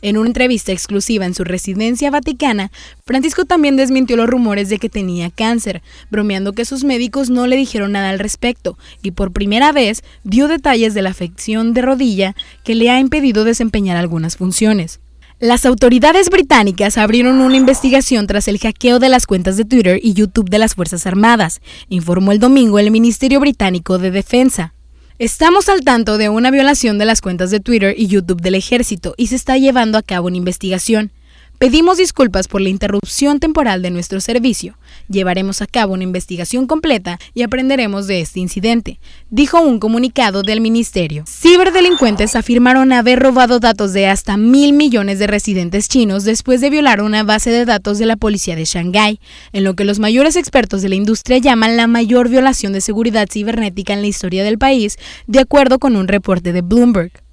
En 0.00 0.16
una 0.16 0.28
entrevista 0.28 0.72
exclusiva 0.72 1.26
en 1.26 1.34
su 1.34 1.44
residencia 1.44 2.10
vaticana, 2.10 2.70
Francisco 3.04 3.44
también 3.44 3.76
desmintió 3.76 4.16
los 4.16 4.30
rumores 4.30 4.70
de 4.70 4.78
que 4.78 4.88
tenía 4.88 5.28
cáncer, 5.28 5.82
bromeando 6.10 6.54
que 6.54 6.64
sus 6.64 6.82
médicos 6.82 7.28
no 7.28 7.46
le 7.46 7.56
dijeron 7.56 7.92
nada 7.92 8.08
al 8.08 8.18
respecto, 8.18 8.78
y 9.02 9.10
por 9.10 9.32
primera 9.32 9.70
vez 9.72 10.02
dio 10.22 10.48
detalles 10.48 10.94
de 10.94 11.02
la 11.02 11.10
afección 11.10 11.74
de 11.74 11.82
rodilla 11.82 12.34
que 12.64 12.74
le 12.74 12.88
ha 12.88 12.98
impedido 13.00 13.44
desempeñar 13.44 13.98
algunas 13.98 14.38
funciones. 14.38 15.00
Las 15.44 15.66
autoridades 15.66 16.30
británicas 16.30 16.96
abrieron 16.96 17.42
una 17.42 17.58
investigación 17.58 18.26
tras 18.26 18.48
el 18.48 18.58
hackeo 18.58 18.98
de 18.98 19.10
las 19.10 19.26
cuentas 19.26 19.58
de 19.58 19.66
Twitter 19.66 20.00
y 20.02 20.14
YouTube 20.14 20.48
de 20.48 20.58
las 20.58 20.74
Fuerzas 20.74 21.06
Armadas, 21.06 21.60
informó 21.90 22.32
el 22.32 22.38
domingo 22.38 22.78
el 22.78 22.90
Ministerio 22.90 23.40
Británico 23.40 23.98
de 23.98 24.10
Defensa. 24.10 24.72
Estamos 25.18 25.68
al 25.68 25.82
tanto 25.82 26.16
de 26.16 26.30
una 26.30 26.50
violación 26.50 26.96
de 26.96 27.04
las 27.04 27.20
cuentas 27.20 27.50
de 27.50 27.60
Twitter 27.60 27.94
y 27.94 28.06
YouTube 28.06 28.40
del 28.40 28.54
ejército 28.54 29.12
y 29.18 29.26
se 29.26 29.36
está 29.36 29.58
llevando 29.58 29.98
a 29.98 30.02
cabo 30.02 30.28
una 30.28 30.38
investigación. 30.38 31.12
Pedimos 31.58 31.98
disculpas 31.98 32.48
por 32.48 32.60
la 32.60 32.68
interrupción 32.68 33.38
temporal 33.38 33.80
de 33.80 33.90
nuestro 33.90 34.20
servicio. 34.20 34.76
Llevaremos 35.08 35.62
a 35.62 35.66
cabo 35.66 35.94
una 35.94 36.02
investigación 36.02 36.66
completa 36.66 37.18
y 37.32 37.42
aprenderemos 37.42 38.06
de 38.06 38.20
este 38.20 38.40
incidente, 38.40 38.98
dijo 39.30 39.60
un 39.60 39.78
comunicado 39.78 40.42
del 40.42 40.60
ministerio. 40.60 41.24
Ciberdelincuentes 41.26 42.36
afirmaron 42.36 42.92
haber 42.92 43.20
robado 43.20 43.60
datos 43.60 43.92
de 43.92 44.08
hasta 44.08 44.36
mil 44.36 44.72
millones 44.72 45.18
de 45.18 45.26
residentes 45.26 45.88
chinos 45.88 46.24
después 46.24 46.60
de 46.60 46.70
violar 46.70 47.00
una 47.00 47.22
base 47.22 47.50
de 47.50 47.64
datos 47.64 47.98
de 47.98 48.06
la 48.06 48.16
policía 48.16 48.56
de 48.56 48.64
Shanghái, 48.64 49.20
en 49.52 49.64
lo 49.64 49.74
que 49.74 49.84
los 49.84 50.00
mayores 50.00 50.36
expertos 50.36 50.82
de 50.82 50.88
la 50.88 50.96
industria 50.96 51.38
llaman 51.38 51.76
la 51.76 51.86
mayor 51.86 52.28
violación 52.28 52.72
de 52.72 52.80
seguridad 52.80 53.28
cibernética 53.30 53.92
en 53.92 54.02
la 54.02 54.08
historia 54.08 54.44
del 54.44 54.58
país, 54.58 54.98
de 55.26 55.40
acuerdo 55.40 55.78
con 55.78 55.96
un 55.96 56.08
reporte 56.08 56.52
de 56.52 56.62
Bloomberg. 56.62 57.23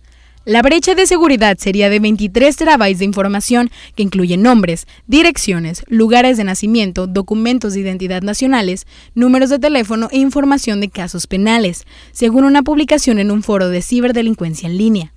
La 0.52 0.62
brecha 0.62 0.96
de 0.96 1.08
seguridad 1.08 1.58
sería 1.58 1.90
de 1.90 2.02
23 2.02 2.58
terabytes 2.58 3.00
de 3.00 3.06
información 3.06 3.72
que 3.96 4.04
incluye 4.04 4.36
nombres, 4.36 4.86
direcciones, 5.08 5.86
lugares 5.88 6.36
de 6.36 6.44
nacimiento, 6.44 7.08
documentos 7.08 7.74
de 7.74 7.80
identidad 7.80 8.22
nacionales, 8.22 8.86
números 9.16 9.50
de 9.50 9.60
teléfono 9.60 10.10
e 10.12 10.18
información 10.18 10.82
de 10.82 10.90
casos 10.90 11.26
penales, 11.26 11.86
según 12.12 12.44
una 12.44 12.64
publicación 12.64 13.18
en 13.20 13.32
un 13.32 13.44
foro 13.44 13.70
de 13.70 13.82
ciberdelincuencia 13.82 14.68
en 14.68 14.78
línea. 14.78 15.14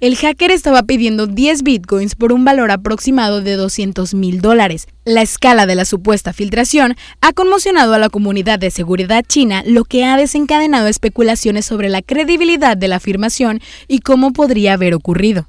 El 0.00 0.16
hacker 0.16 0.50
estaba 0.50 0.82
pidiendo 0.82 1.28
10 1.28 1.62
bitcoins 1.62 2.16
por 2.16 2.32
un 2.32 2.44
valor 2.44 2.72
aproximado 2.72 3.40
de 3.40 3.54
200 3.54 4.12
mil 4.14 4.40
dólares. 4.40 4.88
La 5.04 5.22
escala 5.22 5.66
de 5.66 5.76
la 5.76 5.84
supuesta 5.84 6.32
filtración 6.32 6.96
ha 7.20 7.32
conmocionado 7.32 7.94
a 7.94 7.98
la 7.98 8.08
comunidad 8.08 8.58
de 8.58 8.72
seguridad 8.72 9.24
china, 9.26 9.62
lo 9.64 9.84
que 9.84 10.04
ha 10.04 10.16
desencadenado 10.16 10.88
especulaciones 10.88 11.64
sobre 11.64 11.88
la 11.88 12.02
credibilidad 12.02 12.76
de 12.76 12.88
la 12.88 12.96
afirmación 12.96 13.60
y 13.86 14.00
cómo 14.00 14.32
podría 14.32 14.72
haber 14.74 14.94
ocurrido. 14.94 15.46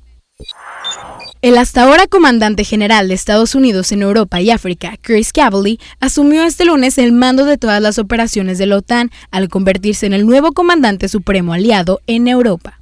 El 1.42 1.58
hasta 1.58 1.84
ahora 1.84 2.08
comandante 2.08 2.64
general 2.64 3.08
de 3.08 3.16
Estados 3.16 3.56
Unidos 3.56 3.92
en 3.92 4.04
Europa 4.04 4.42
y 4.42 4.52
África, 4.52 4.96
Chris 5.02 5.34
Cavally, 5.34 5.80
asumió 6.00 6.44
este 6.44 6.66
lunes 6.66 6.98
el 6.98 7.12
mando 7.12 7.46
de 7.46 7.58
todas 7.58 7.82
las 7.82 7.98
operaciones 7.98 8.58
de 8.60 8.68
la 8.68 8.78
OTAN 8.78 9.12
al 9.32 9.50
convertirse 9.50 10.06
en 10.06 10.14
el 10.14 10.26
nuevo 10.26 10.54
comandante 10.54 11.10
supremo 11.10 11.54
aliado 11.54 12.00
en 12.08 12.28
Europa. 12.28 12.80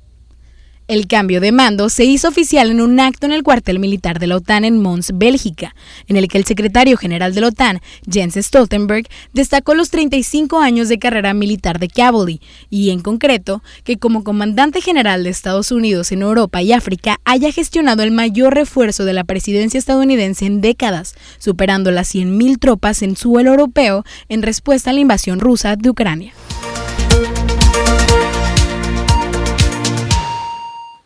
El 0.90 1.08
cambio 1.08 1.40
de 1.40 1.54
mando 1.54 1.88
se 1.88 2.04
hizo 2.04 2.28
oficial 2.28 2.70
en 2.70 2.82
un 2.82 3.00
acto 3.00 3.26
en 3.26 3.32
el 3.32 3.42
cuartel 3.42 3.80
militar 3.80 4.20
de 4.20 4.28
la 4.28 4.36
OTAN 4.36 4.66
en 4.66 4.82
Mons, 4.82 5.14
Bélgica, 5.16 5.76
en 6.08 6.18
el 6.18 6.28
que 6.28 6.38
el 6.38 6.44
secretario 6.44 6.98
general 6.98 7.34
de 7.34 7.40
la 7.40 7.48
OTAN, 7.48 7.80
Jens 8.06 8.36
Stoltenberg, 8.36 9.08
destacó 9.32 9.76
los 9.76 9.92
35 9.92 10.60
años 10.60 10.90
de 10.90 11.00
carrera 11.00 11.34
militar 11.34 11.80
de 11.80 11.88
Cavalry 11.88 12.42
y, 12.70 12.90
en 12.90 13.00
concreto, 13.00 13.64
que 13.86 13.98
como 13.98 14.26
comandante 14.26 14.82
general 14.82 15.24
de 15.24 15.30
Estados 15.30 15.72
Unidos 15.72 16.12
en 16.12 16.22
Europa 16.22 16.62
y 16.62 16.74
África 16.74 17.22
haya 17.24 17.54
gestionado 17.54 18.04
el 18.04 18.12
mayor 18.12 18.54
refuerzo 18.54 19.06
de 19.06 19.14
la 19.14 19.24
presidencia 19.24 19.78
estadounidense 19.78 20.46
en 20.46 20.60
décadas, 20.60 21.16
superando 21.38 21.92
las 21.92 22.14
100.000 22.14 22.60
tropas 22.60 23.04
en 23.04 23.16
suelo 23.16 23.52
europeo 23.52 24.04
en 24.28 24.42
respuesta 24.42 24.90
a 24.90 24.94
la 24.94 25.00
invasión 25.00 25.40
rusa 25.40 25.78
de 25.78 25.90
Ucrania. 25.90 26.34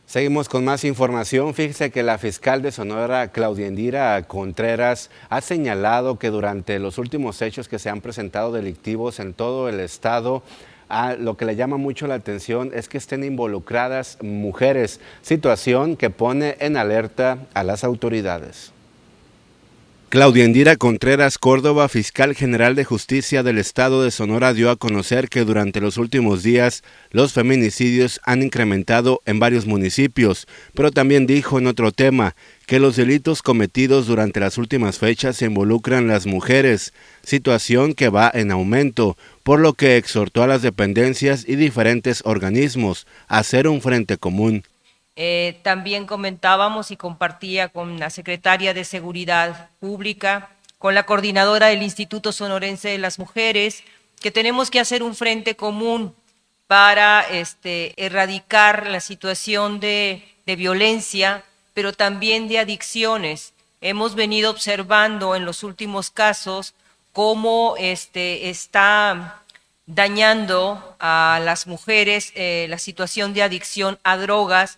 Seguimos 0.08 0.47
con 0.47 0.64
más 0.64 0.86
información. 0.86 1.53
Fíjese 1.53 1.91
que 1.91 2.01
la 2.01 2.18
fiscal 2.18 2.62
de 2.62 2.72
Sonora, 2.72 3.34
Claudia 3.34 3.68
Indira 3.68 4.24
Contreras, 4.24 5.10
ha 5.28 5.41
señalado 5.41 6.18
que 6.18 6.30
durante 6.30 6.80
los 6.80 6.97
últimos 6.97 7.41
hechos 7.41 7.68
que 7.68 7.78
se 7.78 7.89
han 7.89 7.99
presentado 7.99 8.53
delictivos 8.53 9.20
en 9.20 9.34
todo 9.34 9.68
el 9.68 9.82
estado, 9.82 10.43
lo 11.20 11.36
que 11.36 11.43
le 11.43 11.58
llama 11.58 11.76
mucho 11.76 12.08
la 12.08 12.16
atención 12.16 12.72
es 12.74 12.88
que 12.88 12.97
estén 12.97 13.26
involucradas 13.26 14.18
mujeres, 14.22 15.01
situación 15.22 15.97
que 15.97 16.10
pone 16.10 16.55
en 16.62 16.78
alerta 16.78 17.39
a 17.53 17.66
las 17.66 17.84
autoridades. 17.84 18.72
Claudia 20.10 20.45
Indira 20.45 20.78
Contreras 20.78 21.38
Córdoba, 21.38 21.89
fiscal 21.89 22.34
general 22.34 22.76
de 22.76 22.86
justicia 22.86 23.43
del 23.43 23.58
estado 23.58 24.03
de 24.03 24.12
Sonora, 24.12 24.53
dio 24.53 24.70
a 24.70 24.78
conocer 24.78 25.28
que 25.28 25.43
durante 25.43 25.82
los 25.82 25.97
últimos 25.97 26.43
días 26.43 26.82
los 27.12 27.34
feminicidios 27.34 28.22
han 28.24 28.41
incrementado 28.41 29.22
en 29.26 29.39
varios 29.39 29.66
municipios, 29.66 30.47
pero 30.74 30.91
también 30.91 31.28
dijo 31.28 31.60
en 31.60 31.68
otro 31.68 31.91
tema 31.91 32.38
que 32.68 32.80
los 32.80 32.95
delitos 32.95 33.41
cometidos 33.41 34.08
durante 34.08 34.39
las 34.39 34.58
últimas 34.58 34.97
fechas 34.97 35.41
involucran 35.41 36.08
las 36.08 36.26
mujeres, 36.26 36.93
situación 37.22 37.93
que 37.93 38.08
va 38.08 38.32
en 38.34 38.51
aumento, 38.51 39.18
por 39.43 39.60
lo 39.60 39.74
que 39.74 39.97
exhortó 39.97 40.41
a 40.41 40.47
las 40.47 40.62
dependencias 40.62 41.43
y 41.45 41.58
diferentes 41.58 42.22
organismos 42.24 43.08
a 43.28 43.39
hacer 43.39 43.68
un 43.68 43.82
frente 43.82 44.16
común. 44.16 44.64
Eh, 45.20 45.59
también 45.63 46.05
comentábamos 46.05 46.91
y 46.91 46.95
compartía 46.95 47.70
con 47.70 47.99
la 47.99 48.11
secretaria 48.11 48.76
de 48.76 48.86
Seguridad 48.86 49.72
Pública, 49.80 50.51
con 50.78 50.93
la 50.93 51.07
coordinadora 51.07 51.68
del 51.68 51.82
Instituto 51.82 52.32
Sonorense 52.32 52.89
de 52.89 52.99
las 52.99 53.18
Mujeres, 53.18 53.84
que 54.22 54.30
tenemos 54.30 54.70
que 54.70 54.80
hacer 54.80 55.01
un 55.01 55.15
frente 55.15 55.55
común 55.55 56.13
para 56.68 57.22
este, 57.22 57.93
erradicar 57.97 58.86
la 58.86 58.99
situación 58.99 59.80
de, 59.80 60.24
violencia, 60.45 61.43
pero 61.74 61.93
también 61.93 62.47
de 62.47 62.59
adicciones. 62.59 63.53
Hemos 63.82 64.13
venido 64.13 64.51
observando 64.51 65.36
en 65.36 65.45
los 65.45 65.63
últimos 65.63 66.11
casos 66.11 66.76
cómo 67.11 67.74
este, 67.80 68.51
está 68.51 69.41
dañando 69.88 70.95
a 70.99 71.41
las 71.43 71.65
mujeres 71.65 72.34
eh, 72.36 72.68
la 72.70 72.78
situación 72.78 73.34
de 73.34 73.41
adicción 73.41 73.97
a 74.03 74.15
drogas 74.18 74.78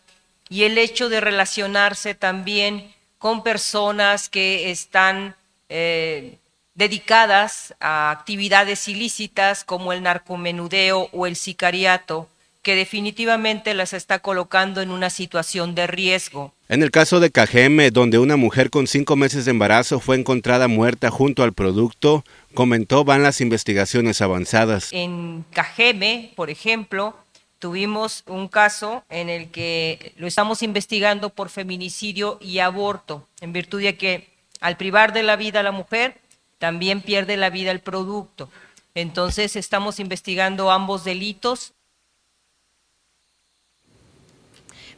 y 0.50 0.64
el 0.64 0.78
hecho 0.78 1.10
de 1.10 1.22
relacionarse 1.22 2.16
también 2.16 2.92
con 3.20 3.44
personas 3.44 4.30
que 4.30 4.72
están 4.72 5.36
eh, 5.70 6.38
dedicadas 6.74 7.76
a 7.80 8.12
actividades 8.12 8.88
ilícitas 8.88 9.64
como 9.64 9.94
el 9.94 10.02
narcomenudeo 10.02 11.10
o 11.12 11.28
el 11.28 11.36
sicariato, 11.36 12.28
que 12.62 12.76
definitivamente 12.76 13.74
las 13.74 13.94
está 13.94 14.20
colocando 14.20 14.82
en 14.82 14.92
una 14.92 15.10
situación 15.10 15.76
de 15.76 15.88
riesgo. 15.88 16.54
En 16.68 16.84
el 16.84 16.92
caso 16.92 17.20
de 17.20 17.32
Cajeme, 17.32 17.92
donde 17.92 18.20
una 18.20 18.36
mujer 18.36 18.70
con 18.70 18.88
cinco 18.88 19.16
meses 19.16 19.46
de 19.46 19.52
embarazo 19.52 20.00
fue 20.00 20.18
encontrada 20.18 20.68
muerta 20.68 21.10
junto 21.10 21.44
al 21.44 21.54
producto, 21.54 22.24
comentó 22.54 23.04
van 23.04 23.24
las 23.24 23.42
investigaciones 23.42 24.22
avanzadas. 24.22 24.90
En 24.92 25.46
Cajeme, 25.52 26.32
por 26.36 26.50
ejemplo, 26.50 27.16
tuvimos 27.60 28.24
un 28.26 28.48
caso 28.48 29.04
en 29.10 29.30
el 29.30 29.52
que 29.52 30.14
lo 30.18 30.28
estamos 30.28 30.64
investigando 30.64 31.30
por 31.30 31.50
feminicidio 31.50 32.38
y 32.42 32.60
aborto, 32.60 33.28
en 33.42 33.54
virtud 33.54 33.82
de 33.82 33.98
que 33.98 34.30
al 34.62 34.78
privar 34.78 35.14
de 35.14 35.24
la 35.24 35.36
vida 35.36 35.60
a 35.60 35.64
la 35.64 35.72
mujer, 35.72 36.20
también 36.58 37.02
pierde 37.02 37.38
la 37.38 37.50
vida 37.50 37.72
el 37.72 37.80
producto. 37.80 38.50
Entonces 38.96 39.56
estamos 39.56 40.00
investigando 40.00 40.72
ambos 40.72 41.04
delitos 41.04 41.74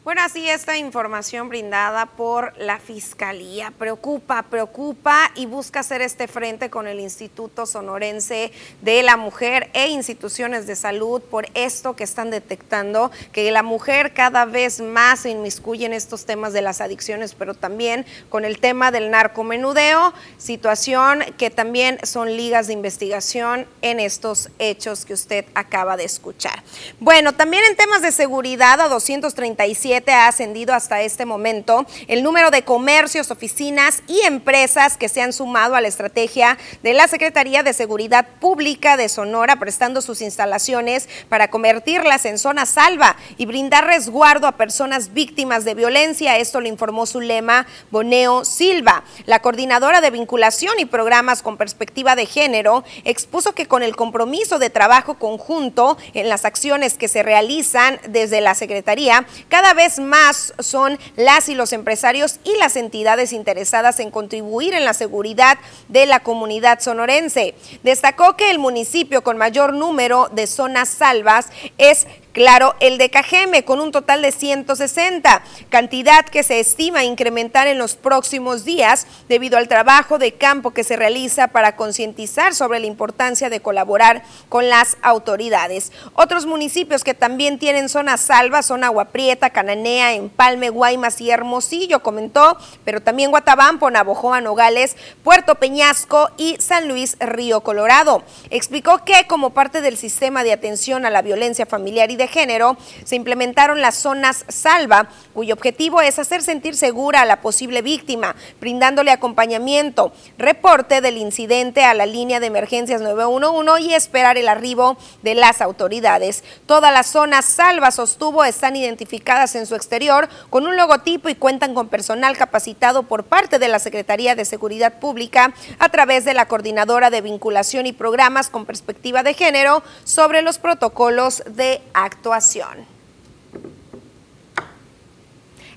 Bueno, 0.04 0.24
así 0.24 0.49
esta 0.49 0.80
información 0.80 1.47
brindada 1.47 2.08
por 2.08 2.58
la 2.58 2.80
Fiscalía 2.80 3.72
preocupa, 3.78 4.41
preocupa 4.41 5.30
y 5.36 5.45
busca 5.45 5.82
hacer 5.82 6.02
este 6.02 6.28
frente 6.28 6.72
con 6.72 6.88
el 6.88 6.99
Instituto 6.99 7.68
Sonorense 7.68 8.52
de 8.82 9.04
la 9.04 9.16
Mujer 9.16 9.70
e 9.74 9.89
instituciones 9.89 10.66
de 10.66 10.76
salud 10.76 11.22
por 11.22 11.45
esto 11.54 11.95
que 11.95 12.04
están 12.04 12.32
detectando, 12.32 13.12
que 13.32 13.52
la 13.52 13.62
mujer 13.62 14.16
cada 14.16 14.45
vez 14.45 14.82
más 14.82 15.20
se 15.20 15.30
inmiscuye 15.30 15.86
en 15.86 15.93
estos 15.93 16.26
temas 16.26 16.52
de 16.52 16.64
las 16.64 16.82
adicciones, 16.82 17.36
pero 17.36 17.54
también 17.54 18.08
con 18.30 18.43
el 18.43 18.60
tema 18.60 18.89
del 18.89 19.12
narcomenudeo, 19.12 20.16
situación 20.39 21.24
que 21.38 21.52
también 21.52 21.99
son 22.02 22.36
ligas 22.36 22.66
de 22.66 22.74
investigación 22.74 23.68
en 23.84 23.99
estos 23.99 24.49
hechos 24.58 25.06
que 25.06 25.14
usted 25.14 25.45
acaba 25.54 25.95
de 25.95 26.06
escuchar. 26.06 26.64
Bueno, 26.99 27.34
también 27.34 27.64
en 27.70 27.76
temas 27.76 28.02
de 28.02 28.12
seguridad 28.12 28.82
a 28.82 28.88
237 28.88 29.91
ha 29.96 30.28
ascendido 30.28 30.74
hasta 30.74 31.02
este 31.02 31.26
momento 31.26 31.86
el 32.08 32.24
número 32.24 32.52
de 32.52 32.64
comercios, 32.64 33.32
oficinas 33.32 34.04
y 34.08 34.22
empresas 34.22 34.98
que 34.98 35.10
se 35.10 35.22
han 35.22 35.34
sumado 35.34 35.76
a 35.76 35.82
la 35.82 35.88
estrategia 35.88 36.58
de 36.84 36.94
la 36.94 37.08
Secretaría 37.08 37.64
de 37.64 37.74
Seguridad 37.74 38.28
Pública 38.39 38.98
de 38.98 39.10
Sonora, 39.10 39.58
prestando 39.58 40.02
sus 40.02 40.22
instalaciones 40.22 41.10
para 41.30 41.50
convertirlas 41.50 42.26
en 42.26 42.38
zona 42.38 42.66
salva 42.66 43.16
y 43.38 43.46
brindar 43.46 43.86
resguardo 43.86 44.48
a 44.48 44.54
personas 44.54 45.14
víctimas 45.14 45.66
de 45.66 45.76
violencia. 45.76 46.38
Esto 46.38 46.62
lo 46.62 46.68
informó 46.68 47.06
Zulema 47.06 47.68
Boneo 47.89 48.46
Silva. 48.46 49.04
La 49.26 49.42
coordinadora 49.42 50.02
de 50.02 50.12
vinculación 50.12 50.80
y 50.80 50.86
programas 50.86 51.42
con 51.42 51.58
perspectiva 51.58 52.16
de 52.16 52.26
género 52.26 52.84
expuso 53.04 53.54
que 53.54 53.68
con 53.68 53.84
el 53.84 53.96
compromiso 53.96 54.60
de 54.60 54.70
trabajo 54.70 55.16
conjunto 55.16 55.98
en 56.14 56.30
las 56.30 56.46
acciones 56.46 56.98
que 56.98 57.08
se 57.08 57.24
realizan 57.24 58.00
desde 58.08 58.42
la 58.42 58.56
Secretaría, 58.56 59.26
cada 59.50 59.74
vez 59.74 59.81
más 60.00 60.54
son 60.60 61.00
las 61.16 61.50
y 61.50 61.56
los 61.56 61.74
empresarios 61.74 62.40
y 62.44 62.58
las 62.58 62.76
entidades 62.76 63.34
interesadas 63.34 64.00
en 64.00 64.12
contribuir 64.12 64.74
en 64.74 64.86
la 64.86 64.94
seguridad 64.94 65.58
de 65.88 66.06
la 66.06 66.22
comunidad 66.22 66.80
sonorense. 66.80 67.56
Destacó 67.84 68.38
que 68.38 68.52
el 68.52 68.60
municipio 68.60 69.24
con 69.24 69.38
mayor 69.38 69.74
número 69.74 70.30
de 70.32 70.48
zonas 70.48 70.90
salvas 70.90 71.48
es 71.78 72.08
Claro, 72.34 72.76
el 72.80 72.98
de 72.98 73.10
Cajeme 73.10 73.66
con 73.66 73.82
un 73.82 73.92
total 73.92 74.22
de 74.22 74.32
160, 74.32 75.44
cantidad 75.70 76.24
que 76.24 76.44
se 76.44 76.62
estima 76.62 77.04
incrementar 77.04 77.68
en 77.68 77.78
los 77.78 77.96
próximos 77.96 78.64
días 78.64 79.06
debido 79.28 79.58
al 79.58 79.68
trabajo 79.68 80.18
de 80.18 80.36
campo 80.36 80.72
que 80.72 80.86
se 80.86 80.96
realiza 80.96 81.50
para 81.50 81.76
concientizar 81.76 82.56
sobre 82.56 82.80
la 82.80 82.86
importancia 82.86 83.50
de 83.50 83.60
colaborar 83.60 84.24
con 84.48 84.70
las 84.70 84.96
autoridades. 85.02 85.92
Otros 86.14 86.46
municipios 86.46 87.04
que 87.04 87.14
también 87.14 87.60
tienen 87.60 87.90
zonas 87.90 88.22
salvas 88.22 88.66
son 88.66 88.86
Agua 88.86 89.06
Prieta, 89.06 89.50
Cananea, 89.50 90.14
Empalme, 90.14 90.70
Guaymas 90.70 91.20
y 91.20 91.32
Hermosillo, 91.32 92.02
comentó, 92.02 92.58
pero 92.86 93.02
también 93.02 93.32
Guatabampo, 93.32 93.92
Navojoa, 93.92 94.40
Nogales, 94.40 94.96
Puerto 95.22 95.56
Peñasco 95.56 96.30
y 96.38 96.56
San 96.62 96.88
Luis 96.88 97.18
Río 97.20 97.60
Colorado. 97.60 98.24
Explicó 98.52 99.04
que 99.04 99.28
como 99.28 99.50
parte 99.50 99.82
del 99.82 99.98
sistema 99.98 100.46
de 100.46 100.54
atención 100.54 101.06
a 101.06 101.10
la 101.10 101.22
violencia 101.22 101.66
familiar 101.66 102.10
y 102.10 102.20
de 102.22 102.28
género, 102.28 102.78
se 103.03 103.15
implementaron 103.15 103.82
las 103.82 103.95
zonas 103.95 104.45
salva, 104.47 105.09
cuyo 105.34 105.55
objetivo 105.55 106.01
es 106.01 106.19
hacer 106.19 106.41
sentir 106.41 106.76
segura 106.76 107.22
a 107.22 107.26
la 107.26 107.41
posible 107.41 107.82
víctima, 107.82 108.36
brindándole 108.59 109.11
acompañamiento, 109.11 110.13
reporte 110.38 111.01
del 111.01 111.17
incidente 111.17 111.84
a 111.84 111.93
la 111.93 112.05
línea 112.05 112.39
de 112.39 112.47
emergencias 112.47 113.01
911 113.01 113.82
y 113.82 113.93
esperar 113.93 114.38
el 114.38 114.47
arribo 114.47 114.97
de 115.24 115.36
las 115.36 115.61
autoridades. 115.61 116.43
Todas 116.65 116.93
las 116.93 117.07
zonas 117.07 117.45
salva, 117.45 117.91
sostuvo, 117.91 118.43
están 118.43 118.76
identificadas 118.76 119.55
en 119.55 119.65
su 119.65 119.76
exterior 119.76 120.30
con 120.49 120.67
un 120.67 120.78
logotipo 120.78 121.30
y 121.30 121.36
cuentan 121.36 121.74
con 121.74 121.89
personal 121.89 122.38
capacitado 122.38 123.03
por 123.03 123.24
parte 123.24 123.57
de 123.57 123.67
la 123.67 123.80
Secretaría 123.80 124.36
de 124.36 124.45
Seguridad 124.45 124.99
Pública 124.99 125.53
a 125.80 125.89
través 125.89 126.24
de 126.24 126.36
la 126.36 126.47
Coordinadora 126.47 127.09
de 127.09 127.22
Vinculación 127.22 127.88
y 127.88 127.93
Programas 127.93 128.49
con 128.49 128.65
Perspectiva 128.65 129.24
de 129.24 129.34
Género 129.34 129.82
sobre 130.03 130.43
los 130.43 130.59
protocolos 130.59 131.43
de 131.47 131.82
acción 131.93 132.11
actuación. 132.12 132.86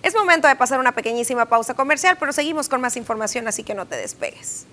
Es 0.02 0.14
momento 0.14 0.48
de 0.48 0.56
pasar 0.56 0.78
una 0.78 0.92
pequeñísima 0.92 1.46
pausa 1.46 1.74
comercial, 1.74 2.18
pero 2.20 2.32
seguimos 2.32 2.68
con 2.68 2.80
más 2.80 2.96
información, 2.96 3.48
así 3.48 3.62
que 3.62 3.74
no 3.74 3.86
te 3.86 3.96
despegues. 3.96 4.66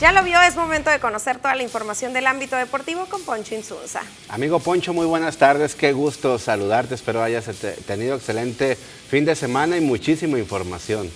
Ya 0.00 0.10
lo 0.10 0.24
vio, 0.24 0.40
es 0.42 0.56
momento 0.56 0.90
de 0.90 0.98
conocer 0.98 1.38
toda 1.38 1.54
la 1.54 1.62
información 1.62 2.12
del 2.12 2.26
ámbito 2.26 2.56
deportivo 2.56 3.06
con 3.06 3.22
Poncho 3.22 3.54
Insunza. 3.54 4.02
Amigo 4.28 4.58
Poncho, 4.58 4.92
muy 4.92 5.06
buenas 5.06 5.36
tardes, 5.36 5.76
qué 5.76 5.92
gusto 5.92 6.40
saludarte, 6.40 6.96
espero 6.96 7.22
hayas 7.22 7.46
tenido 7.86 8.16
excelente 8.16 8.76
fin 8.76 9.24
de 9.24 9.36
semana 9.36 9.76
y 9.76 9.80
muchísima 9.80 10.38
información. 10.40 11.08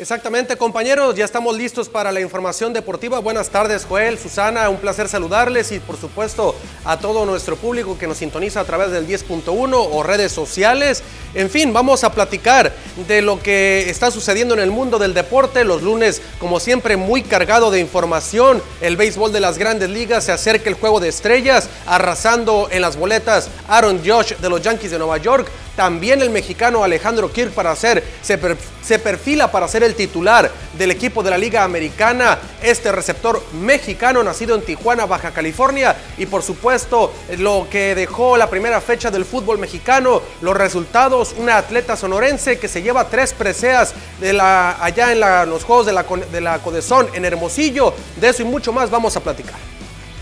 Exactamente, 0.00 0.56
compañeros, 0.56 1.14
ya 1.14 1.26
estamos 1.26 1.54
listos 1.58 1.90
para 1.90 2.10
la 2.10 2.22
información 2.22 2.72
deportiva. 2.72 3.18
Buenas 3.18 3.50
tardes, 3.50 3.84
Joel, 3.84 4.18
Susana, 4.18 4.70
un 4.70 4.78
placer 4.78 5.08
saludarles 5.08 5.72
y 5.72 5.78
por 5.78 5.98
supuesto 6.00 6.54
a 6.86 6.98
todo 6.98 7.26
nuestro 7.26 7.54
público 7.56 7.98
que 7.98 8.06
nos 8.06 8.16
sintoniza 8.16 8.60
a 8.60 8.64
través 8.64 8.92
del 8.92 9.06
10.1 9.06 9.74
o 9.74 10.02
redes 10.02 10.32
sociales. 10.32 11.02
En 11.34 11.50
fin, 11.50 11.74
vamos 11.74 12.02
a 12.02 12.12
platicar 12.12 12.72
de 13.06 13.20
lo 13.20 13.42
que 13.42 13.90
está 13.90 14.10
sucediendo 14.10 14.54
en 14.54 14.60
el 14.60 14.70
mundo 14.70 14.98
del 14.98 15.12
deporte. 15.12 15.64
Los 15.64 15.82
lunes, 15.82 16.22
como 16.38 16.60
siempre, 16.60 16.96
muy 16.96 17.22
cargado 17.22 17.70
de 17.70 17.80
información. 17.80 18.62
El 18.80 18.96
béisbol 18.96 19.34
de 19.34 19.40
las 19.40 19.58
grandes 19.58 19.90
ligas 19.90 20.24
se 20.24 20.32
acerca 20.32 20.70
el 20.70 20.76
juego 20.76 21.00
de 21.00 21.08
estrellas, 21.08 21.68
arrasando 21.84 22.68
en 22.70 22.80
las 22.80 22.96
boletas 22.96 23.50
Aaron 23.68 24.00
Josh 24.02 24.34
de 24.36 24.48
los 24.48 24.62
Yankees 24.62 24.92
de 24.92 24.98
Nueva 24.98 25.18
York. 25.18 25.50
También 25.76 26.20
el 26.20 26.30
mexicano 26.30 26.84
Alejandro 26.84 27.32
Kirk 27.32 27.52
para 27.52 27.74
ser, 27.76 28.02
se, 28.22 28.38
se 28.82 28.98
perfila 28.98 29.50
para 29.50 29.68
ser 29.68 29.82
el 29.82 29.94
titular 29.94 30.50
del 30.76 30.90
equipo 30.90 31.22
de 31.22 31.30
la 31.30 31.38
Liga 31.38 31.64
Americana. 31.64 32.38
Este 32.62 32.92
receptor 32.92 33.42
mexicano 33.52 34.22
nacido 34.22 34.54
en 34.54 34.62
Tijuana, 34.62 35.06
Baja 35.06 35.30
California. 35.30 35.96
Y 36.18 36.26
por 36.26 36.42
supuesto, 36.42 37.12
lo 37.38 37.66
que 37.70 37.94
dejó 37.94 38.36
la 38.36 38.50
primera 38.50 38.80
fecha 38.80 39.10
del 39.10 39.24
fútbol 39.24 39.58
mexicano, 39.58 40.22
los 40.40 40.56
resultados, 40.56 41.34
una 41.38 41.56
atleta 41.56 41.96
sonorense 41.96 42.58
que 42.58 42.68
se 42.68 42.82
lleva 42.82 43.08
tres 43.08 43.32
preseas 43.32 43.94
de 44.20 44.32
la, 44.32 44.82
allá 44.82 45.12
en 45.12 45.20
los 45.20 45.64
Juegos 45.64 45.86
de 45.86 45.92
la, 45.92 46.04
de 46.32 46.40
la 46.40 46.58
Codezón 46.58 47.08
en 47.14 47.24
Hermosillo. 47.24 47.94
De 48.16 48.28
eso 48.28 48.42
y 48.42 48.44
mucho 48.44 48.72
más 48.72 48.90
vamos 48.90 49.16
a 49.16 49.20
platicar. 49.20 49.56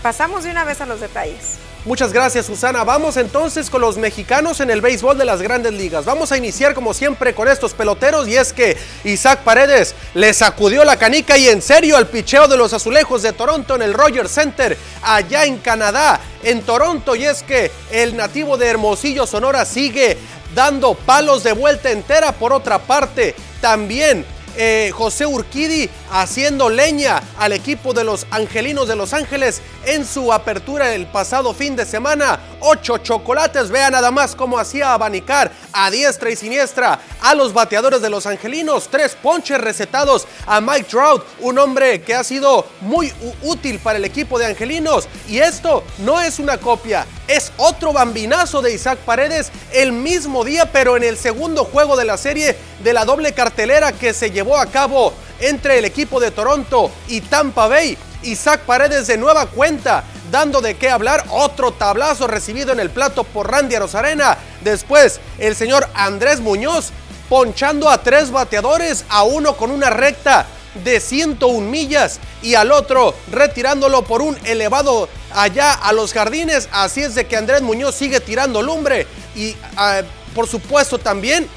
Pasamos 0.01 0.43
de 0.43 0.51
una 0.51 0.63
vez 0.63 0.79
a 0.79 0.85
los 0.85 1.01
detalles. 1.01 1.57
Muchas 1.85 2.11
gracias 2.11 2.45
Susana. 2.45 2.83
Vamos 2.83 3.15
entonces 3.15 3.69
con 3.69 3.79
los 3.79 3.97
mexicanos 3.97 4.59
en 4.59 4.69
el 4.69 4.81
béisbol 4.81 5.17
de 5.17 5.23
las 5.23 5.41
grandes 5.41 5.71
ligas. 5.71 6.03
Vamos 6.03 6.29
a 6.33 6.37
iniciar 6.37 6.73
como 6.73 6.93
siempre 6.93 7.33
con 7.33 7.47
estos 7.47 7.73
peloteros 7.73 8.27
y 8.27 8.35
es 8.35 8.51
que 8.51 8.77
Isaac 9.05 9.39
Paredes 9.45 9.95
le 10.13 10.33
sacudió 10.33 10.83
la 10.83 10.97
canica 10.97 11.37
y 11.37 11.47
en 11.47 11.61
serio 11.61 11.95
al 11.95 12.07
picheo 12.07 12.49
de 12.49 12.57
los 12.57 12.73
azulejos 12.73 13.21
de 13.21 13.31
Toronto 13.31 13.75
en 13.75 13.81
el 13.81 13.93
Rogers 13.93 14.29
Center 14.29 14.77
allá 15.01 15.45
en 15.45 15.57
Canadá, 15.59 16.19
en 16.43 16.63
Toronto 16.63 17.15
y 17.15 17.23
es 17.23 17.43
que 17.43 17.71
el 17.91 18.17
nativo 18.17 18.57
de 18.57 18.67
Hermosillo 18.67 19.25
Sonora 19.25 19.63
sigue 19.63 20.17
dando 20.53 20.95
palos 20.95 21.43
de 21.43 21.53
vuelta 21.53 21.91
entera 21.91 22.33
por 22.33 22.51
otra 22.51 22.79
parte. 22.79 23.35
También 23.61 24.25
eh, 24.61 24.91
José 24.93 25.25
Urquidi 25.25 25.89
haciendo 26.11 26.69
leña 26.69 27.23
al 27.37 27.53
equipo 27.53 27.93
de 27.93 28.03
los 28.03 28.27
Angelinos 28.29 28.89
de 28.89 28.97
Los 28.97 29.13
Ángeles 29.13 29.61
en 29.85 30.05
su 30.05 30.33
apertura 30.33 30.93
el 30.93 31.07
pasado 31.07 31.53
fin 31.53 31.77
de 31.77 31.85
semana. 31.85 32.41
Ocho 32.59 32.97
chocolates, 32.97 33.69
vea 33.69 33.89
nada 33.89 34.11
más 34.11 34.35
cómo 34.35 34.59
hacía 34.59 34.93
abanicar 34.93 35.49
a 35.71 35.89
diestra 35.89 36.29
y 36.29 36.35
siniestra 36.35 36.99
a 37.21 37.33
los 37.35 37.53
bateadores 37.53 38.01
de 38.01 38.09
los 38.09 38.25
Angelinos. 38.25 38.89
Tres 38.89 39.15
ponches 39.15 39.61
recetados 39.61 40.27
a 40.45 40.59
Mike 40.59 40.89
Trout, 40.89 41.23
un 41.39 41.57
hombre 41.57 42.01
que 42.01 42.13
ha 42.13 42.25
sido 42.25 42.65
muy 42.81 43.13
útil 43.43 43.79
para 43.79 43.97
el 43.97 44.03
equipo 44.03 44.37
de 44.37 44.47
Angelinos. 44.47 45.07
Y 45.29 45.37
esto 45.37 45.85
no 45.99 46.19
es 46.19 46.37
una 46.37 46.57
copia, 46.57 47.05
es 47.29 47.51
otro 47.57 47.93
bambinazo 47.93 48.61
de 48.61 48.73
Isaac 48.73 48.99
Paredes 49.05 49.51
el 49.71 49.91
mismo 49.91 50.43
día, 50.43 50.71
pero 50.71 50.97
en 50.97 51.03
el 51.03 51.15
segundo 51.15 51.63
juego 51.63 51.95
de 51.95 52.03
la 52.03 52.17
serie 52.17 52.57
de 52.83 52.91
la 52.91 53.05
doble 53.05 53.33
cartelera 53.33 53.91
que 53.91 54.13
se 54.13 54.31
llevó 54.31 54.57
a 54.57 54.65
cabo 54.65 55.13
entre 55.39 55.77
el 55.77 55.85
equipo 55.85 56.19
de 56.19 56.31
Toronto 56.31 56.91
y 57.07 57.21
Tampa 57.21 57.67
Bay. 57.67 57.97
Isaac 58.23 58.61
Paredes 58.61 59.07
de 59.07 59.17
nueva 59.17 59.45
cuenta 59.45 60.03
dando 60.31 60.59
de 60.59 60.75
qué 60.75 60.89
hablar. 60.89 61.23
Otro 61.29 61.71
tablazo 61.71 62.27
recibido 62.27 62.73
en 62.73 62.79
el 62.79 62.89
plato 62.89 63.23
por 63.23 63.49
Randy 63.49 63.75
Arozarena. 63.75 64.37
Después, 64.61 65.21
el 65.37 65.55
señor 65.55 65.87
Andrés 65.93 66.41
Muñoz 66.41 66.89
ponchando 67.29 67.89
a 67.89 68.01
tres 68.01 68.31
bateadores, 68.31 69.05
a 69.07 69.21
uno 69.21 69.55
con 69.55 69.69
una 69.69 69.91
recta 69.91 70.47
de 70.83 70.99
101 70.99 71.67
millas 71.67 72.19
y 72.41 72.55
al 72.55 72.71
otro 72.71 73.15
retirándolo 73.31 74.03
por 74.03 74.21
un 74.21 74.37
elevado 74.45 75.09
allá 75.33 75.73
a 75.73 75.93
los 75.93 76.13
jardines. 76.13 76.69
Así 76.71 77.01
es 77.01 77.15
de 77.15 77.27
que 77.27 77.37
Andrés 77.37 77.61
Muñoz 77.61 77.95
sigue 77.95 78.19
tirando 78.19 78.61
lumbre 78.61 79.07
y 79.35 79.55
ah, 79.77 80.01
por 80.35 80.47
supuesto 80.47 80.97
también 80.97 81.47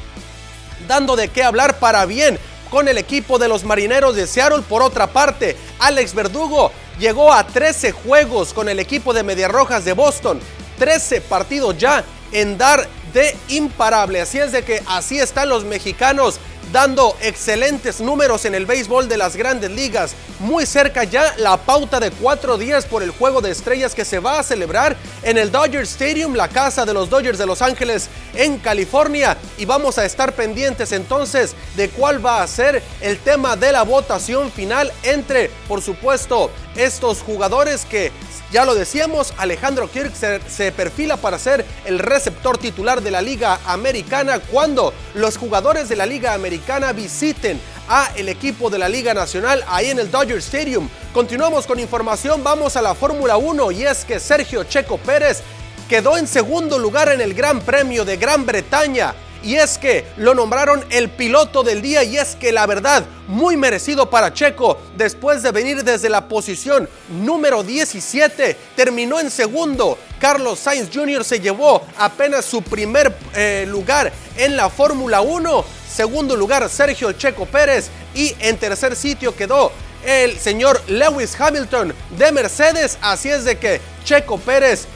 dando 0.88 1.16
de 1.16 1.28
qué 1.28 1.42
hablar 1.42 1.78
para 1.78 2.04
bien 2.06 2.38
con 2.70 2.88
el 2.88 2.98
equipo 2.98 3.38
de 3.38 3.48
los 3.48 3.64
Marineros 3.64 4.16
de 4.16 4.26
Seattle. 4.26 4.62
Por 4.66 4.82
otra 4.82 5.06
parte, 5.06 5.56
Alex 5.78 6.14
Verdugo 6.14 6.72
llegó 6.98 7.32
a 7.32 7.46
13 7.46 7.92
juegos 7.92 8.52
con 8.52 8.68
el 8.68 8.78
equipo 8.78 9.12
de 9.12 9.22
Medias 9.22 9.50
Rojas 9.50 9.84
de 9.84 9.92
Boston. 9.92 10.40
13 10.78 11.20
partidos 11.20 11.76
ya 11.76 12.04
en 12.32 12.56
dar 12.56 12.88
de 13.12 13.36
imparable. 13.48 14.22
Así 14.22 14.38
es 14.38 14.52
de 14.52 14.64
que 14.64 14.82
así 14.86 15.18
están 15.18 15.48
los 15.48 15.64
mexicanos 15.64 16.40
dando 16.72 17.16
excelentes 17.20 18.00
números 18.00 18.46
en 18.46 18.54
el 18.54 18.66
béisbol 18.66 19.08
de 19.08 19.18
las 19.18 19.36
grandes 19.36 19.70
ligas. 19.70 20.14
Muy 20.40 20.64
cerca 20.66 21.04
ya 21.04 21.34
la 21.36 21.58
pauta 21.58 22.00
de 22.00 22.10
cuatro 22.10 22.56
días 22.56 22.86
por 22.86 23.02
el 23.02 23.10
juego 23.10 23.40
de 23.40 23.50
estrellas 23.50 23.94
que 23.94 24.04
se 24.04 24.18
va 24.18 24.38
a 24.38 24.42
celebrar 24.42 24.96
en 25.22 25.36
el 25.38 25.52
Dodger 25.52 25.82
Stadium, 25.82 26.34
la 26.34 26.48
casa 26.48 26.84
de 26.84 26.94
los 26.94 27.10
Dodgers 27.10 27.38
de 27.38 27.46
Los 27.46 27.62
Ángeles 27.62 28.08
en 28.34 28.58
California. 28.58 29.36
Y 29.58 29.66
vamos 29.66 29.98
a 29.98 30.04
estar 30.06 30.32
pendientes 30.32 30.92
entonces 30.92 31.54
de 31.76 31.90
cuál 31.90 32.24
va 32.24 32.42
a 32.42 32.46
ser 32.46 32.82
el 33.00 33.18
tema 33.18 33.54
de 33.54 33.72
la 33.72 33.82
votación 33.82 34.50
final 34.50 34.90
entre, 35.02 35.50
por 35.68 35.82
supuesto, 35.82 36.50
estos 36.76 37.22
jugadores 37.22 37.84
que 37.84 38.12
ya 38.52 38.66
lo 38.66 38.74
decíamos, 38.74 39.32
Alejandro 39.38 39.90
Kirk 39.90 40.12
se, 40.14 40.72
perfila 40.72 41.16
para 41.16 41.38
ser 41.38 41.64
el 41.86 41.98
receptor 41.98 42.58
titular 42.58 43.00
de 43.00 43.10
la 43.10 43.22
Liga 43.22 43.58
Americana 43.64 44.40
cuando 44.40 44.92
los 45.14 45.38
jugadores 45.38 45.88
de 45.88 45.96
la 45.96 46.04
Liga 46.04 46.34
Americana 46.34 46.92
visiten 46.92 47.58
a 47.88 48.10
el 48.14 48.28
equipo 48.28 48.68
de 48.68 48.78
la 48.78 48.90
Liga 48.90 49.14
Nacional 49.14 49.64
ahí 49.68 49.88
en 49.88 49.98
el 49.98 50.10
Dodger 50.10 50.36
Stadium. 50.38 50.88
Continuamos 51.14 51.66
con 51.66 51.80
información, 51.80 52.44
vamos 52.44 52.76
a 52.76 52.82
la 52.82 52.94
Fórmula 52.94 53.38
1 53.38 53.70
y 53.72 53.84
es 53.84 54.04
que 54.04 54.20
Sergio 54.20 54.64
Checo 54.64 54.98
Pérez 54.98 55.42
quedó 55.88 56.18
en 56.18 56.26
segundo 56.26 56.78
lugar 56.78 57.08
en 57.08 57.22
el 57.22 57.32
Gran 57.32 57.60
Premio 57.60 58.04
de 58.04 58.18
Gran 58.18 58.44
Bretaña 58.44 59.14
y 59.42 59.56
es 59.56 59.78
que 59.78 60.06
lo 60.16 60.34
nombraron 60.34 60.84
el 60.90 61.10
piloto 61.10 61.62
del 61.62 61.82
día 61.82 62.04
y 62.04 62.16
es 62.16 62.36
que 62.36 62.52
la 62.52 62.66
verdad, 62.66 63.04
muy 63.28 63.56
merecido 63.56 64.08
para 64.08 64.32
Checo, 64.32 64.78
después 64.96 65.42
de 65.42 65.50
venir 65.50 65.82
desde 65.84 66.08
la 66.08 66.28
posición 66.28 66.88
número 67.08 67.62
17, 67.62 68.56
terminó 68.76 69.20
en 69.20 69.30
segundo. 69.30 69.98
Carlos 70.20 70.58
Sainz 70.60 70.88
Jr. 70.92 71.24
se 71.24 71.40
llevó 71.40 71.82
apenas 71.98 72.44
su 72.44 72.62
primer 72.62 73.14
eh, 73.34 73.64
lugar 73.68 74.12
en 74.36 74.56
la 74.56 74.70
Fórmula 74.70 75.20
1. 75.20 75.64
Segundo 75.92 76.36
lugar, 76.36 76.68
Sergio 76.68 77.12
Checo 77.12 77.46
Pérez. 77.46 77.90
Y 78.14 78.34
en 78.38 78.56
tercer 78.56 78.94
sitio 78.94 79.34
quedó 79.34 79.72
el 80.04 80.38
señor 80.38 80.80
Lewis 80.86 81.38
Hamilton 81.38 81.94
de 82.16 82.32
Mercedes. 82.32 82.98
Así 83.00 83.30
es 83.30 83.44
de 83.44 83.58
que 83.58 83.80
Checo 84.04 84.38
Pérez 84.38 84.86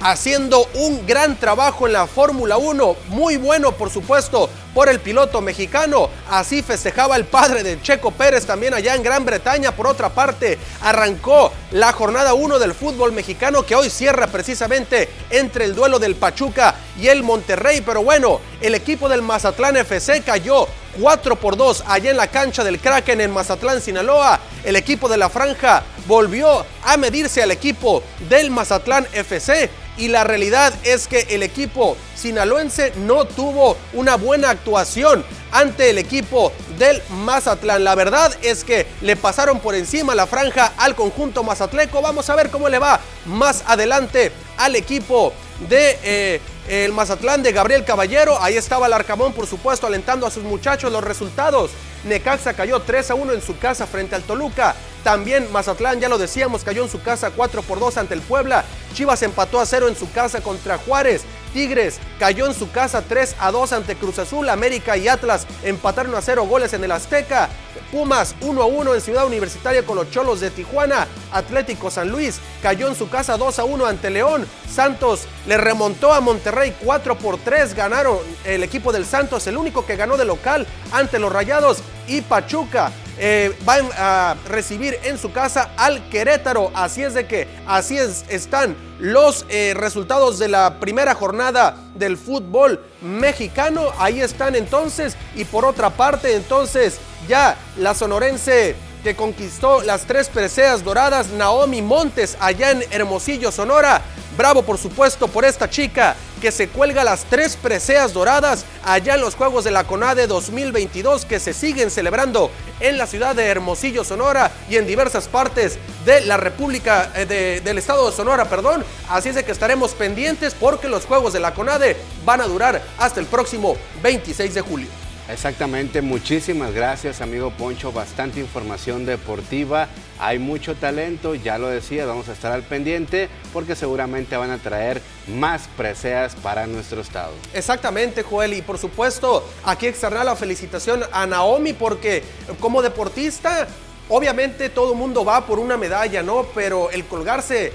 haciendo 0.00 0.66
un 0.74 1.06
gran 1.06 1.36
trabajo 1.36 1.86
en 1.86 1.92
la 1.92 2.06
Fórmula 2.06 2.56
1, 2.56 2.96
muy 3.08 3.36
bueno 3.36 3.72
por 3.72 3.90
supuesto 3.90 4.50
por 4.74 4.88
el 4.88 5.00
piloto 5.00 5.40
mexicano. 5.40 6.10
Así 6.30 6.62
festejaba 6.62 7.16
el 7.16 7.24
padre 7.24 7.62
de 7.62 7.80
Checo 7.80 8.10
Pérez 8.10 8.44
también 8.44 8.74
allá 8.74 8.94
en 8.94 9.02
Gran 9.02 9.24
Bretaña. 9.24 9.72
Por 9.72 9.86
otra 9.86 10.10
parte, 10.10 10.58
arrancó 10.82 11.50
la 11.70 11.92
jornada 11.92 12.34
1 12.34 12.58
del 12.58 12.74
fútbol 12.74 13.12
mexicano 13.12 13.64
que 13.64 13.74
hoy 13.74 13.88
cierra 13.88 14.26
precisamente 14.26 15.08
entre 15.30 15.64
el 15.64 15.74
duelo 15.74 15.98
del 15.98 16.14
Pachuca 16.14 16.74
y 17.00 17.08
el 17.08 17.22
Monterrey. 17.22 17.80
Pero 17.80 18.02
bueno, 18.02 18.40
el 18.60 18.74
equipo 18.74 19.08
del 19.08 19.22
Mazatlán 19.22 19.78
FC 19.78 20.20
cayó 20.22 20.68
4 21.00 21.36
por 21.36 21.56
2 21.56 21.84
allá 21.86 22.10
en 22.10 22.16
la 22.16 22.28
cancha 22.28 22.64
del 22.64 22.80
Kraken 22.80 23.20
en 23.20 23.30
Mazatlán, 23.30 23.80
Sinaloa. 23.80 24.40
El 24.64 24.76
equipo 24.76 25.08
de 25.08 25.16
la 25.16 25.28
franja 25.28 25.82
volvió 26.06 26.64
a 26.84 26.96
medirse 26.96 27.42
al 27.42 27.50
equipo 27.50 28.02
del 28.28 28.50
Mazatlán 28.50 29.06
FC 29.12 29.70
y 29.98 30.08
la 30.08 30.24
realidad 30.24 30.74
es 30.82 31.08
que 31.08 31.26
el 31.30 31.42
equipo 31.42 31.96
sinaloense 32.14 32.92
no 32.96 33.24
tuvo 33.24 33.76
una 33.94 34.16
buena 34.16 34.50
actuación 34.50 35.24
ante 35.52 35.90
el 35.90 35.98
equipo 35.98 36.52
del 36.78 37.02
Mazatlán. 37.10 37.84
La 37.84 37.94
verdad 37.94 38.34
es 38.42 38.64
que 38.64 38.86
le 39.00 39.16
pasaron 39.16 39.60
por 39.60 39.74
encima 39.74 40.14
la 40.14 40.26
franja 40.26 40.72
al 40.76 40.94
conjunto 40.94 41.42
mazatleco. 41.42 42.02
Vamos 42.02 42.28
a 42.28 42.36
ver 42.36 42.50
cómo 42.50 42.68
le 42.68 42.78
va 42.78 43.00
más 43.24 43.64
adelante 43.66 44.32
al 44.58 44.76
equipo 44.76 45.32
de 45.68 45.98
eh, 46.02 46.40
el 46.68 46.92
Mazatlán 46.92 47.42
de 47.42 47.52
Gabriel 47.52 47.84
Caballero. 47.84 48.40
Ahí 48.40 48.56
estaba 48.56 48.86
el 48.86 48.92
Arcamón, 48.92 49.32
por 49.32 49.46
supuesto, 49.46 49.86
alentando 49.86 50.26
a 50.26 50.30
sus 50.30 50.44
muchachos 50.44 50.92
los 50.92 51.04
resultados. 51.04 51.70
Necaxa 52.04 52.54
cayó 52.54 52.80
3 52.80 53.10
a 53.10 53.14
1 53.14 53.32
en 53.32 53.42
su 53.42 53.58
casa 53.58 53.86
frente 53.86 54.14
al 54.14 54.22
Toluca. 54.22 54.74
También 55.02 55.50
Mazatlán, 55.52 56.00
ya 56.00 56.08
lo 56.08 56.18
decíamos, 56.18 56.64
cayó 56.64 56.82
en 56.82 56.90
su 56.90 57.02
casa 57.02 57.30
4 57.30 57.62
por 57.62 57.78
2 57.78 57.96
ante 57.98 58.14
el 58.14 58.20
Puebla. 58.20 58.64
Chivas 58.94 59.22
empató 59.22 59.60
a 59.60 59.66
0 59.66 59.88
en 59.88 59.96
su 59.96 60.10
casa 60.12 60.40
contra 60.40 60.78
Juárez. 60.78 61.22
Tigres 61.56 62.00
cayó 62.18 62.44
en 62.44 62.52
su 62.52 62.70
casa 62.70 63.00
3 63.00 63.36
a 63.38 63.50
2 63.50 63.72
ante 63.72 63.96
Cruz 63.96 64.18
Azul. 64.18 64.50
América 64.50 64.98
y 64.98 65.08
Atlas 65.08 65.46
empataron 65.62 66.14
a 66.14 66.20
0 66.20 66.44
goles 66.44 66.74
en 66.74 66.84
el 66.84 66.92
Azteca. 66.92 67.48
Pumas 67.90 68.34
1 68.42 68.60
a 68.60 68.66
1 68.66 68.94
en 68.94 69.00
Ciudad 69.00 69.26
Universitaria 69.26 69.82
con 69.82 69.96
los 69.96 70.10
Cholos 70.10 70.40
de 70.40 70.50
Tijuana. 70.50 71.06
Atlético 71.32 71.90
San 71.90 72.10
Luis 72.10 72.40
cayó 72.60 72.88
en 72.88 72.94
su 72.94 73.08
casa 73.08 73.38
2 73.38 73.58
a 73.58 73.64
1 73.64 73.86
ante 73.86 74.10
León. 74.10 74.46
Santos 74.70 75.22
le 75.46 75.56
remontó 75.56 76.12
a 76.12 76.20
Monterrey 76.20 76.76
4 76.84 77.16
por 77.16 77.38
3. 77.38 77.74
Ganaron 77.74 78.18
el 78.44 78.62
equipo 78.62 78.92
del 78.92 79.06
Santos, 79.06 79.46
el 79.46 79.56
único 79.56 79.86
que 79.86 79.96
ganó 79.96 80.18
de 80.18 80.26
local 80.26 80.66
ante 80.92 81.18
los 81.18 81.32
Rayados. 81.32 81.78
Y 82.08 82.20
Pachuca 82.22 82.92
eh, 83.18 83.56
van 83.64 83.88
a 83.96 84.36
recibir 84.48 84.98
en 85.04 85.18
su 85.18 85.32
casa 85.32 85.70
al 85.76 86.08
Querétaro. 86.08 86.70
Así 86.74 87.02
es 87.02 87.14
de 87.14 87.26
que 87.26 87.48
así 87.66 87.96
es, 87.96 88.24
están 88.28 88.76
los 88.98 89.46
eh, 89.48 89.74
resultados 89.74 90.38
de 90.38 90.48
la 90.48 90.78
primera 90.80 91.14
jornada 91.14 91.76
del 91.94 92.16
fútbol 92.16 92.80
mexicano. 93.00 93.90
Ahí 93.98 94.20
están 94.20 94.54
entonces. 94.54 95.16
Y 95.34 95.44
por 95.44 95.64
otra 95.64 95.90
parte, 95.90 96.34
entonces 96.34 96.98
ya 97.28 97.56
la 97.78 97.94
sonorense 97.94 98.76
que 99.02 99.14
conquistó 99.14 99.82
las 99.82 100.04
tres 100.04 100.28
preseas 100.28 100.82
doradas, 100.82 101.28
Naomi 101.28 101.80
Montes, 101.80 102.36
allá 102.40 102.72
en 102.72 102.82
Hermosillo, 102.90 103.52
Sonora. 103.52 104.02
Bravo, 104.36 104.62
por 104.62 104.76
supuesto, 104.76 105.28
por 105.28 105.46
esta 105.46 105.70
chica 105.70 106.14
que 106.42 106.52
se 106.52 106.68
cuelga 106.68 107.04
las 107.04 107.24
tres 107.24 107.56
preseas 107.56 108.12
doradas 108.12 108.66
allá 108.84 109.14
en 109.14 109.22
los 109.22 109.34
Juegos 109.34 109.64
de 109.64 109.70
la 109.70 109.84
CONADE 109.84 110.26
2022 110.26 111.24
que 111.24 111.40
se 111.40 111.54
siguen 111.54 111.90
celebrando 111.90 112.50
en 112.80 112.98
la 112.98 113.06
ciudad 113.06 113.34
de 113.34 113.46
Hermosillo, 113.46 114.04
Sonora 114.04 114.52
y 114.68 114.76
en 114.76 114.86
diversas 114.86 115.28
partes 115.28 115.78
de 116.04 116.20
la 116.20 116.36
República 116.36 117.10
eh, 117.14 117.62
del 117.64 117.78
Estado 117.78 118.10
de 118.10 118.14
Sonora, 118.14 118.44
perdón. 118.44 118.84
Así 119.08 119.30
es 119.30 119.36
de 119.36 119.44
que 119.44 119.52
estaremos 119.52 119.94
pendientes 119.94 120.54
porque 120.54 120.88
los 120.88 121.06
Juegos 121.06 121.32
de 121.32 121.40
la 121.40 121.54
CONADE 121.54 121.96
van 122.26 122.42
a 122.42 122.46
durar 122.46 122.82
hasta 122.98 123.20
el 123.20 123.26
próximo 123.26 123.76
26 124.02 124.52
de 124.52 124.60
julio. 124.60 125.05
Exactamente, 125.28 126.02
muchísimas 126.02 126.72
gracias 126.72 127.20
amigo 127.20 127.50
Poncho, 127.50 127.90
bastante 127.90 128.38
información 128.38 129.04
deportiva, 129.04 129.88
hay 130.20 130.38
mucho 130.38 130.76
talento, 130.76 131.34
ya 131.34 131.58
lo 131.58 131.66
decía, 131.66 132.06
vamos 132.06 132.28
a 132.28 132.32
estar 132.32 132.52
al 132.52 132.62
pendiente 132.62 133.28
porque 133.52 133.74
seguramente 133.74 134.36
van 134.36 134.52
a 134.52 134.58
traer 134.58 135.02
más 135.26 135.68
preseas 135.76 136.36
para 136.36 136.68
nuestro 136.68 137.00
estado. 137.00 137.32
Exactamente, 137.52 138.22
Joel, 138.22 138.54
y 138.54 138.62
por 138.62 138.78
supuesto 138.78 139.44
aquí 139.64 139.88
externar 139.88 140.24
la 140.24 140.36
felicitación 140.36 141.02
a 141.10 141.26
Naomi 141.26 141.72
porque 141.72 142.22
como 142.60 142.80
deportista, 142.80 143.66
obviamente 144.08 144.68
todo 144.68 144.92
el 144.92 144.98
mundo 144.98 145.24
va 145.24 145.44
por 145.44 145.58
una 145.58 145.76
medalla, 145.76 146.22
¿no? 146.22 146.46
Pero 146.54 146.90
el 146.92 147.04
colgarse 147.04 147.72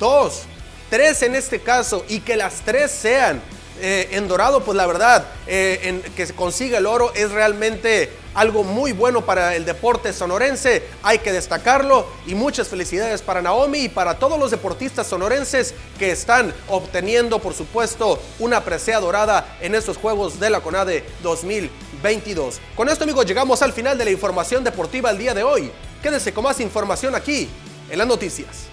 dos, 0.00 0.44
tres 0.88 1.22
en 1.22 1.34
este 1.34 1.60
caso 1.60 2.02
y 2.08 2.20
que 2.20 2.36
las 2.36 2.62
tres 2.62 2.90
sean 2.90 3.42
eh, 3.80 4.08
en 4.12 4.28
dorado, 4.28 4.60
pues 4.60 4.76
la 4.76 4.86
verdad, 4.86 5.26
eh, 5.46 5.80
en, 5.82 6.02
que 6.14 6.26
se 6.26 6.34
consiga 6.34 6.78
el 6.78 6.86
oro 6.86 7.12
es 7.14 7.30
realmente 7.32 8.10
algo 8.34 8.64
muy 8.64 8.92
bueno 8.92 9.24
para 9.24 9.54
el 9.54 9.64
deporte 9.64 10.12
sonorense, 10.12 10.82
hay 11.02 11.18
que 11.18 11.32
destacarlo 11.32 12.06
y 12.26 12.34
muchas 12.34 12.68
felicidades 12.68 13.22
para 13.22 13.42
Naomi 13.42 13.80
y 13.80 13.88
para 13.88 14.18
todos 14.18 14.38
los 14.38 14.50
deportistas 14.50 15.06
sonorenses 15.06 15.74
que 15.98 16.10
están 16.10 16.52
obteniendo, 16.68 17.38
por 17.38 17.54
supuesto, 17.54 18.20
una 18.38 18.62
presea 18.62 19.00
dorada 19.00 19.56
en 19.60 19.74
estos 19.74 19.96
Juegos 19.96 20.38
de 20.40 20.50
la 20.50 20.60
CONADE 20.60 21.04
2022. 21.22 22.60
Con 22.76 22.88
esto, 22.88 23.04
amigos, 23.04 23.26
llegamos 23.26 23.62
al 23.62 23.72
final 23.72 23.96
de 23.98 24.04
la 24.04 24.10
información 24.10 24.64
deportiva 24.64 25.10
el 25.10 25.18
día 25.18 25.34
de 25.34 25.42
hoy. 25.42 25.70
Quédense 26.02 26.32
con 26.32 26.44
más 26.44 26.60
información 26.60 27.14
aquí 27.14 27.48
en 27.90 27.98
las 27.98 28.06
noticias. 28.06 28.68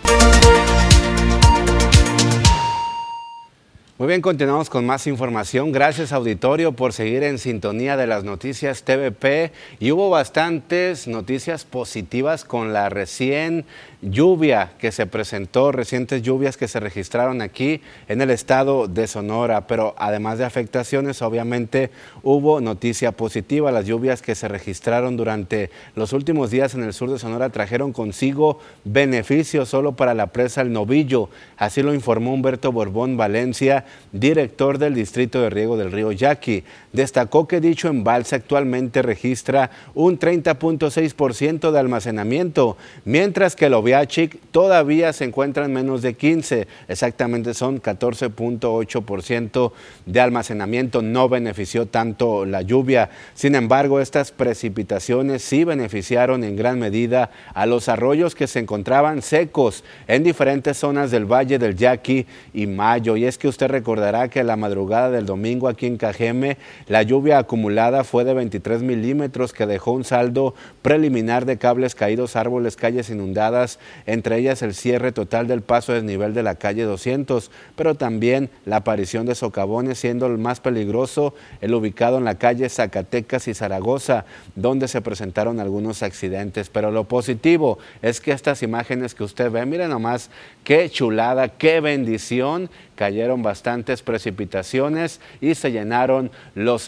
Muy 4.01 4.07
bien, 4.07 4.21
continuamos 4.21 4.71
con 4.71 4.83
más 4.83 5.05
información. 5.05 5.71
Gracias 5.71 6.11
auditorio 6.11 6.71
por 6.71 6.91
seguir 6.91 7.21
en 7.21 7.37
sintonía 7.37 7.97
de 7.97 8.07
las 8.07 8.23
noticias 8.23 8.81
TVP 8.81 9.51
y 9.79 9.91
hubo 9.91 10.09
bastantes 10.09 11.07
noticias 11.07 11.65
positivas 11.65 12.43
con 12.43 12.73
la 12.73 12.89
recién 12.89 13.63
lluvia 14.01 14.73
que 14.79 14.91
se 14.91 15.05
presentó, 15.05 15.71
recientes 15.71 16.21
lluvias 16.21 16.57
que 16.57 16.67
se 16.67 16.79
registraron 16.79 17.41
aquí 17.41 17.81
en 18.07 18.21
el 18.21 18.31
estado 18.31 18.87
de 18.87 19.07
Sonora, 19.07 19.67
pero 19.67 19.95
además 19.97 20.37
de 20.37 20.45
afectaciones, 20.45 21.21
obviamente 21.21 21.91
hubo 22.23 22.61
noticia 22.61 23.11
positiva. 23.11 23.71
Las 23.71 23.85
lluvias 23.85 24.21
que 24.21 24.35
se 24.35 24.47
registraron 24.47 25.17
durante 25.17 25.69
los 25.95 26.13
últimos 26.13 26.51
días 26.51 26.73
en 26.73 26.83
el 26.83 26.93
sur 26.93 27.11
de 27.11 27.19
Sonora 27.19 27.49
trajeron 27.49 27.93
consigo 27.93 28.59
beneficios 28.83 29.69
solo 29.69 29.93
para 29.93 30.13
la 30.13 30.27
presa 30.27 30.61
El 30.61 30.73
Novillo. 30.73 31.29
Así 31.57 31.83
lo 31.83 31.93
informó 31.93 32.33
Humberto 32.33 32.71
Borbón 32.71 33.17
Valencia, 33.17 33.85
director 34.11 34.77
del 34.77 34.95
Distrito 34.95 35.41
de 35.41 35.49
Riego 35.49 35.77
del 35.77 35.91
Río 35.91 36.11
Yaqui. 36.11 36.63
Destacó 36.93 37.47
que 37.47 37.61
dicho 37.61 37.87
embalse 37.87 38.35
actualmente 38.35 39.01
registra 39.01 39.71
un 39.93 40.19
30.6% 40.19 41.71
de 41.71 41.79
almacenamiento, 41.79 42.77
mientras 43.05 43.55
que 43.55 43.67
el 43.67 43.73
Oviachic 43.73 44.37
todavía 44.51 45.13
se 45.13 45.25
encuentra 45.25 45.65
en 45.65 45.73
menos 45.73 46.01
de 46.01 46.15
15, 46.15 46.67
exactamente 46.87 47.53
son 47.53 47.81
14.8% 47.81 49.71
de 50.05 50.19
almacenamiento. 50.19 51.01
No 51.01 51.29
benefició 51.29 51.85
tanto 51.85 52.45
la 52.45 52.61
lluvia. 52.61 53.09
Sin 53.33 53.55
embargo, 53.55 53.99
estas 53.99 54.31
precipitaciones 54.31 55.41
sí 55.41 55.63
beneficiaron 55.63 56.43
en 56.43 56.55
gran 56.55 56.79
medida 56.79 57.31
a 57.53 57.65
los 57.65 57.89
arroyos 57.89 58.35
que 58.35 58.47
se 58.47 58.59
encontraban 58.59 59.21
secos 59.21 59.83
en 60.07 60.23
diferentes 60.23 60.77
zonas 60.77 61.11
del 61.11 61.25
Valle 61.25 61.59
del 61.59 61.75
Yaqui 61.75 62.25
y 62.53 62.67
Mayo. 62.67 63.15
Y 63.15 63.25
es 63.25 63.37
que 63.37 63.47
usted 63.47 63.67
recordará 63.67 64.29
que 64.29 64.43
la 64.43 64.57
madrugada 64.57 65.09
del 65.11 65.25
domingo 65.25 65.67
aquí 65.67 65.85
en 65.85 65.97
Cajeme, 65.97 66.57
la 66.91 67.03
lluvia 67.03 67.37
acumulada 67.37 68.03
fue 68.03 68.25
de 68.25 68.33
23 68.33 68.81
milímetros 68.81 69.53
que 69.53 69.65
dejó 69.65 69.93
un 69.93 70.03
saldo 70.03 70.55
preliminar 70.81 71.45
de 71.45 71.57
cables 71.57 71.95
caídos, 71.95 72.35
árboles, 72.35 72.75
calles 72.75 73.09
inundadas, 73.09 73.79
entre 74.05 74.37
ellas 74.37 74.61
el 74.61 74.73
cierre 74.73 75.13
total 75.13 75.47
del 75.47 75.61
paso 75.61 75.93
de 75.93 76.03
nivel 76.03 76.33
de 76.33 76.43
la 76.43 76.55
calle 76.55 76.83
200, 76.83 77.49
pero 77.77 77.95
también 77.95 78.49
la 78.65 78.75
aparición 78.75 79.25
de 79.25 79.35
socavones, 79.35 79.99
siendo 79.99 80.27
el 80.27 80.37
más 80.37 80.59
peligroso 80.59 81.33
el 81.61 81.73
ubicado 81.73 82.17
en 82.17 82.25
la 82.25 82.35
calle 82.35 82.67
Zacatecas 82.67 83.47
y 83.47 83.53
Zaragoza, 83.53 84.25
donde 84.55 84.89
se 84.89 84.99
presentaron 84.99 85.61
algunos 85.61 86.03
accidentes. 86.03 86.67
Pero 86.67 86.91
lo 86.91 87.05
positivo 87.05 87.79
es 88.01 88.19
que 88.19 88.33
estas 88.33 88.63
imágenes 88.63 89.15
que 89.15 89.23
usted 89.23 89.49
ve, 89.49 89.65
miren 89.65 89.91
nomás 89.91 90.29
qué 90.65 90.89
chulada, 90.89 91.47
qué 91.47 91.79
bendición 91.79 92.69
cayeron 93.01 93.41
bastantes 93.41 94.03
precipitaciones 94.03 95.21
y 95.39 95.55
se 95.55 95.71
llenaron 95.71 96.29
los 96.53 96.80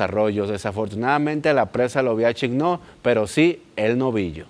Desafortunadamente 0.49 1.53
la 1.53 1.67
presa 1.67 2.01
lo 2.01 2.11
había 2.11 2.33
no, 2.57 2.79
pero 3.01 3.27
sí 3.27 3.61
el 3.75 3.97
novillo. 3.97 4.45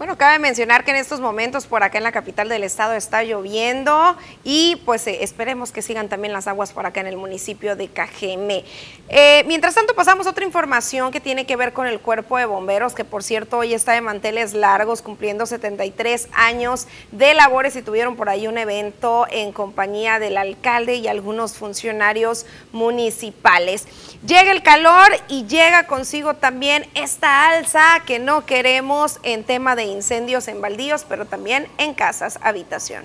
Bueno, 0.00 0.16
cabe 0.16 0.38
mencionar 0.38 0.82
que 0.82 0.92
en 0.92 0.96
estos 0.96 1.20
momentos 1.20 1.66
por 1.66 1.82
acá 1.82 1.98
en 1.98 2.04
la 2.04 2.10
capital 2.10 2.48
del 2.48 2.64
estado 2.64 2.94
está 2.94 3.22
lloviendo 3.22 4.16
y 4.44 4.76
pues 4.86 5.06
eh, 5.06 5.22
esperemos 5.22 5.72
que 5.72 5.82
sigan 5.82 6.08
también 6.08 6.32
las 6.32 6.48
aguas 6.48 6.72
por 6.72 6.86
acá 6.86 7.02
en 7.02 7.06
el 7.06 7.18
municipio 7.18 7.76
de 7.76 7.88
Cajeme. 7.88 8.64
Eh, 9.10 9.44
mientras 9.46 9.74
tanto 9.74 9.94
pasamos 9.94 10.26
otra 10.26 10.46
información 10.46 11.10
que 11.10 11.20
tiene 11.20 11.44
que 11.44 11.54
ver 11.54 11.74
con 11.74 11.86
el 11.86 12.00
cuerpo 12.00 12.38
de 12.38 12.46
bomberos, 12.46 12.94
que 12.94 13.04
por 13.04 13.22
cierto 13.22 13.58
hoy 13.58 13.74
está 13.74 13.92
de 13.92 14.00
manteles 14.00 14.54
largos 14.54 15.02
cumpliendo 15.02 15.44
73 15.44 16.28
años 16.32 16.86
de 17.12 17.34
labores 17.34 17.76
y 17.76 17.82
tuvieron 17.82 18.16
por 18.16 18.30
ahí 18.30 18.46
un 18.46 18.56
evento 18.56 19.26
en 19.30 19.52
compañía 19.52 20.18
del 20.18 20.38
alcalde 20.38 20.94
y 20.94 21.08
algunos 21.08 21.58
funcionarios 21.58 22.46
municipales. 22.72 23.86
Llega 24.26 24.50
el 24.50 24.62
calor 24.62 25.08
y 25.28 25.44
llega 25.44 25.86
consigo 25.86 26.32
también 26.32 26.88
esta 26.94 27.50
alza 27.50 28.02
que 28.06 28.18
no 28.18 28.46
queremos 28.46 29.20
en 29.24 29.44
tema 29.44 29.76
de 29.76 29.89
incendios 29.90 30.48
en 30.48 30.60
baldíos, 30.60 31.04
pero 31.08 31.26
también 31.26 31.66
en 31.78 31.94
casas 31.94 32.38
habitación. 32.42 33.04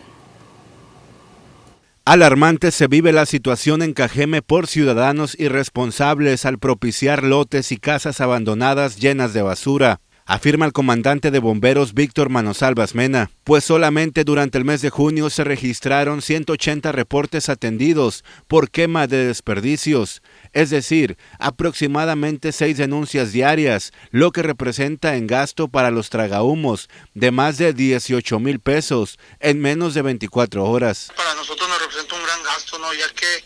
Alarmante 2.05 2.69
se 2.69 2.87
vive 2.87 3.11
la 3.11 3.25
situación 3.25 3.81
en 3.81 3.93
Cajeme 3.93 4.43
por 4.43 4.67
ciudadanos 4.67 5.35
irresponsables 5.39 6.45
al 6.45 6.59
propiciar 6.59 7.23
lotes 7.23 7.71
y 7.71 7.77
casas 7.77 8.21
abandonadas 8.21 8.97
llenas 8.97 9.33
de 9.33 9.41
basura 9.41 10.01
afirma 10.25 10.65
el 10.65 10.73
comandante 10.73 11.29
de 11.29 11.37
bomberos 11.37 11.93
Víctor 11.93 12.29
Manosalvas 12.29 12.95
Mena, 12.95 13.29
pues 13.43 13.63
solamente 13.63 14.23
durante 14.23 14.57
el 14.57 14.65
mes 14.65 14.81
de 14.81 14.89
junio 14.89 15.29
se 15.29 15.43
registraron 15.43 16.23
180 16.23 16.91
reportes 16.91 17.47
atendidos 17.47 18.23
por 18.47 18.71
quema 18.71 19.05
de 19.05 19.27
desperdicios, 19.27 20.23
es 20.51 20.71
decir, 20.71 21.17
aproximadamente 21.37 22.51
seis 22.51 22.77
denuncias 22.77 23.33
diarias, 23.33 23.93
lo 24.09 24.31
que 24.31 24.41
representa 24.41 25.15
en 25.15 25.27
gasto 25.27 25.67
para 25.67 25.91
los 25.91 26.09
tragahumos 26.09 26.89
de 27.13 27.29
más 27.29 27.59
de 27.59 27.73
18 27.73 28.39
mil 28.39 28.59
pesos 28.59 29.19
en 29.39 29.61
menos 29.61 29.93
de 29.93 30.01
24 30.01 30.63
horas. 30.65 31.11
Para 31.15 31.35
nosotros 31.35 31.69
nos 31.69 31.79
representa 31.79 32.15
un 32.15 32.23
gran 32.23 32.43
gasto, 32.43 32.79
¿no? 32.79 32.91
ya 32.95 33.07
que 33.13 33.45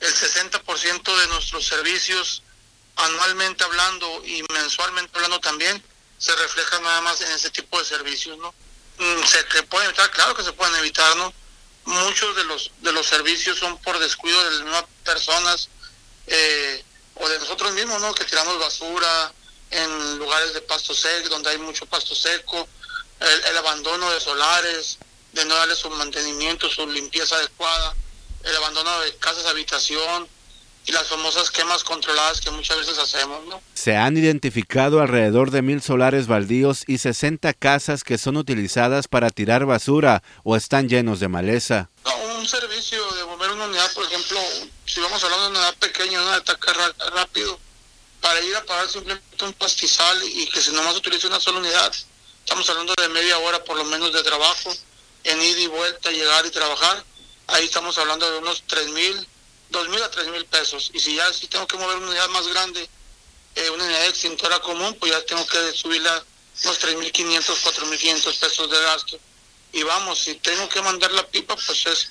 el 0.00 0.12
60% 0.12 1.20
de 1.20 1.28
nuestros 1.28 1.66
servicios 1.66 2.42
anualmente 2.96 3.64
hablando 3.64 4.22
y 4.26 4.42
mensualmente 4.52 5.10
hablando 5.14 5.40
también 5.40 5.82
se 6.18 6.34
refleja 6.36 6.80
nada 6.80 7.00
más 7.00 7.20
en 7.20 7.30
ese 7.32 7.50
tipo 7.50 7.78
de 7.78 7.84
servicios, 7.84 8.36
¿no? 8.38 8.54
Mm, 8.98 9.24
se 9.24 9.44
que 9.46 9.62
pueden 9.62 9.88
evitar, 9.88 10.10
claro 10.10 10.34
que 10.34 10.42
se 10.42 10.52
pueden 10.52 10.74
evitar, 10.76 11.16
¿no? 11.16 11.32
Muchos 11.84 12.36
de 12.36 12.44
los 12.44 12.70
de 12.78 12.92
los 12.92 13.06
servicios 13.06 13.58
son 13.58 13.78
por 13.78 13.98
descuido 13.98 14.42
de 14.44 14.50
las 14.50 14.60
mismas 14.60 14.84
personas 15.04 15.68
eh, 16.26 16.84
o 17.14 17.28
de 17.28 17.38
nosotros 17.38 17.72
mismos, 17.72 18.00
¿no? 18.00 18.12
Que 18.14 18.24
tiramos 18.24 18.58
basura 18.58 19.32
en 19.70 20.18
lugares 20.18 20.52
de 20.54 20.60
pasto 20.62 20.94
seco, 20.94 21.28
donde 21.28 21.50
hay 21.50 21.58
mucho 21.58 21.86
pasto 21.86 22.14
seco, 22.14 22.68
el, 23.20 23.44
el 23.44 23.56
abandono 23.58 24.10
de 24.10 24.20
solares, 24.20 24.98
de 25.32 25.44
no 25.44 25.54
darle 25.54 25.76
su 25.76 25.88
mantenimiento, 25.90 26.68
su 26.68 26.86
limpieza 26.86 27.36
adecuada, 27.36 27.94
el 28.44 28.56
abandono 28.56 29.00
de 29.00 29.16
casas 29.16 29.46
habitación, 29.46 30.28
y 30.88 30.92
las 30.92 31.06
famosas 31.06 31.50
quemas 31.50 31.84
controladas 31.84 32.40
que 32.40 32.50
muchas 32.50 32.78
veces 32.78 32.98
hacemos, 32.98 33.44
¿no? 33.46 33.60
Se 33.74 33.96
han 33.96 34.16
identificado 34.16 35.00
alrededor 35.00 35.50
de 35.50 35.60
mil 35.60 35.82
solares 35.82 36.26
baldíos 36.26 36.84
y 36.86 36.98
60 36.98 37.52
casas 37.52 38.04
que 38.04 38.16
son 38.16 38.38
utilizadas 38.38 39.06
para 39.06 39.28
tirar 39.28 39.66
basura 39.66 40.22
o 40.44 40.56
están 40.56 40.88
llenos 40.88 41.20
de 41.20 41.28
maleza. 41.28 41.90
un 42.38 42.48
servicio 42.48 42.98
de 43.12 43.24
mover 43.24 43.50
una 43.50 43.66
unidad, 43.66 43.92
por 43.92 44.04
ejemplo, 44.04 44.40
si 44.86 45.00
vamos 45.00 45.22
hablando 45.22 45.44
de 45.44 45.50
una 45.50 45.58
unidad 45.58 45.74
pequeña, 45.78 46.22
una 46.22 46.36
ataque 46.36 46.72
rápido, 47.14 47.58
para 48.22 48.40
ir 48.40 48.56
a 48.56 48.64
pagar 48.64 48.88
simplemente 48.88 49.44
un 49.44 49.52
pastizal 49.52 50.22
y 50.24 50.46
que 50.46 50.60
si 50.60 50.72
nomás 50.72 50.96
utilice 50.96 51.26
una 51.26 51.38
sola 51.38 51.58
unidad, 51.58 51.92
estamos 52.40 52.68
hablando 52.70 52.94
de 52.98 53.08
media 53.10 53.36
hora 53.38 53.62
por 53.62 53.76
lo 53.76 53.84
menos 53.84 54.12
de 54.14 54.22
trabajo, 54.22 54.72
en 55.24 55.42
ida 55.42 55.60
y 55.60 55.66
vuelta, 55.66 56.10
llegar 56.10 56.46
y 56.46 56.50
trabajar, 56.50 57.04
ahí 57.48 57.66
estamos 57.66 57.98
hablando 57.98 58.30
de 58.30 58.38
unos 58.38 58.62
tres 58.66 58.88
mil 58.88 59.28
dos 59.70 59.88
mil 59.88 60.02
a 60.02 60.10
tres 60.10 60.28
mil 60.28 60.44
pesos. 60.46 60.90
Y 60.94 61.00
si 61.00 61.14
ya 61.16 61.32
si 61.32 61.46
tengo 61.48 61.66
que 61.66 61.76
mover 61.76 61.96
una 61.96 62.08
unidad 62.08 62.28
más 62.28 62.46
grande, 62.48 62.88
eh, 63.54 63.70
una 63.70 63.84
unidad 63.84 64.06
extintora 64.06 64.60
común, 64.60 64.96
pues 64.98 65.12
ya 65.12 65.24
tengo 65.24 65.46
que 65.46 65.72
subirla 65.72 66.24
unos 66.64 66.78
tres 66.78 66.96
mil 66.96 67.10
quinientos, 67.12 67.58
cuatro 67.62 67.86
mil 67.86 67.98
quinientos 67.98 68.36
pesos 68.36 68.70
de 68.70 68.80
gasto. 68.80 69.18
Y 69.72 69.82
vamos, 69.82 70.18
si 70.20 70.34
tengo 70.36 70.68
que 70.68 70.80
mandar 70.80 71.12
la 71.12 71.26
pipa, 71.26 71.54
pues 71.54 71.86
es 71.86 72.10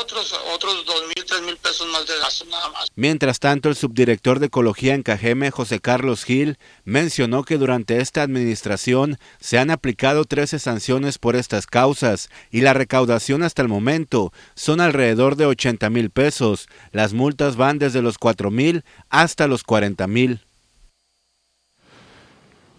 otros, 0.00 0.32
otros 0.54 0.84
dos 0.84 1.02
mil, 1.06 1.24
tres 1.24 1.42
mil 1.42 1.56
pesos 1.56 1.86
más 1.88 2.06
de 2.06 2.18
gasto 2.18 2.44
nada 2.46 2.68
más. 2.70 2.88
Mientras 2.96 3.38
tanto, 3.38 3.68
el 3.68 3.76
subdirector 3.76 4.38
de 4.38 4.46
Ecología 4.46 4.94
en 4.94 5.02
Cajeme, 5.02 5.50
José 5.50 5.80
Carlos 5.80 6.24
Gil, 6.24 6.58
mencionó 6.84 7.44
que 7.44 7.58
durante 7.58 8.00
esta 8.00 8.22
administración 8.22 9.18
se 9.40 9.58
han 9.58 9.70
aplicado 9.70 10.24
13 10.24 10.58
sanciones 10.58 11.18
por 11.18 11.36
estas 11.36 11.66
causas 11.66 12.30
y 12.50 12.60
la 12.62 12.74
recaudación 12.74 13.42
hasta 13.42 13.62
el 13.62 13.68
momento 13.68 14.32
son 14.54 14.80
alrededor 14.80 15.36
de 15.36 15.46
80 15.46 15.90
mil 15.90 16.10
pesos. 16.10 16.68
Las 16.92 17.12
multas 17.12 17.56
van 17.56 17.78
desde 17.78 18.02
los 18.02 18.18
4 18.18 18.50
mil 18.50 18.84
hasta 19.10 19.46
los 19.46 19.62
40 19.62 20.06
mil. 20.06 20.47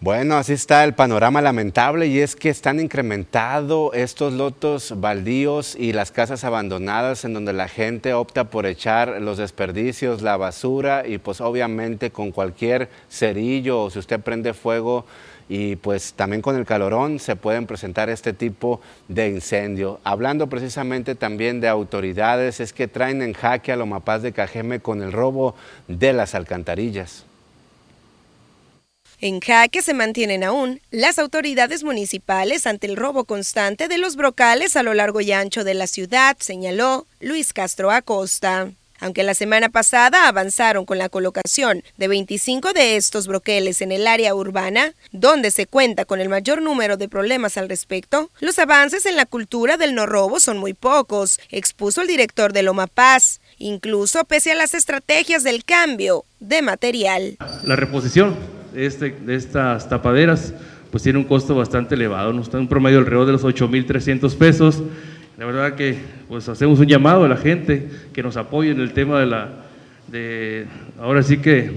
Bueno, 0.02 0.38
así 0.38 0.54
está 0.54 0.82
el 0.84 0.94
panorama 0.94 1.42
lamentable 1.42 2.06
y 2.06 2.20
es 2.20 2.34
que 2.34 2.48
están 2.48 2.80
incrementando 2.80 3.90
estos 3.92 4.32
lotos 4.32 4.94
baldíos 4.98 5.76
y 5.78 5.92
las 5.92 6.10
casas 6.10 6.42
abandonadas 6.44 7.26
en 7.26 7.34
donde 7.34 7.52
la 7.52 7.68
gente 7.68 8.14
opta 8.14 8.44
por 8.44 8.64
echar 8.64 9.20
los 9.20 9.36
desperdicios, 9.36 10.22
la 10.22 10.38
basura 10.38 11.06
y 11.06 11.18
pues 11.18 11.42
obviamente 11.42 12.10
con 12.10 12.30
cualquier 12.30 12.88
cerillo 13.10 13.82
o 13.82 13.90
si 13.90 13.98
usted 13.98 14.20
prende 14.20 14.54
fuego 14.54 15.04
y 15.50 15.76
pues 15.76 16.14
también 16.14 16.40
con 16.40 16.56
el 16.56 16.64
calorón 16.64 17.18
se 17.18 17.36
pueden 17.36 17.66
presentar 17.66 18.08
este 18.08 18.32
tipo 18.32 18.80
de 19.08 19.28
incendio. 19.28 20.00
Hablando 20.02 20.46
precisamente 20.46 21.14
también 21.14 21.60
de 21.60 21.68
autoridades, 21.68 22.60
es 22.60 22.72
que 22.72 22.88
traen 22.88 23.20
en 23.20 23.34
jaque 23.34 23.70
a 23.70 23.76
Lomapaz 23.76 24.22
de 24.22 24.32
Cajeme 24.32 24.80
con 24.80 25.02
el 25.02 25.12
robo 25.12 25.54
de 25.88 26.14
las 26.14 26.34
alcantarillas. 26.34 27.26
En 29.22 29.40
jaque 29.40 29.82
se 29.82 29.92
mantienen 29.92 30.44
aún 30.44 30.80
las 30.90 31.18
autoridades 31.18 31.84
municipales 31.84 32.66
ante 32.66 32.86
el 32.86 32.96
robo 32.96 33.24
constante 33.24 33.86
de 33.86 33.98
los 33.98 34.16
brocales 34.16 34.76
a 34.76 34.82
lo 34.82 34.94
largo 34.94 35.20
y 35.20 35.30
ancho 35.30 35.62
de 35.62 35.74
la 35.74 35.86
ciudad, 35.86 36.38
señaló 36.40 37.06
Luis 37.20 37.52
Castro 37.52 37.90
Acosta. 37.90 38.70
Aunque 38.98 39.22
la 39.22 39.34
semana 39.34 39.68
pasada 39.68 40.26
avanzaron 40.26 40.86
con 40.86 40.96
la 40.96 41.10
colocación 41.10 41.82
de 41.98 42.08
25 42.08 42.72
de 42.72 42.96
estos 42.96 43.26
broqueles 43.26 43.82
en 43.82 43.92
el 43.92 44.06
área 44.06 44.34
urbana, 44.34 44.94
donde 45.12 45.50
se 45.50 45.66
cuenta 45.66 46.06
con 46.06 46.22
el 46.22 46.30
mayor 46.30 46.62
número 46.62 46.96
de 46.96 47.08
problemas 47.08 47.58
al 47.58 47.68
respecto, 47.68 48.30
los 48.40 48.58
avances 48.58 49.04
en 49.04 49.16
la 49.16 49.26
cultura 49.26 49.76
del 49.76 49.94
no 49.94 50.06
robo 50.06 50.40
son 50.40 50.56
muy 50.56 50.72
pocos, 50.72 51.40
expuso 51.50 52.00
el 52.00 52.08
director 52.08 52.54
de 52.54 52.62
Loma 52.62 52.86
Paz, 52.86 53.40
incluso 53.58 54.24
pese 54.24 54.52
a 54.52 54.54
las 54.54 54.72
estrategias 54.72 55.42
del 55.42 55.62
cambio 55.64 56.24
de 56.38 56.62
material. 56.62 57.36
La 57.64 57.76
reposición 57.76 58.59
de, 58.72 58.86
este, 58.86 59.10
de 59.10 59.34
estas 59.34 59.88
tapaderas 59.88 60.54
pues 60.90 61.04
tiene 61.04 61.18
un 61.18 61.24
costo 61.24 61.54
bastante 61.54 61.94
elevado, 61.94 62.32
¿no? 62.32 62.42
está 62.42 62.56
en 62.56 62.62
un 62.62 62.68
promedio 62.68 62.98
alrededor 62.98 63.26
de 63.26 63.32
los 63.32 63.44
8.300 63.44 64.36
pesos 64.36 64.82
la 65.40 65.46
verdad 65.46 65.74
que 65.74 65.96
pues 66.28 66.50
hacemos 66.50 66.80
un 66.80 66.86
llamado 66.86 67.24
a 67.24 67.28
la 67.28 67.38
gente 67.38 67.88
que 68.12 68.22
nos 68.22 68.36
apoye 68.36 68.72
en 68.72 68.80
el 68.80 68.92
tema 68.92 69.18
de 69.20 69.24
la, 69.24 69.48
de, 70.08 70.66
ahora 71.00 71.22
sí 71.22 71.38
que 71.38 71.72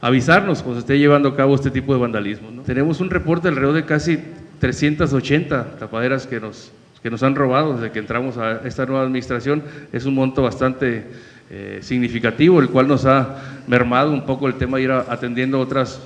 avisarnos 0.00 0.62
cuando 0.62 0.80
se 0.80 0.84
esté 0.84 0.96
llevando 0.96 1.30
a 1.30 1.36
cabo 1.36 1.56
este 1.56 1.72
tipo 1.72 1.92
de 1.92 1.98
vandalismo. 1.98 2.62
Tenemos 2.64 3.00
un 3.00 3.10
reporte 3.10 3.48
alrededor 3.48 3.74
de 3.74 3.84
casi 3.84 4.16
380 4.60 5.78
tapaderas 5.80 6.28
que 6.28 6.38
nos, 6.38 6.70
que 7.02 7.10
nos 7.10 7.24
han 7.24 7.34
robado 7.34 7.74
desde 7.74 7.90
que 7.90 7.98
entramos 7.98 8.38
a 8.38 8.60
esta 8.64 8.86
nueva 8.86 9.02
administración. 9.02 9.64
Es 9.92 10.04
un 10.04 10.14
monto 10.14 10.42
bastante 10.42 11.06
eh, 11.50 11.78
significativo, 11.82 12.60
el 12.60 12.68
cual 12.68 12.88
nos 12.88 13.06
ha 13.06 13.62
mermado 13.66 14.12
un 14.12 14.24
poco 14.24 14.48
el 14.48 14.54
tema 14.54 14.78
de 14.78 14.84
ir 14.84 14.90
atendiendo 14.90 15.60
otras 15.60 16.00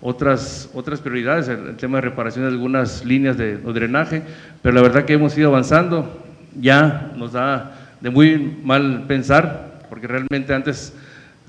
otras, 0.00 0.70
otras 0.74 1.00
prioridades, 1.00 1.48
el, 1.48 1.76
tema 1.76 1.98
de 1.98 2.02
reparación 2.02 2.44
de 2.44 2.50
algunas 2.50 3.04
líneas 3.04 3.36
de, 3.36 3.58
drenaje, 3.58 4.22
pero 4.62 4.74
la 4.74 4.82
verdad 4.82 5.04
que 5.04 5.14
hemos 5.14 5.36
ido 5.36 5.48
avanzando, 5.48 6.24
ya 6.58 7.12
nos 7.16 7.32
da 7.32 7.72
de 8.00 8.10
muy 8.10 8.58
mal 8.62 9.04
pensar, 9.06 9.80
porque 9.88 10.06
realmente 10.06 10.54
antes 10.54 10.94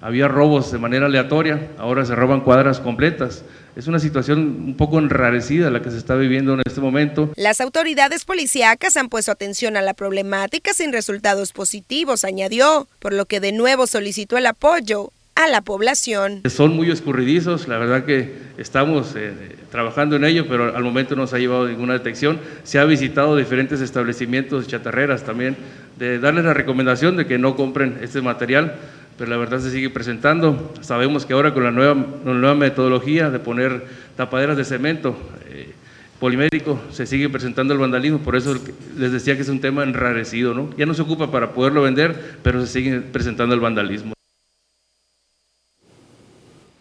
había 0.02 0.28
robos 0.28 0.72
de 0.72 0.80
manera 0.80 1.06
aleatoria, 1.06 1.70
ahora 1.78 2.04
se 2.06 2.16
roban 2.16 2.42
cuadras 2.42 2.80
completas. 2.80 3.46
Es 3.76 3.88
una 3.88 4.00
situación 4.00 4.40
un 4.40 4.76
poco 4.76 5.00
enrarecida 5.00 5.70
la 5.70 5.82
que 5.82 5.92
se 5.92 5.98
está 5.98 6.16
viviendo 6.16 6.54
en 6.54 6.62
este 6.66 6.82
momento. 6.82 7.32
Las 7.38 7.62
autoridades 7.62 8.26
policíacas 8.26 8.98
han 8.98 9.08
puesto 9.08 9.32
atención 9.32 9.78
a 9.78 9.82
la 9.82 9.94
problemática 9.94 10.74
sin 10.74 10.92
resultados 10.92 11.54
positivos, 11.54 12.26
añadió, 12.26 12.88
por 13.00 13.14
lo 13.14 13.26
que 13.26 13.40
de 13.40 13.54
nuevo 13.54 13.88
solicitó 13.88 14.38
el 14.38 14.46
apoyo 14.46 15.12
a 15.36 15.48
la 15.48 15.62
población. 15.62 16.42
Son 16.50 16.76
muy 16.76 16.92
escurridizos, 16.92 17.68
la 17.68 17.78
verdad 17.78 18.04
que 18.04 18.34
estamos 18.58 19.14
eh, 19.16 19.56
trabajando 19.72 20.18
en 20.18 20.26
ello, 20.26 20.46
pero 20.48 20.76
al 20.76 20.84
momento 20.84 21.16
no 21.16 21.26
se 21.26 21.38
ha 21.38 21.40
llevado 21.40 21.68
ninguna 21.68 21.94
detección. 21.94 22.40
Se 22.64 22.80
ha 22.80 22.84
visitado 22.84 23.38
diferentes 23.38 23.80
establecimientos 23.80 24.68
chatarreras 24.68 25.24
también, 25.24 25.56
de 25.98 26.20
darles 26.20 26.44
la 26.44 26.54
recomendación 26.54 27.16
de 27.16 27.26
que 27.26 27.38
no 27.38 27.56
compren 27.56 28.00
este 28.02 28.22
material, 28.22 28.76
pero 29.22 29.30
la 29.30 29.38
verdad 29.38 29.60
se 29.60 29.70
sigue 29.70 29.92
presentando. 29.92 30.74
Sabemos 30.82 31.28
que 31.28 31.34
ahora 31.34 31.54
con 31.54 31.64
la 31.64 31.70
nueva, 31.70 32.56
metodología 32.56 33.30
de 33.30 33.38
poner 33.38 33.86
tapaderas 34.18 34.58
de 34.58 34.66
cemento, 34.66 35.16
eh, 35.46 35.76
polimérico, 36.20 36.82
se 36.90 37.06
sigue 37.06 37.30
presentando 37.30 37.72
el 37.76 37.80
vandalismo, 37.80 38.18
por 38.18 38.36
eso 38.36 38.56
les 38.98 39.12
decía 39.12 39.36
que 39.36 39.44
es 39.44 39.50
un 39.50 39.62
tema 39.62 39.84
enrarecido, 39.84 40.56
¿no? 40.56 40.72
Ya 40.76 40.88
no 40.88 40.96
se 40.96 41.04
ocupa 41.04 41.30
para 41.30 41.52
poderlo 41.52 41.84
vender, 41.84 42.40
pero 42.42 42.66
se 42.66 42.74
sigue 42.74 43.00
presentando 43.00 43.54
el 43.54 43.62
vandalismo. 43.62 44.14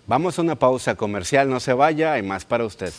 Vamos 0.06 0.38
a 0.38 0.40
una 0.40 0.56
pausa 0.56 0.94
comercial, 0.94 1.50
no 1.50 1.60
se 1.60 1.74
vaya, 1.74 2.14
hay 2.14 2.22
más 2.22 2.46
para 2.46 2.64
usted. 2.64 2.90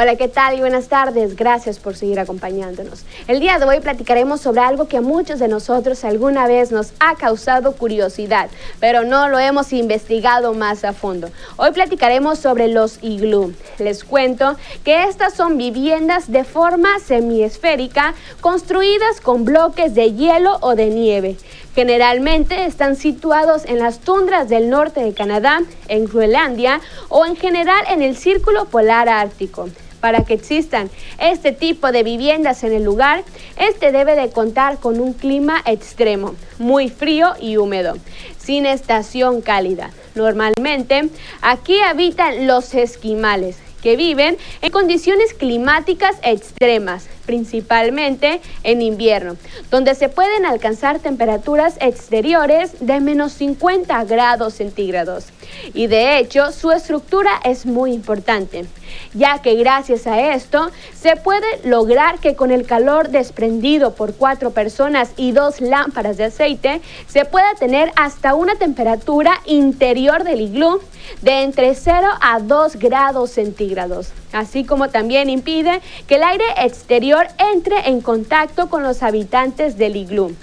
Hola, 0.00 0.14
¿qué 0.14 0.28
tal? 0.28 0.56
Y 0.56 0.60
buenas 0.60 0.86
tardes. 0.86 1.34
Gracias 1.34 1.80
por 1.80 1.96
seguir 1.96 2.20
acompañándonos. 2.20 3.04
El 3.26 3.40
día 3.40 3.58
de 3.58 3.64
hoy 3.64 3.80
platicaremos 3.80 4.40
sobre 4.40 4.60
algo 4.60 4.86
que 4.86 4.98
a 4.98 5.00
muchos 5.00 5.40
de 5.40 5.48
nosotros 5.48 6.04
alguna 6.04 6.46
vez 6.46 6.70
nos 6.70 6.92
ha 7.00 7.16
causado 7.16 7.72
curiosidad, 7.72 8.48
pero 8.78 9.02
no 9.02 9.28
lo 9.28 9.40
hemos 9.40 9.72
investigado 9.72 10.54
más 10.54 10.84
a 10.84 10.92
fondo. 10.92 11.30
Hoy 11.56 11.72
platicaremos 11.72 12.38
sobre 12.38 12.68
los 12.68 13.02
iglú. 13.02 13.52
Les 13.80 14.04
cuento 14.04 14.54
que 14.84 15.02
estas 15.02 15.34
son 15.34 15.58
viviendas 15.58 16.30
de 16.30 16.44
forma 16.44 17.00
semiesférica 17.00 18.14
construidas 18.40 19.20
con 19.20 19.44
bloques 19.44 19.96
de 19.96 20.12
hielo 20.12 20.58
o 20.60 20.76
de 20.76 20.90
nieve. 20.90 21.36
Generalmente 21.74 22.66
están 22.66 22.94
situados 22.94 23.64
en 23.64 23.80
las 23.80 23.98
tundras 23.98 24.48
del 24.48 24.70
norte 24.70 25.00
de 25.00 25.12
Canadá, 25.12 25.60
en 25.88 26.04
Groenlandia 26.04 26.80
o 27.08 27.26
en 27.26 27.34
general 27.34 27.84
en 27.90 28.02
el 28.02 28.16
círculo 28.16 28.66
polar 28.66 29.08
ártico. 29.08 29.68
Para 30.00 30.24
que 30.24 30.34
existan 30.34 30.90
este 31.18 31.52
tipo 31.52 31.90
de 31.90 32.02
viviendas 32.02 32.62
en 32.64 32.72
el 32.72 32.84
lugar, 32.84 33.24
este 33.56 33.92
debe 33.92 34.14
de 34.14 34.30
contar 34.30 34.78
con 34.78 35.00
un 35.00 35.12
clima 35.12 35.62
extremo, 35.66 36.34
muy 36.58 36.88
frío 36.88 37.34
y 37.40 37.56
húmedo, 37.56 37.96
sin 38.38 38.66
estación 38.66 39.40
cálida. 39.40 39.90
Normalmente 40.14 41.08
aquí 41.42 41.80
habitan 41.80 42.46
los 42.46 42.74
esquimales, 42.74 43.56
que 43.82 43.96
viven 43.96 44.36
en 44.62 44.70
condiciones 44.70 45.34
climáticas 45.34 46.16
extremas, 46.22 47.06
principalmente 47.26 48.40
en 48.62 48.82
invierno, 48.82 49.36
donde 49.70 49.94
se 49.94 50.08
pueden 50.08 50.46
alcanzar 50.46 50.98
temperaturas 50.98 51.76
exteriores 51.80 52.72
de 52.80 53.00
menos 53.00 53.32
50 53.32 54.04
grados 54.04 54.54
centígrados. 54.54 55.26
Y 55.74 55.86
de 55.86 56.18
hecho, 56.18 56.52
su 56.52 56.70
estructura 56.70 57.30
es 57.44 57.66
muy 57.66 57.92
importante, 57.92 58.66
ya 59.14 59.40
que 59.42 59.54
gracias 59.54 60.06
a 60.06 60.34
esto 60.34 60.70
se 60.94 61.16
puede 61.16 61.46
lograr 61.64 62.18
que 62.18 62.34
con 62.34 62.50
el 62.50 62.66
calor 62.66 63.10
desprendido 63.10 63.94
por 63.94 64.14
cuatro 64.14 64.50
personas 64.50 65.12
y 65.16 65.32
dos 65.32 65.60
lámparas 65.60 66.16
de 66.16 66.24
aceite, 66.24 66.80
se 67.06 67.24
pueda 67.24 67.54
tener 67.58 67.92
hasta 67.96 68.34
una 68.34 68.56
temperatura 68.56 69.40
interior 69.46 70.24
del 70.24 70.40
iglú 70.40 70.80
de 71.22 71.42
entre 71.42 71.74
0 71.74 72.06
a 72.20 72.40
2 72.40 72.76
grados 72.76 73.30
centígrados, 73.30 74.10
así 74.32 74.64
como 74.64 74.88
también 74.88 75.30
impide 75.30 75.80
que 76.06 76.16
el 76.16 76.22
aire 76.22 76.44
exterior 76.58 77.26
entre 77.52 77.88
en 77.88 78.00
contacto 78.00 78.68
con 78.68 78.82
los 78.82 79.02
habitantes 79.02 79.78
del 79.78 79.96
iglú 79.96 80.34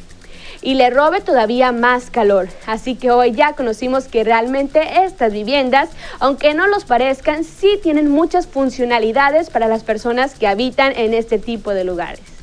y 0.65 0.73
le 0.73 0.89
robe 0.89 1.21
todavía 1.21 1.71
más 1.71 2.09
calor. 2.09 2.49
Así 2.65 2.95
que 2.95 3.11
hoy 3.11 3.31
ya 3.31 3.53
conocimos 3.53 4.07
que 4.09 4.25
realmente 4.25 5.05
estas 5.05 5.31
viviendas, 5.31 5.89
aunque 6.19 6.53
no 6.55 6.67
los 6.67 6.83
parezcan, 6.83 7.43
sí 7.45 7.79
tienen 7.81 8.09
muchas 8.09 8.47
funcionalidades 8.47 9.49
para 9.51 9.67
las 9.67 9.83
personas 9.83 10.33
que 10.33 10.47
habitan 10.47 10.91
en 10.97 11.13
este 11.13 11.37
tipo 11.37 11.71
de 11.71 11.85
lugares. 11.85 12.34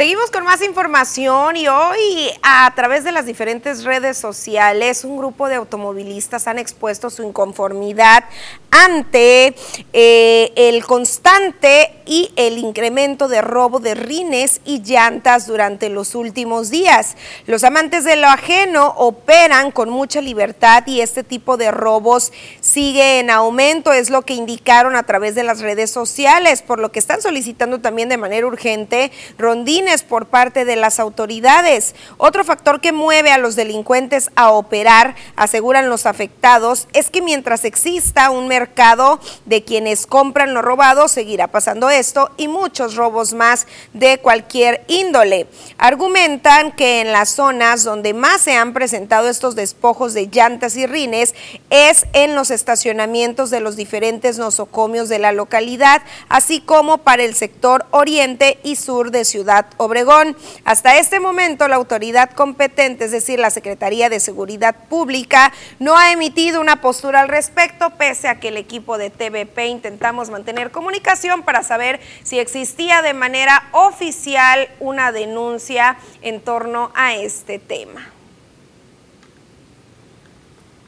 Seguimos 0.00 0.30
con 0.30 0.44
más 0.44 0.62
información 0.62 1.56
y 1.56 1.68
hoy 1.68 2.30
a 2.42 2.72
través 2.74 3.04
de 3.04 3.12
las 3.12 3.26
diferentes 3.26 3.84
redes 3.84 4.16
sociales 4.16 5.04
un 5.04 5.18
grupo 5.18 5.46
de 5.46 5.56
automovilistas 5.56 6.46
han 6.46 6.58
expuesto 6.58 7.10
su 7.10 7.22
inconformidad 7.22 8.24
ante 8.70 9.54
eh, 9.92 10.52
el 10.56 10.86
constante 10.86 11.92
y 12.06 12.32
el 12.36 12.56
incremento 12.56 13.28
de 13.28 13.42
robo 13.42 13.78
de 13.78 13.94
rines 13.94 14.62
y 14.64 14.80
llantas 14.80 15.46
durante 15.46 15.90
los 15.90 16.14
últimos 16.14 16.70
días. 16.70 17.16
Los 17.46 17.62
amantes 17.62 18.04
de 18.04 18.16
lo 18.16 18.28
ajeno 18.28 18.94
operan 18.96 19.70
con 19.70 19.90
mucha 19.90 20.22
libertad 20.22 20.84
y 20.86 21.02
este 21.02 21.24
tipo 21.24 21.58
de 21.58 21.70
robos 21.70 22.32
sigue 22.60 23.18
en 23.18 23.28
aumento, 23.28 23.92
es 23.92 24.08
lo 24.08 24.22
que 24.22 24.32
indicaron 24.32 24.96
a 24.96 25.02
través 25.02 25.34
de 25.34 25.44
las 25.44 25.60
redes 25.60 25.90
sociales, 25.90 26.62
por 26.62 26.78
lo 26.78 26.90
que 26.90 27.00
están 27.00 27.20
solicitando 27.20 27.80
también 27.80 28.08
de 28.08 28.16
manera 28.16 28.46
urgente 28.46 29.12
rondines 29.36 29.89
por 29.98 30.26
parte 30.26 30.64
de 30.64 30.76
las 30.76 31.00
autoridades. 31.00 31.94
Otro 32.16 32.44
factor 32.44 32.80
que 32.80 32.92
mueve 32.92 33.32
a 33.32 33.38
los 33.38 33.56
delincuentes 33.56 34.30
a 34.36 34.50
operar, 34.50 35.16
aseguran 35.34 35.88
los 35.88 36.06
afectados, 36.06 36.86
es 36.92 37.10
que 37.10 37.22
mientras 37.22 37.64
exista 37.64 38.30
un 38.30 38.46
mercado 38.46 39.18
de 39.46 39.64
quienes 39.64 40.06
compran 40.06 40.54
lo 40.54 40.62
robado, 40.62 41.08
seguirá 41.08 41.48
pasando 41.48 41.90
esto 41.90 42.30
y 42.36 42.46
muchos 42.46 42.94
robos 42.94 43.32
más 43.32 43.66
de 43.92 44.18
cualquier 44.18 44.84
índole. 44.86 45.48
Argumentan 45.78 46.72
que 46.72 47.00
en 47.00 47.12
las 47.12 47.30
zonas 47.30 47.82
donde 47.82 48.14
más 48.14 48.42
se 48.42 48.56
han 48.56 48.72
presentado 48.72 49.28
estos 49.28 49.56
despojos 49.56 50.14
de 50.14 50.28
llantas 50.28 50.76
y 50.76 50.86
rines 50.86 51.34
es 51.70 52.06
en 52.12 52.34
los 52.36 52.52
estacionamientos 52.52 53.50
de 53.50 53.60
los 53.60 53.74
diferentes 53.74 54.38
nosocomios 54.38 55.08
de 55.08 55.18
la 55.18 55.32
localidad, 55.32 56.02
así 56.28 56.60
como 56.60 56.98
para 56.98 57.24
el 57.24 57.34
sector 57.34 57.86
oriente 57.90 58.58
y 58.62 58.76
sur 58.76 59.10
de 59.10 59.24
Ciudad 59.24 59.66
Obregón. 59.80 60.36
Hasta 60.66 60.98
este 60.98 61.20
momento, 61.20 61.66
la 61.66 61.76
autoridad 61.76 62.30
competente, 62.30 63.06
es 63.06 63.12
decir, 63.12 63.38
la 63.38 63.50
Secretaría 63.50 64.10
de 64.10 64.20
Seguridad 64.20 64.76
Pública, 64.90 65.54
no 65.78 65.96
ha 65.96 66.12
emitido 66.12 66.60
una 66.60 66.82
postura 66.82 67.20
al 67.20 67.28
respecto, 67.28 67.88
pese 67.96 68.28
a 68.28 68.38
que 68.38 68.48
el 68.48 68.58
equipo 68.58 68.98
de 68.98 69.08
TVP 69.08 69.68
intentamos 69.68 70.28
mantener 70.28 70.70
comunicación 70.70 71.42
para 71.42 71.62
saber 71.62 71.98
si 72.24 72.38
existía 72.38 73.00
de 73.00 73.14
manera 73.14 73.68
oficial 73.72 74.68
una 74.80 75.12
denuncia 75.12 75.96
en 76.20 76.42
torno 76.42 76.92
a 76.94 77.14
este 77.14 77.58
tema. 77.58 78.19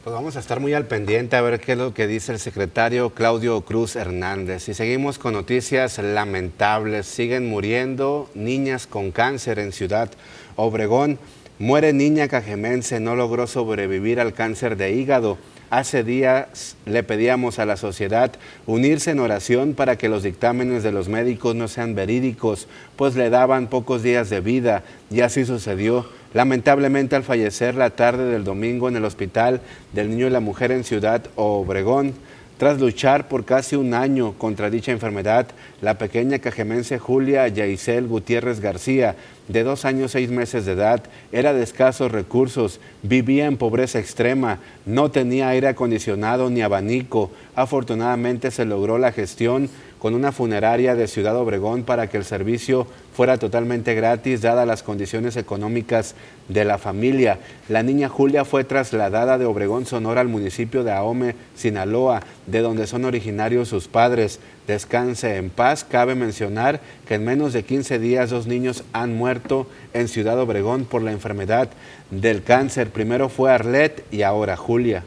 Pues 0.05 0.15
vamos 0.15 0.35
a 0.35 0.41
estar 0.41 0.59
muy 0.59 0.75
al 0.75 0.87
pendiente 0.87 1.37
a 1.37 1.43
ver 1.43 1.61
qué 1.61 1.73
es 1.73 1.79
lo 1.79 1.95
que 1.95 2.09
dice 2.09 2.33
el 2.33 2.41
secretario 2.41 3.11
Claudio 3.11 3.61
Cruz 3.61 3.95
Hernández. 3.95 4.69
Y 4.69 4.75
seguimos 4.75 5.17
con 5.17 5.35
noticias 5.35 5.99
lamentables. 5.99 7.07
Siguen 7.07 7.49
muriendo 7.49 8.29
niñas 8.35 8.89
con 8.89 9.13
cáncer 9.13 9.61
en 9.61 9.71
Ciudad 9.71 10.11
Obregón. 10.57 11.21
Muere 11.61 11.93
niña 11.93 12.27
cajemense, 12.27 12.99
no 12.99 13.15
logró 13.15 13.47
sobrevivir 13.47 14.19
al 14.19 14.33
cáncer 14.33 14.77
de 14.77 14.91
hígado. 14.91 15.39
Hace 15.71 16.03
días 16.03 16.77
le 16.85 17.05
pedíamos 17.05 17.61
a 17.61 17.65
la 17.65 17.77
sociedad 17.77 18.33
unirse 18.67 19.13
en 19.13 19.21
oración 19.21 19.75
para 19.75 19.97
que 19.97 20.09
los 20.09 20.25
dictámenes 20.25 20.83
de 20.83 20.91
los 20.91 21.09
médicos 21.09 21.55
no 21.55 21.69
sean 21.69 21.95
verídicos, 21.95 22.67
pues 22.97 23.15
le 23.15 23.31
daban 23.31 23.69
pocos 23.69 24.03
días 24.03 24.31
de 24.31 24.41
vida 24.41 24.83
y 25.13 25.21
así 25.21 25.45
sucedió. 25.45 26.07
Lamentablemente 26.35 27.17
al 27.17 27.25
fallecer 27.25 27.75
la 27.75 27.91
tarde 27.91 28.25
del 28.25 28.45
domingo 28.45 28.89
en 28.89 28.97
el 28.97 29.05
hospital 29.05 29.61
del 29.93 30.11
niño 30.11 30.27
y 30.27 30.31
la 30.31 30.41
mujer 30.41 30.73
en 30.73 30.85
Ciudad 30.85 31.23
Obregón, 31.37 32.15
tras 32.63 32.81
luchar 32.81 33.27
por 33.27 33.45
casi 33.45 33.75
un 33.75 33.93
año 33.93 34.35
contra 34.39 34.71
dicha 34.71 34.93
enfermedad, 34.93 35.49
la 35.81 35.99
pequeña 35.99 36.39
cajemense 36.39 36.99
Julia 36.99 37.49
Yaisel 37.49 38.07
Gutiérrez 38.07 38.61
García, 38.61 39.17
de 39.49 39.65
dos 39.65 39.85
años 39.85 40.13
seis 40.13 40.31
meses 40.31 40.65
de 40.65 40.73
edad, 40.73 41.03
era 41.33 41.55
de 41.55 41.65
escasos 41.65 42.13
recursos, 42.13 42.79
vivía 43.03 43.47
en 43.47 43.57
pobreza 43.57 43.99
extrema, 43.99 44.61
no 44.87 45.11
tenía 45.11 45.49
aire 45.49 45.67
acondicionado 45.67 46.51
ni 46.51 46.63
abanico. 46.63 47.33
Afortunadamente 47.57 48.53
se 48.53 48.65
logró 48.65 48.97
la 48.97 49.11
gestión 49.11 49.69
con 49.99 50.15
una 50.15 50.31
funeraria 50.31 50.95
de 50.95 51.09
Ciudad 51.09 51.37
Obregón 51.37 51.83
para 51.83 52.07
que 52.09 52.17
el 52.17 52.25
servicio 52.25 52.87
fuera 53.13 53.39
totalmente 53.39 53.95
gratis, 53.95 54.41
dadas 54.41 54.67
las 54.67 54.83
condiciones 54.83 55.37
económicas 55.37 56.15
de 56.49 56.65
la 56.65 56.79
familia. 56.79 57.39
La 57.69 57.83
niña 57.83 58.09
Julia 58.09 58.45
fue 58.45 58.65
trasladada 58.65 59.39
de 59.39 59.45
Obregón, 59.45 59.87
Sonora, 59.87 60.21
al 60.21 60.29
municipio 60.29 60.85
de 60.85 60.93
Ahome, 60.93 61.35
Sinaloa, 61.55 62.23
de 62.47 62.61
donde 62.61 62.87
son 62.87 63.05
originarios 63.05 63.69
sus 63.69 63.89
padres. 63.89 64.41
Descanse 64.67 65.37
en 65.37 65.51
paz. 65.51 65.85
Cabe 65.85 66.15
mencionar 66.15 66.81
que 67.07 67.15
en 67.15 67.25
menos 67.25 67.53
de 67.53 67.65
15 67.65 67.99
días 67.99 68.31
dos 68.31 68.47
niños 68.47 68.85
han 68.93 69.17
muerto 69.17 69.67
en 69.93 70.09
Ciudad 70.09 70.39
Obregón 70.41 70.85
por 70.85 71.03
la 71.03 71.13
enfermedad 71.13 71.69
del 72.11 72.43
cáncer. 72.43 72.91
Primero 72.91 73.29
fue 73.29 73.53
Arlet 73.53 74.05
y 74.11 74.23
ahora 74.23 74.57
Julia. 74.57 75.05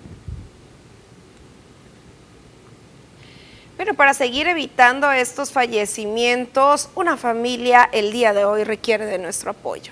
Pero 3.77 3.93
para 3.93 4.13
seguir 4.13 4.47
evitando 4.47 5.11
estos 5.11 5.51
fallecimientos, 5.51 6.89
una 6.95 7.17
familia 7.17 7.89
el 7.91 8.11
día 8.11 8.33
de 8.33 8.45
hoy 8.45 8.63
requiere 8.63 9.05
de 9.05 9.17
nuestro 9.17 9.51
apoyo. 9.51 9.91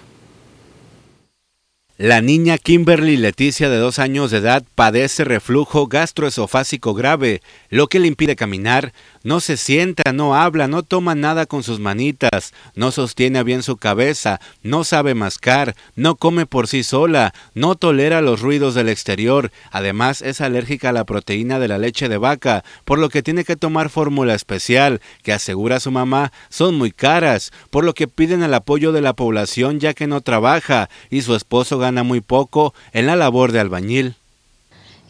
La 2.00 2.22
niña 2.22 2.58
Kimberly 2.58 3.18
Leticia 3.18 3.70
de 3.70 3.78
dos 3.78 4.00
años 4.00 4.32
de 4.32 4.39
edad 4.39 4.64
padece 4.74 5.26
reflujo 5.26 5.86
gastroesofásico 5.86 6.96
grave, 6.96 7.44
lo 7.70 7.86
que 7.86 8.00
le 8.00 8.08
impide 8.08 8.36
caminar, 8.36 8.94
no 9.22 9.39
se 9.39 9.58
sienta, 9.58 10.12
no 10.12 10.36
habla, 10.36 10.68
no 10.68 10.82
toma 10.82 11.14
nada 11.14 11.46
con 11.46 11.62
sus 11.62 11.80
manitas, 11.80 12.52
no 12.74 12.91
sostiene 12.91 13.44
bien 13.44 13.62
su 13.62 13.78
cabeza, 13.78 14.41
no 14.64 14.84
sabe 14.84 15.14
mascar, 15.14 15.76
no 15.96 16.16
come 16.16 16.48
por 16.48 16.68
sí 16.68 16.82
sola, 16.82 17.32
no 17.54 17.76
tolera 17.76 18.24
los 18.24 18.41
ruidos 18.41 18.74
del 18.74 18.89
exterior, 18.89 19.52
además 19.70 20.24
es 20.24 20.41
alérgica 20.41 20.89
a 20.89 20.94
la 20.94 21.06
proteína 21.06 21.60
de 21.60 21.68
la 21.68 21.78
leche 21.78 22.10
de 22.10 22.18
vaca, 22.18 22.64
por 22.86 22.98
lo 22.98 23.10
que 23.10 23.22
tiene 23.22 23.46
que 23.46 23.56
tomar 23.56 23.91
fórmula 23.91 24.34
especial, 24.34 25.00
que 25.22 25.32
asegura 25.32 25.80
su 25.80 25.91
mamá 25.91 26.34
son 26.50 26.74
muy 26.74 26.91
caras, 26.91 27.52
por 27.70 27.84
lo 27.84 27.94
que 27.94 28.08
piden 28.08 28.41
el 28.41 28.56
apoyo 28.56 28.91
de 28.91 29.02
la 29.02 29.14
población 29.14 29.80
ya 29.80 29.94
que 29.94 30.08
no 30.08 30.22
trabaja 30.22 30.89
y 31.12 31.22
su 31.22 31.36
esposo 31.36 31.83
gana 31.84 32.02
muy 32.04 32.22
poco 32.22 32.74
en 32.92 33.06
la 33.06 33.16
labor 33.16 33.52
de 33.52 33.60
albañil. 33.60 34.16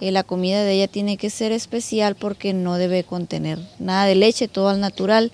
Eh, 0.02 0.12
la 0.12 0.24
comida 0.24 0.64
de 0.64 0.74
ella 0.74 0.88
tiene 0.90 1.16
que 1.16 1.30
ser 1.30 1.54
especial 1.54 2.16
porque 2.16 2.54
no 2.54 2.76
debe 2.76 3.06
contener 3.06 3.60
nada 3.80 4.06
de 4.06 4.16
leche, 4.16 4.50
todo 4.50 4.68
al 4.68 4.82
natural. 4.82 5.32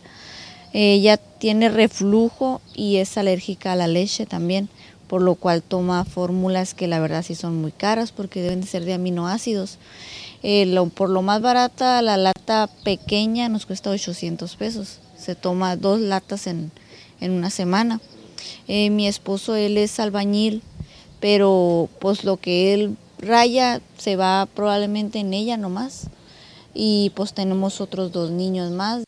ella 0.73 1.17
tiene 1.17 1.69
reflujo 1.69 2.61
y 2.75 2.97
es 2.97 3.17
alérgica 3.17 3.71
a 3.71 3.75
la 3.75 3.87
leche 3.87 4.27
también, 4.27 4.69
por 5.07 5.23
lo 5.23 5.33
cual 5.33 5.63
toma 5.63 6.05
fórmulas 6.05 6.75
que 6.75 6.87
la 6.87 6.99
verdad 6.99 7.23
sí 7.23 7.33
son 7.33 7.59
muy 7.59 7.71
caras 7.71 8.11
porque 8.11 8.43
deben 8.43 8.61
de 8.61 8.67
ser 8.67 8.85
de 8.85 8.93
aminoácidos. 8.93 9.79
Eh, 10.41 10.89
por 10.93 11.09
lo 11.09 11.21
más 11.21 11.41
barata, 11.41 12.01
la 12.01 12.15
lata 12.17 12.69
pequeña 12.83 13.49
nos 13.49 13.65
cuesta 13.65 13.89
800 13.89 14.55
pesos. 14.55 14.99
Se 15.17 15.35
toma 15.35 15.75
dos 15.75 15.99
latas 15.99 16.47
en, 16.47 16.71
una 17.21 17.49
semana. 17.49 17.99
Eh, 18.67 18.89
mi 18.89 19.07
esposo, 19.07 19.55
él 19.55 19.77
es 19.77 19.99
albañil, 19.99 20.61
pero 21.19 21.89
pues 21.99 22.23
lo 22.23 22.37
que 22.37 22.73
él 22.73 22.97
Raya 23.19 23.81
se 23.97 24.15
va 24.15 24.47
probablemente 24.53 25.19
en 25.19 25.33
ella 25.33 25.57
nomás 25.57 26.07
y 26.73 27.11
pues 27.15 27.33
tenemos 27.33 27.81
otros 27.81 28.11
dos 28.11 28.31
niños 28.31 28.71
más. 28.71 29.03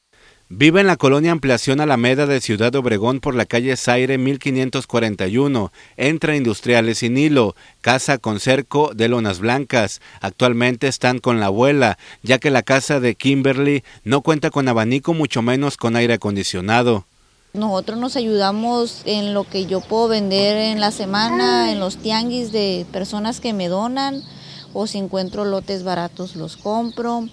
Vive 0.53 0.81
en 0.81 0.87
la 0.87 0.97
colonia 0.97 1.31
Ampliación 1.31 1.79
Alameda 1.79 2.25
de 2.25 2.41
Ciudad 2.41 2.75
Obregón 2.75 3.21
por 3.21 3.35
la 3.35 3.45
calle 3.45 3.77
Zaire 3.77 4.17
1541, 4.17 5.71
entre 5.95 6.35
Industriales 6.35 7.03
y 7.03 7.09
Nilo, 7.09 7.55
casa 7.79 8.17
con 8.17 8.41
cerco 8.41 8.91
de 8.93 9.07
lonas 9.07 9.39
blancas. 9.39 10.01
Actualmente 10.19 10.89
están 10.89 11.19
con 11.19 11.39
la 11.39 11.45
abuela, 11.45 11.97
ya 12.21 12.37
que 12.37 12.49
la 12.49 12.63
casa 12.63 12.99
de 12.99 13.15
Kimberly 13.15 13.85
no 14.03 14.19
cuenta 14.23 14.49
con 14.49 14.67
abanico, 14.67 15.13
mucho 15.13 15.41
menos 15.41 15.77
con 15.77 15.95
aire 15.95 16.15
acondicionado. 16.15 17.05
Nosotros 17.53 17.99
nos 17.99 18.15
ayudamos 18.15 19.01
en 19.03 19.33
lo 19.33 19.43
que 19.43 19.65
yo 19.65 19.81
puedo 19.81 20.07
vender 20.07 20.55
en 20.55 20.79
la 20.79 20.91
semana, 20.91 21.69
en 21.71 21.81
los 21.81 21.97
tianguis 21.97 22.53
de 22.53 22.85
personas 22.93 23.41
que 23.41 23.51
me 23.51 23.67
donan, 23.67 24.23
o 24.73 24.87
si 24.87 24.99
encuentro 24.99 25.43
lotes 25.43 25.83
baratos 25.83 26.37
los 26.37 26.55
compro. 26.55 27.27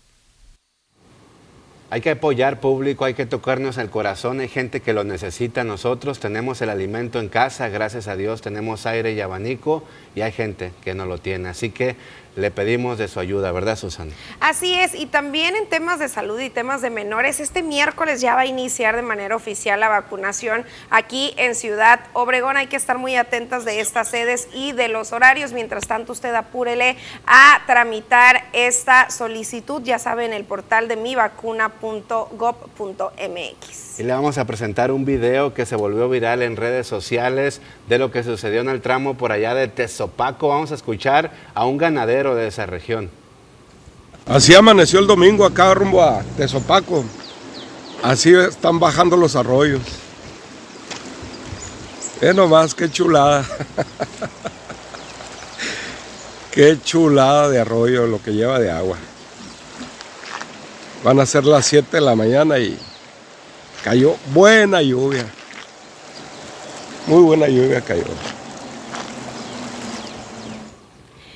Hay 1.94 2.00
que 2.00 2.12
apoyar 2.12 2.62
público, 2.62 3.04
hay 3.04 3.16
que 3.16 3.26
tocarnos 3.26 3.78
el 3.78 3.90
corazón, 3.90 4.40
hay 4.40 4.48
gente 4.48 4.80
que 4.80 4.94
lo 4.94 5.04
necesita, 5.04 5.66
nosotros 5.66 6.22
tenemos 6.22 6.62
el 6.62 6.70
alimento 6.70 7.20
en 7.20 7.28
casa, 7.28 7.68
gracias 7.68 8.08
a 8.08 8.16
Dios 8.16 8.42
tenemos 8.42 8.86
aire 8.86 9.12
y 9.12 9.20
abanico 9.20 9.84
y 10.16 10.22
hay 10.22 10.32
gente 10.32 10.72
que 10.86 10.94
no 10.94 11.06
lo 11.06 11.18
tiene. 11.18 11.50
Así 11.50 11.70
que 11.70 11.98
le 12.36 12.52
pedimos 12.52 12.98
de 12.98 13.08
su 13.08 13.20
ayuda, 13.20 13.52
¿verdad, 13.52 13.76
Susana? 13.76 14.12
Así 14.40 14.74
es, 14.74 14.96
y 14.96 15.06
también 15.06 15.56
en 15.56 15.68
temas 15.68 16.00
de 16.00 16.10
salud 16.10 16.40
y 16.40 16.50
temas 16.50 16.82
de 16.82 16.90
menores, 16.90 17.40
este 17.40 17.64
miércoles 17.64 18.22
ya 18.22 18.36
va 18.36 18.42
a 18.42 18.46
iniciar 18.46 18.96
de 18.96 19.02
manera 19.02 19.36
oficial 19.36 19.80
la 19.80 19.90
vacunación 19.90 20.66
aquí 20.90 21.34
en 21.38 21.56
Ciudad 21.56 22.02
Obregón. 22.14 22.58
Hay 22.58 22.68
que 22.68 22.78
estar 22.78 22.98
muy 22.98 23.16
atentas 23.16 23.66
de 23.66 23.80
estas 23.80 24.10
sedes 24.10 24.48
y 24.54 24.72
de 24.72 24.88
los 24.88 25.12
horarios. 25.12 25.54
Mientras 25.54 25.88
tanto, 25.88 26.14
usted 26.14 26.34
apúrele 26.34 26.98
a 27.26 27.62
tramitar 27.68 28.46
esta 28.54 29.10
solicitud, 29.10 29.82
ya 29.84 30.00
saben, 30.00 30.34
el 30.34 30.46
portal 30.46 30.88
de 30.88 30.96
mivacuna.com 30.96 32.02
estado.gov.mx. 32.12 34.00
Y 34.00 34.04
le 34.04 34.14
vamos 34.14 34.38
a 34.38 34.46
presentar 34.46 34.92
un 34.92 35.06
video 35.06 35.54
que 35.54 35.66
se 35.66 35.76
volvió 35.76 36.10
viral 36.10 36.42
en 36.42 36.56
redes 36.56 36.88
sociales 36.88 37.62
de 37.88 37.98
lo 38.00 38.12
que 38.12 38.24
sucedió 38.24 38.62
en 38.62 38.70
el 38.70 38.82
tramo 38.82 39.16
por 39.16 39.32
allá 39.32 39.54
de 39.54 39.68
Tezopaco. 39.68 40.48
Vamos 40.48 40.72
a 40.72 40.76
escuchar 40.76 41.32
a 41.54 41.66
un 41.66 41.78
ganadero 41.78 42.21
de 42.30 42.48
esa 42.48 42.66
región. 42.66 43.10
Así 44.28 44.54
amaneció 44.54 45.00
el 45.00 45.08
domingo 45.08 45.46
acá 45.46 45.74
rumbo 45.74 46.02
a 46.02 46.24
Tezopaco. 46.38 47.04
Así 48.04 48.34
están 48.34 48.80
bajando 48.80 49.18
los 49.18 49.36
arroyos. 49.36 49.82
Es 52.22 52.36
nomás, 52.36 52.76
qué 52.76 52.90
chulada. 52.90 53.44
qué 56.52 56.78
chulada 56.84 57.50
de 57.50 57.60
arroyo 57.60 58.06
lo 58.06 58.22
que 58.22 58.32
lleva 58.32 58.60
de 58.60 58.72
agua. 58.72 58.98
Van 61.04 61.20
a 61.20 61.26
ser 61.26 61.46
las 61.46 61.66
7 61.66 61.98
de 61.98 62.02
la 62.02 62.16
mañana 62.16 62.60
y 62.60 62.78
cayó 63.84 64.16
buena 64.34 64.82
lluvia. 64.82 65.26
Muy 67.08 67.24
buena 67.24 67.48
lluvia 67.48 67.82
cayó. 67.82 68.04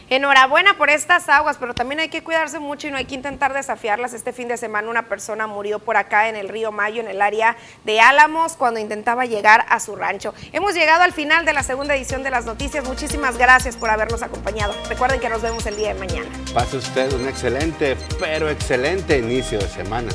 Enhorabuena 0.09 0.77
por 0.77 0.89
estas 0.89 1.29
aguas, 1.29 1.57
pero 1.59 1.73
también 1.73 1.99
hay 1.99 2.09
que 2.09 2.23
cuidarse 2.23 2.59
mucho 2.59 2.87
y 2.87 2.91
no 2.91 2.97
hay 2.97 3.05
que 3.05 3.15
intentar 3.15 3.53
desafiarlas. 3.53 4.13
Este 4.13 4.33
fin 4.33 4.47
de 4.47 4.57
semana 4.57 4.89
una 4.89 5.07
persona 5.07 5.47
murió 5.47 5.79
por 5.79 5.97
acá 5.97 6.29
en 6.29 6.35
el 6.35 6.49
río 6.49 6.71
Mayo, 6.71 7.01
en 7.01 7.07
el 7.07 7.21
área 7.21 7.57
de 7.83 7.99
Álamos, 7.99 8.53
cuando 8.53 8.79
intentaba 8.79 9.25
llegar 9.25 9.65
a 9.67 9.79
su 9.79 9.95
rancho. 9.95 10.33
Hemos 10.53 10.75
llegado 10.75 11.03
al 11.03 11.13
final 11.13 11.45
de 11.45 11.53
la 11.53 11.63
segunda 11.63 11.95
edición 11.95 12.23
de 12.23 12.29
las 12.29 12.45
noticias. 12.45 12.85
Muchísimas 12.85 13.37
gracias 13.37 13.75
por 13.75 13.89
habernos 13.89 14.21
acompañado. 14.21 14.75
Recuerden 14.89 15.19
que 15.19 15.29
nos 15.29 15.41
vemos 15.41 15.65
el 15.65 15.75
día 15.75 15.93
de 15.93 15.99
mañana. 15.99 16.29
Pase 16.53 16.77
usted 16.77 17.11
un 17.13 17.27
excelente, 17.27 17.97
pero 18.19 18.49
excelente 18.49 19.17
inicio 19.17 19.59
de 19.59 19.67
semana. 19.67 20.11